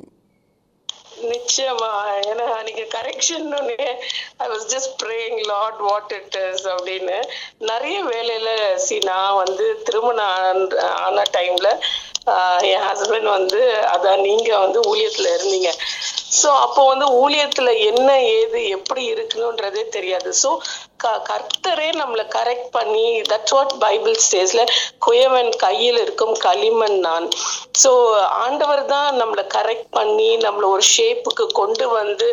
நிச்சயமா. 1.33 1.91
ஏன்னா 2.31 2.47
நீங்க 2.67 2.85
correction 2.97 3.49
I 4.43 4.47
was 4.53 4.65
just 4.75 4.93
praying 5.03 5.39
Lord 5.53 5.81
what 5.89 6.13
it 6.19 6.37
is 6.45 6.65
அப்படின்னு. 6.75 7.19
நிறைய 7.71 7.97
வேலையில 8.13 8.51
சி 8.87 8.97
நான் 9.11 9.41
வந்து 9.43 9.67
திருமணம் 9.89 10.63
ஆன 11.07 11.25
டைம்ல 11.37 11.71
என் 12.71 12.87
ஹஸ்பண்ட் 12.89 13.29
வந்து 13.37 13.61
அதான் 13.95 14.25
நீங்க 14.29 14.51
வந்து 14.59 14.81
ஊழியத்துல 14.91 15.29
இருந்தீங்க. 15.37 15.71
ஸோ 16.41 16.49
அப்போ 16.65 16.83
வந்து 16.91 17.07
ஊழியத்துல 17.23 17.71
என்ன 17.89 18.09
ஏது 18.35 18.61
எப்படி 18.77 19.03
இருக்கணுன்றதே 19.15 19.83
தெரியாது. 19.97 20.31
ஸோ 20.43 20.51
க 21.03 21.11
கர்த்தரே 21.29 21.89
நம்மளை 22.01 22.25
கரெக்ட் 22.35 22.69
பண்ணி 22.73 23.05
தட்ஸ் 23.31 23.55
வாட் 23.57 23.73
பைபிள் 23.85 24.17
ஸ்டேஜ்ல 24.25 24.63
குயவன் 25.07 25.51
கையில் 25.63 25.99
இருக்கும் 26.03 26.35
களிமண் 26.45 26.99
நான். 27.07 27.27
ஸோ 27.83 27.91
ஆண்டவர் 28.45 28.83
தான் 28.87 29.11
நம்மளை 29.21 29.45
கரெக்ட் 29.57 29.89
பண்ணி 29.91 30.29
நம்மளை 30.45 30.67
ஒரு 30.75 30.85
ஷேப்புக்கு 30.93 31.47
கொண்டு 31.61 31.87
வந்து 31.91 32.29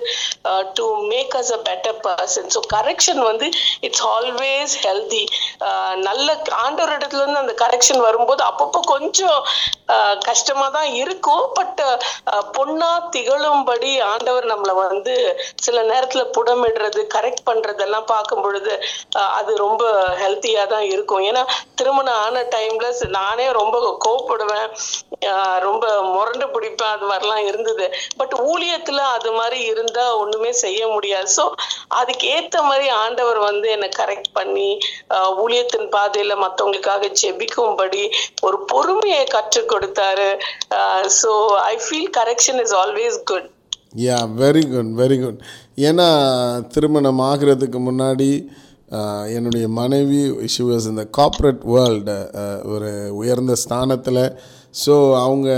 to 0.78 0.86
make 1.12 1.36
us 1.40 1.54
a 1.54 1.60
better 1.70 2.00
person 2.06 2.50
so 2.56 2.62
correction 2.76 3.22
வந்து 3.22 3.48
இட்ஸ் 3.88 4.06
ஆல்வேஸ் 4.14 4.76
ஹெல்தி 4.86 5.24
நல்ல 6.08 6.28
ஆண்டவர் 6.66 6.96
இடத்துல 6.98 7.22
இருந்து 7.22 7.44
அந்த 7.44 7.56
கரெக்ஷன் 7.64 8.02
வரும்போது 8.02 8.44
அப்பப்போ 8.44 8.82
கொஞ்சம் 8.94 9.40
கஷ்டமா 10.28 10.68
தான் 10.70 10.90
இருக்கும். 10.94 11.44
பட் 11.54 11.82
பொண்ணா 12.58 12.92
திகழும்படி 13.16 13.92
ஆண்டவர் 14.04 14.46
நம்மளை 14.46 14.74
வந்து 14.84 15.14
சில 15.62 15.78
நேரத்துல 15.84 16.24
புடமிடுறது 16.38 17.02
கரெக்ட் 17.16 17.46
பண்றதெல்லாம் 17.46 18.08
பார்க்கும் 18.08 18.42
பொழுது 18.42 18.74
அது 19.38 19.52
ரொம்ப 19.58 19.84
ஹெல்த்தியா 20.22 20.64
தான் 20.68 20.88
இருக்கும். 20.94 21.24
ஏன்னா 21.30 21.44
திருமணம் 21.76 22.20
ஆன 22.26 22.44
டைம்ல 22.56 22.86
நானே 23.18 23.48
ரொம்ப 23.52 23.76
கோவப்படுவேன். 24.06 24.68
ஆஹ் 25.30 25.60
ரொம்ப 25.60 25.86
முரண்டு 26.08 26.46
பிடிப்பேன். 26.48 26.94
அது 26.96 27.06
மாதிரிலாம் 27.06 27.46
இருந்தது. 27.48 27.86
பட் 28.18 28.36
ஊழியத்துல 28.48 29.00
அது 29.16 29.32
மாதிரி 29.32 29.60
இருந்தா 29.72 30.06
ஒண்ணுமே 30.18 30.52
செய்ய 30.64 30.82
முடியாது. 30.88 31.30
ஸோ 31.38 31.46
அதுக்கு 32.00 32.26
ஏத்த 32.36 32.58
மாதிரி 32.62 32.88
ஆண்டவர் 33.02 33.40
வந்து 33.40 33.68
என்னை 33.70 33.90
கரெக்ட் 34.00 34.32
பண்ணி 34.34 34.70
ஆஹ் 35.16 35.32
ஊழியத்தின் 35.44 35.90
பாதையில 35.96 36.36
மத்தவங்களுக்காக 36.44 37.12
ஜெபிக்கும்படி 37.22 38.04
ஒரு 38.42 38.60
பொறுமையை 38.66 39.24
கற்றுக் 39.28 39.72
கொடுத்தாரு. 39.78 40.30
So 41.22 41.32
I 41.72 41.74
feel 41.88 42.12
correction 42.20 42.62
is 42.66 42.78
always 42.84 43.20
good 43.32 43.50
yeah 44.06 44.20
very 44.44 44.64
good 44.76 44.94
very 45.02 45.18
good 45.24 45.42
ஏன்னா 45.90 46.08
திருமணம் 46.74 47.22
ஆகிறதுக்கு 47.32 47.80
முன்னாடி 47.90 48.32
என்னுடைய 49.38 49.66
மனைவி 49.78 50.20
ஷி 50.54 50.64
வாஸ் 50.68 50.86
இந்த 50.92 51.04
கார்ப்பரேட் 51.18 51.64
வேர்ல்டு 51.74 52.16
ஒரு 52.74 52.92
உயர்ந்த 53.22 53.54
ஸ்தானத்தில். 53.64 54.22
ஸோ 54.84 54.94
அவங்க 55.24 55.50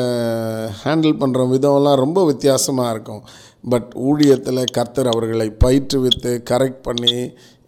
ஹேண்டில் 0.82 1.20
பண்ணுற 1.22 1.44
விதம்லாம் 1.54 2.02
ரொம்ப 2.04 2.20
வித்தியாசமாக 2.32 2.94
இருக்கும். 2.96 3.22
பட் 3.72 3.90
ஊழியத்தில் 4.10 4.72
கர்த்தர் 4.78 5.12
அவர்களை 5.14 5.48
பயிற்றுவித்து 5.64 6.32
கரெக்ட் 6.52 6.82
பண்ணி 6.88 7.16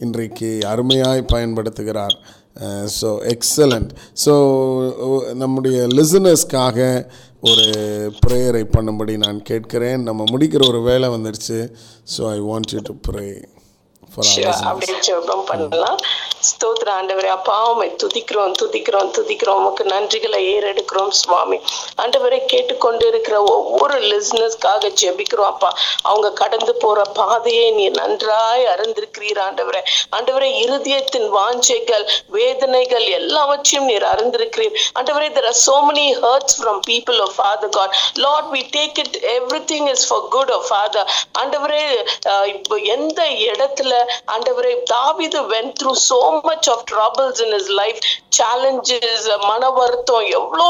இன்றைக்கு 0.05 0.49
அருமையாய் 0.73 1.23
பயன்படுத்துகிறார். 1.33 2.15
ஸோ 3.01 3.35
எக்ஸலண்ட் 3.35 3.89
ஸோ 4.25 4.33
நம்முடைய 5.33 5.87
லிசனர்ஸ்க்காக 5.87 7.07
ஒரு 7.39 7.65
ப்ரேயரை 8.27 8.63
பண்ணும்படி 8.77 9.17
நான் 9.17 9.43
கேட்கிறேன். 9.43 10.03
நம்ம 10.03 10.23
முடிக்கிற 10.23 10.67
ஒரு 10.67 10.81
வேலை 10.81 11.09
வந்துடுச்சு 11.09 11.73
so 12.17 12.29
I 12.29 12.39
want 12.39 12.71
you 12.71 12.79
to 12.83 12.93
pray 13.07 13.45
for 14.11 14.27
Sure, 14.29 14.53
அப்படியே 14.69 14.95
ஜெபம் 14.99 15.43
பண்ணலாம். 15.45 15.99
ஸ்தோத்திர 16.47 16.89
ஆண்டவரே 16.91 17.29
அப்பா 17.29 17.69
உம்மை 17.69 17.87
துதிக்கிறோம் 18.03 18.53
துதிக்கிறோம் 18.61 19.09
துதிக்கிறோம். 19.17 19.59
உமக்கு 19.61 19.83
நன்றிகளை 19.85 20.39
ஏறெடுக்கிறோம் 20.53 21.11
சுவாமி. 21.19 21.57
ஆண்டவரை 21.97 22.45
கேட்டுக்கொண்டு 22.45 23.07
இருக்கிற 23.07 23.41
ஒவ்வொரு 23.51 23.97
லிஸ்னஸ்க்காக 24.11 24.91
ஜெபிக்கிறோம் 25.01 25.45
அப்பா. 25.45 25.69
அவங்க 26.01 26.31
கடந்து 26.33 26.75
போற 26.75 27.01
பாதையை 27.11 27.71
நீ 27.71 27.89
நன்றாய் 27.99 28.65
அறிந்திருக்கிறீர் 28.65 29.39
ஆண்டவரே. 29.39 29.81
ஆண்டவரே 30.11 30.49
இருதயத்தின் 30.63 31.27
வாஞ்சைகள் 31.29 32.05
வேதனைகள் 32.29 33.07
எல்லாவற்றையும் 33.19 33.85
நீர் 33.85 34.07
அறிந்திருக்கிறீர். 34.13 34.75
ஆண்டவரே 34.95 35.29
there 35.31 35.45
are 35.45 35.59
so 35.63 35.77
many 35.81 36.07
hurts 36.15 36.55
from 36.55 36.77
people 36.83 37.19
of 37.21 37.31
father 37.35 37.69
god. 37.69 37.89
Lord 38.17 38.47
we 38.51 38.63
take 38.71 38.97
it 38.97 39.13
everything 39.37 39.87
is 39.87 40.03
for 40.05 40.21
good 40.29 40.51
of 40.51 40.63
father. 40.67 41.05
ஆண்டவரே 41.39 41.83
அஹ், 42.31 42.47
இப்போ 42.53 42.75
எந்த 42.95 43.19
இடத்துல 43.47 43.87
ஆண்டவரே 44.34 44.72
தாவீது 44.92 45.40
went 45.52 45.72
through 45.78 45.96
so 46.10 46.20
much 46.48 46.66
of 46.74 46.78
troubles 46.92 47.38
in 47.44 47.50
his 47.56 47.68
life 47.80 47.98
challenges 48.37 49.29
மன 49.49 49.69
வருத்தம் 49.69 50.27
எவ்வளோ 50.39 50.67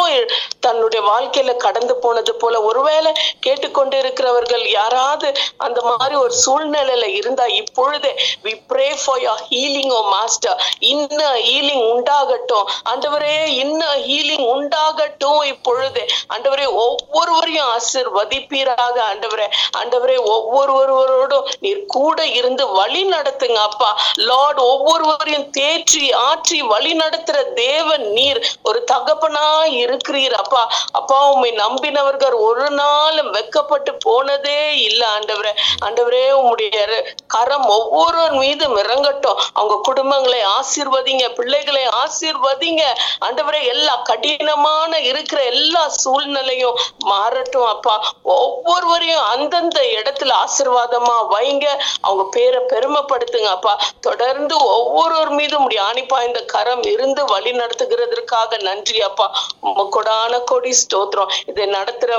தன்னுடைய 0.60 1.02
வாழ்க்கையில 1.10 1.52
கடந்து 1.56 1.96
போனது 1.96 2.36
போல. 2.36 2.56
ஒருவேளை 2.62 3.12
கேட்டுக்கொண்டு 3.40 3.96
இருக்கிறவர்கள் 4.00 4.66
யாராவது 4.70 5.28
அந்த 5.58 5.82
மாதிரி 5.82 6.16
ஒரு 6.16 6.34
சூழ்நிலையில 6.46 7.06
இருந்தா 7.20 7.46
இப்பொழுதே 7.46 8.12
we 8.44 8.54
pray 8.72 8.88
for 9.04 9.22
your 9.22 9.44
healing 9.50 9.94
oh 10.00 10.02
master 10.10 10.62
இன்ன 10.80 11.20
ஹீலிங் 11.48 11.86
உண்டாகட்டும். 11.94 12.68
ஆண்டவரே 12.92 13.36
இன்ன 13.64 13.82
ஹீலிங் 14.08 14.46
உண்டாகட்டும் 14.56 15.42
இப்பொழுதே. 15.44 16.06
ஆண்டவரே 16.34 16.68
ஒவ்வொருவரையும் 16.86 17.70
ஆசிர்வதிப்பீராக 17.76 18.98
ஆண்டவரே. 19.12 19.48
ஆண்டவரே 19.78 20.18
ஒவ்வொருவரோடும் 20.36 21.48
நீர் 21.60 21.86
கூட 21.86 22.26
இருந்து 22.40 22.64
வழி 22.68 23.04
நடத்துங்க 23.06 23.60
அப்பா. 23.70 23.92
லார்ட் 24.30 24.62
ஒவ்வொருவரையும் 24.72 25.50
தேற்றி 25.60 26.06
ஆற்றி 26.30 26.60
வழி 26.74 26.94
நடத்துற 26.94 27.38
தேவன் 27.54 28.12
நீர். 28.12 28.58
ஒரு 28.64 28.84
தகப்பனா 28.92 29.64
இருக்கிறீர் 29.64 30.34
அப்பா. 30.34 30.70
அப்பா 30.92 31.32
உண்மை 31.32 31.52
நம்பினவர்கள் 31.52 32.34
ஒரு 32.34 32.70
நாளும் 32.70 33.34
வெக்கப்பட்டு 33.34 34.00
போனதே 34.00 34.78
இல்ல 34.82 35.08
ஆண்டவரே. 35.20 35.52
ஆண்டவரே 35.86 36.26
உம்முடைய 36.32 37.04
கரம் 37.28 37.66
ஒவ்வொருவர் 37.66 38.32
மீதும் 38.32 38.78
இறங்கட்டும். 38.78 39.40
அவங்க 39.54 39.94
குடும்பங்களை 39.94 40.40
ஆசீர்வதிங்க 40.60 41.34
பிள்ளைகளை 41.34 41.84
ஆசீர்வதிங்க. 41.86 42.82
ஆண்டவரே 43.26 43.68
எல்லா 43.68 43.96
கடினமான 43.96 45.00
இருக்கிற 45.00 45.44
எல்லா 45.44 45.88
சூழ்நிலையும் 45.88 46.78
மாறட்டும் 47.06 47.68
அப்பா. 47.68 48.14
ஒவ்வொருவரையும் 48.24 49.24
அந்தந்த 49.24 49.82
இடத்துல 49.82 50.32
ஆசிர்வாதமா 50.46 51.18
வைங்க. 51.30 51.66
அவங்க 52.02 52.24
பேரை 52.32 52.64
பெருமைப்படுத்துங்க 52.68 53.46
அப்பா. 53.46 53.80
தொடர்ந்து 54.02 54.66
ஒவ்வொருவர் 54.66 55.30
மீதும் 55.30 55.64
உடைய 55.64 55.84
ஆணிப்பாய்ந்த 55.84 56.46
கரம் 56.46 56.84
இருந்து 56.84 57.26
வழி 57.42 57.58
நடத்துகிறதற்காக 57.58 58.62
நன்றி 58.62 59.02
அப்பா. 59.02 59.48
கொடான 59.64 60.44
கொடி 60.44 60.76
ஸ்தோத்திரம். 60.82 61.32
இதை 61.46 61.66
நடத்துற 61.66 62.10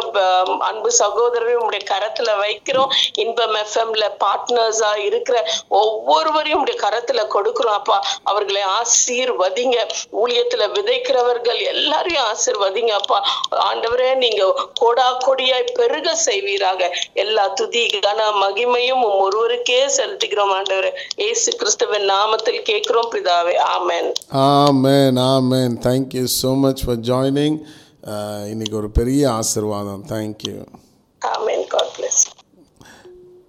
அன்பு 0.58 0.92
சகோதரரையும் 0.98 1.64
உடைய 1.64 1.86
கரத்துல 1.90 2.30
வைக்கிறோம். 2.40 2.86
இன்பம் 3.14 3.54
எஃப்எம்ல 3.54 4.10
பார்ட்னர்ஸா 4.24 4.96
இருக்கிற 4.96 5.48
ஒவ்வொருவரையும் 5.68 6.60
உடைய 6.60 6.80
கரத்துல 6.80 7.26
கொடுக்கிறோம் 7.34 7.78
அப்பா. 7.78 8.04
அவர்களை 8.22 8.62
ஆசீர்வதிங்க. 8.62 9.76
ஊழியத்துல 10.24 10.66
விதைக்கிறவர்கள் 10.72 11.64
எல்லாரையும் 11.64 12.22
ஆசீர்வதிங்க 12.22 12.90
அப்பா. 12.90 13.24
ஆண்டவரே 13.72 14.14
நீங்க 14.14 14.54
கோடா 14.74 15.18
கொடியாய் 15.18 15.72
பெருக 15.74 16.16
செய்வீராக. 16.16 16.94
எல்லா 17.14 17.46
துதி 17.46 17.86
கன 17.86 18.20
மகிமையும் 18.42 19.02
உம் 19.02 19.20
ஒருவருக்கே 19.20 19.86
செலுத்துகிறோம் 19.96 20.52
ஆண்டவரே. 20.58 20.90
ஏசு 21.16 21.52
கிறிஸ்துவின் 21.52 22.10
நாமத்தில் 22.10 22.62
கேட்கிறோம் 22.62 23.12
பிதாவே. 23.12 23.56
ஆமேன். 23.78 24.12
ஆமேன். 24.34 25.11
ஆமேன் 25.18 25.74
thank you 25.88 26.26
so 26.42 26.58
much 26.58 26.84
for 26.84 27.02
joining 27.10 27.58
இன்னைக்கு 28.50 28.76
ஒரு 28.76 28.90
பெரிய 28.90 29.30
ஆசீர்வாதம். 29.30 30.04
தேங்க்யூ 30.08 30.56
ஆமென் 31.22 31.60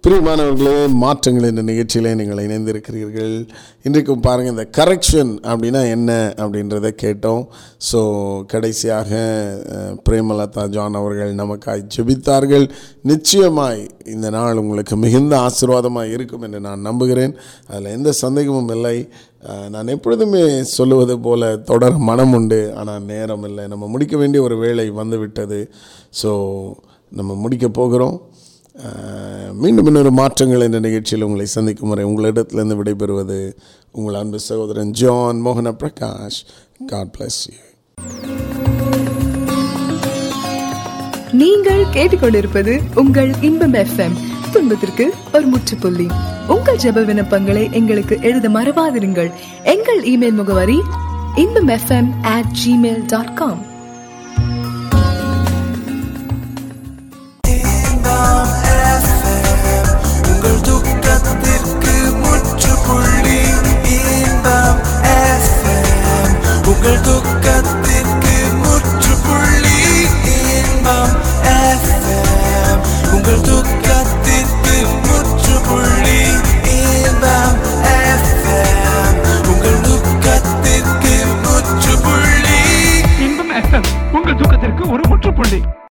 பிரியமானவர்களே 0.04 0.88
மாற்றங்கள் 1.02 1.46
என்ற 1.48 1.62
நிகழ்ச்சியிலே 1.62 2.10
நீங்கள் 2.14 2.40
இணைந்திருக்கிறீர்கள். 2.46 3.48
இன்றைக்கும் 3.82 4.20
பாருங்கள் 4.20 4.54
இந்த 4.54 4.66
கரெக்ஷன் 4.78 5.30
அப்படின்னா 5.50 5.90
என்ன 5.90 6.34
அப்படின்றத 6.36 6.90
கேட்டோம். 7.02 7.46
ஸோ 7.92 8.00
கடைசியாக 8.46 9.10
பிரேமலதா 10.08 10.64
ஜான் 10.68 10.94
அவர்கள் 10.94 11.32
நமக்காய் 11.34 11.86
ஜெபித்தார்கள். 11.96 12.70
நிச்சயமாய் 13.02 13.90
இந்த 14.04 14.30
நாள் 14.30 14.56
உங்களுக்கு 14.56 14.96
மிகுந்த 14.96 15.38
ஆசீர்வாதமாக 15.38 16.12
இருக்கும் 16.16 16.42
என்று 16.42 16.60
நான் 16.60 16.80
நம்புகிறேன். 16.80 17.34
அதில் 17.68 17.94
எந்த 17.98 18.12
சந்தேகமும் 18.12 18.68
இல்லை. 18.68 19.08
நான் 19.74 19.92
எப்பொழுதுமே 19.94 20.42
சொல்லுவது 20.76 21.14
போல் 21.26 21.46
தொடர 21.70 21.98
மனம் 22.08 22.34
உண்டு 22.38 22.60
ஆனால் 22.80 23.06
நேரம் 23.12 23.44
இல்லை. 23.48 23.64
நம்ம 23.72 23.86
முடிக்க 23.94 24.14
வேண்டிய 24.22 24.42
ஒரு 24.46 24.56
வேலை 24.64 24.86
வந்துவிட்டது. 25.00 25.60
ஸோ 26.20 26.30
நம்ம 27.12 27.34
முடிக்க 27.44 27.68
போகிறோம். 27.80 28.16
மீண்டும் 29.62 29.88
இன்னொரு 29.90 30.10
மாற்றங்கள் 30.20 30.64
என்ற 30.66 30.78
நிகழ்ச்சியில் 30.86 31.26
உங்களை 31.26 31.46
சந்திக்கும் 31.56 31.92
வரை 31.92 32.04
உங்களிடத்திலிருந்து 32.10 32.78
விடைபெறுவது 32.80 33.38
உங்கள் 33.98 34.18
அன்பு 34.20 34.40
சகோதரன் 34.48 34.90
ஜான் 35.00 35.40
மோகன 35.46 35.72
பிரகாஷ் 35.82 36.40
காட் 36.92 37.12
பிளஸ் 37.16 37.40
யூ 37.52 37.60
நீங்கள் 41.42 41.84
கேட்டுக்கொண்டிருப்பது 41.94 42.72
உங்கள் 43.02 43.30
இன்பம் 43.48 43.76
எஃப்எம் 43.84 44.16
துன்பத்திற்கு 44.54 45.14
ஒரு 45.32 45.46
முற்றுப்புள்ளி. 45.46 46.06
உங்கள் 46.48 46.76
ஜெப 46.76 47.04
விண்ணப்பங்களை 47.04 47.72
எங்களுக்கு 47.72 48.18
எழுத 48.22 48.48
மறவாதிருங்கள். 48.48 49.30
எங்கள் 49.64 50.00
இமெயில் 50.00 50.34
முகவரி 50.34 50.82
Inbam 51.34 51.68
FM 51.68 52.10
at 52.22 52.44
Gmail 52.66 53.02
dot 53.06 53.34
com 53.34 53.72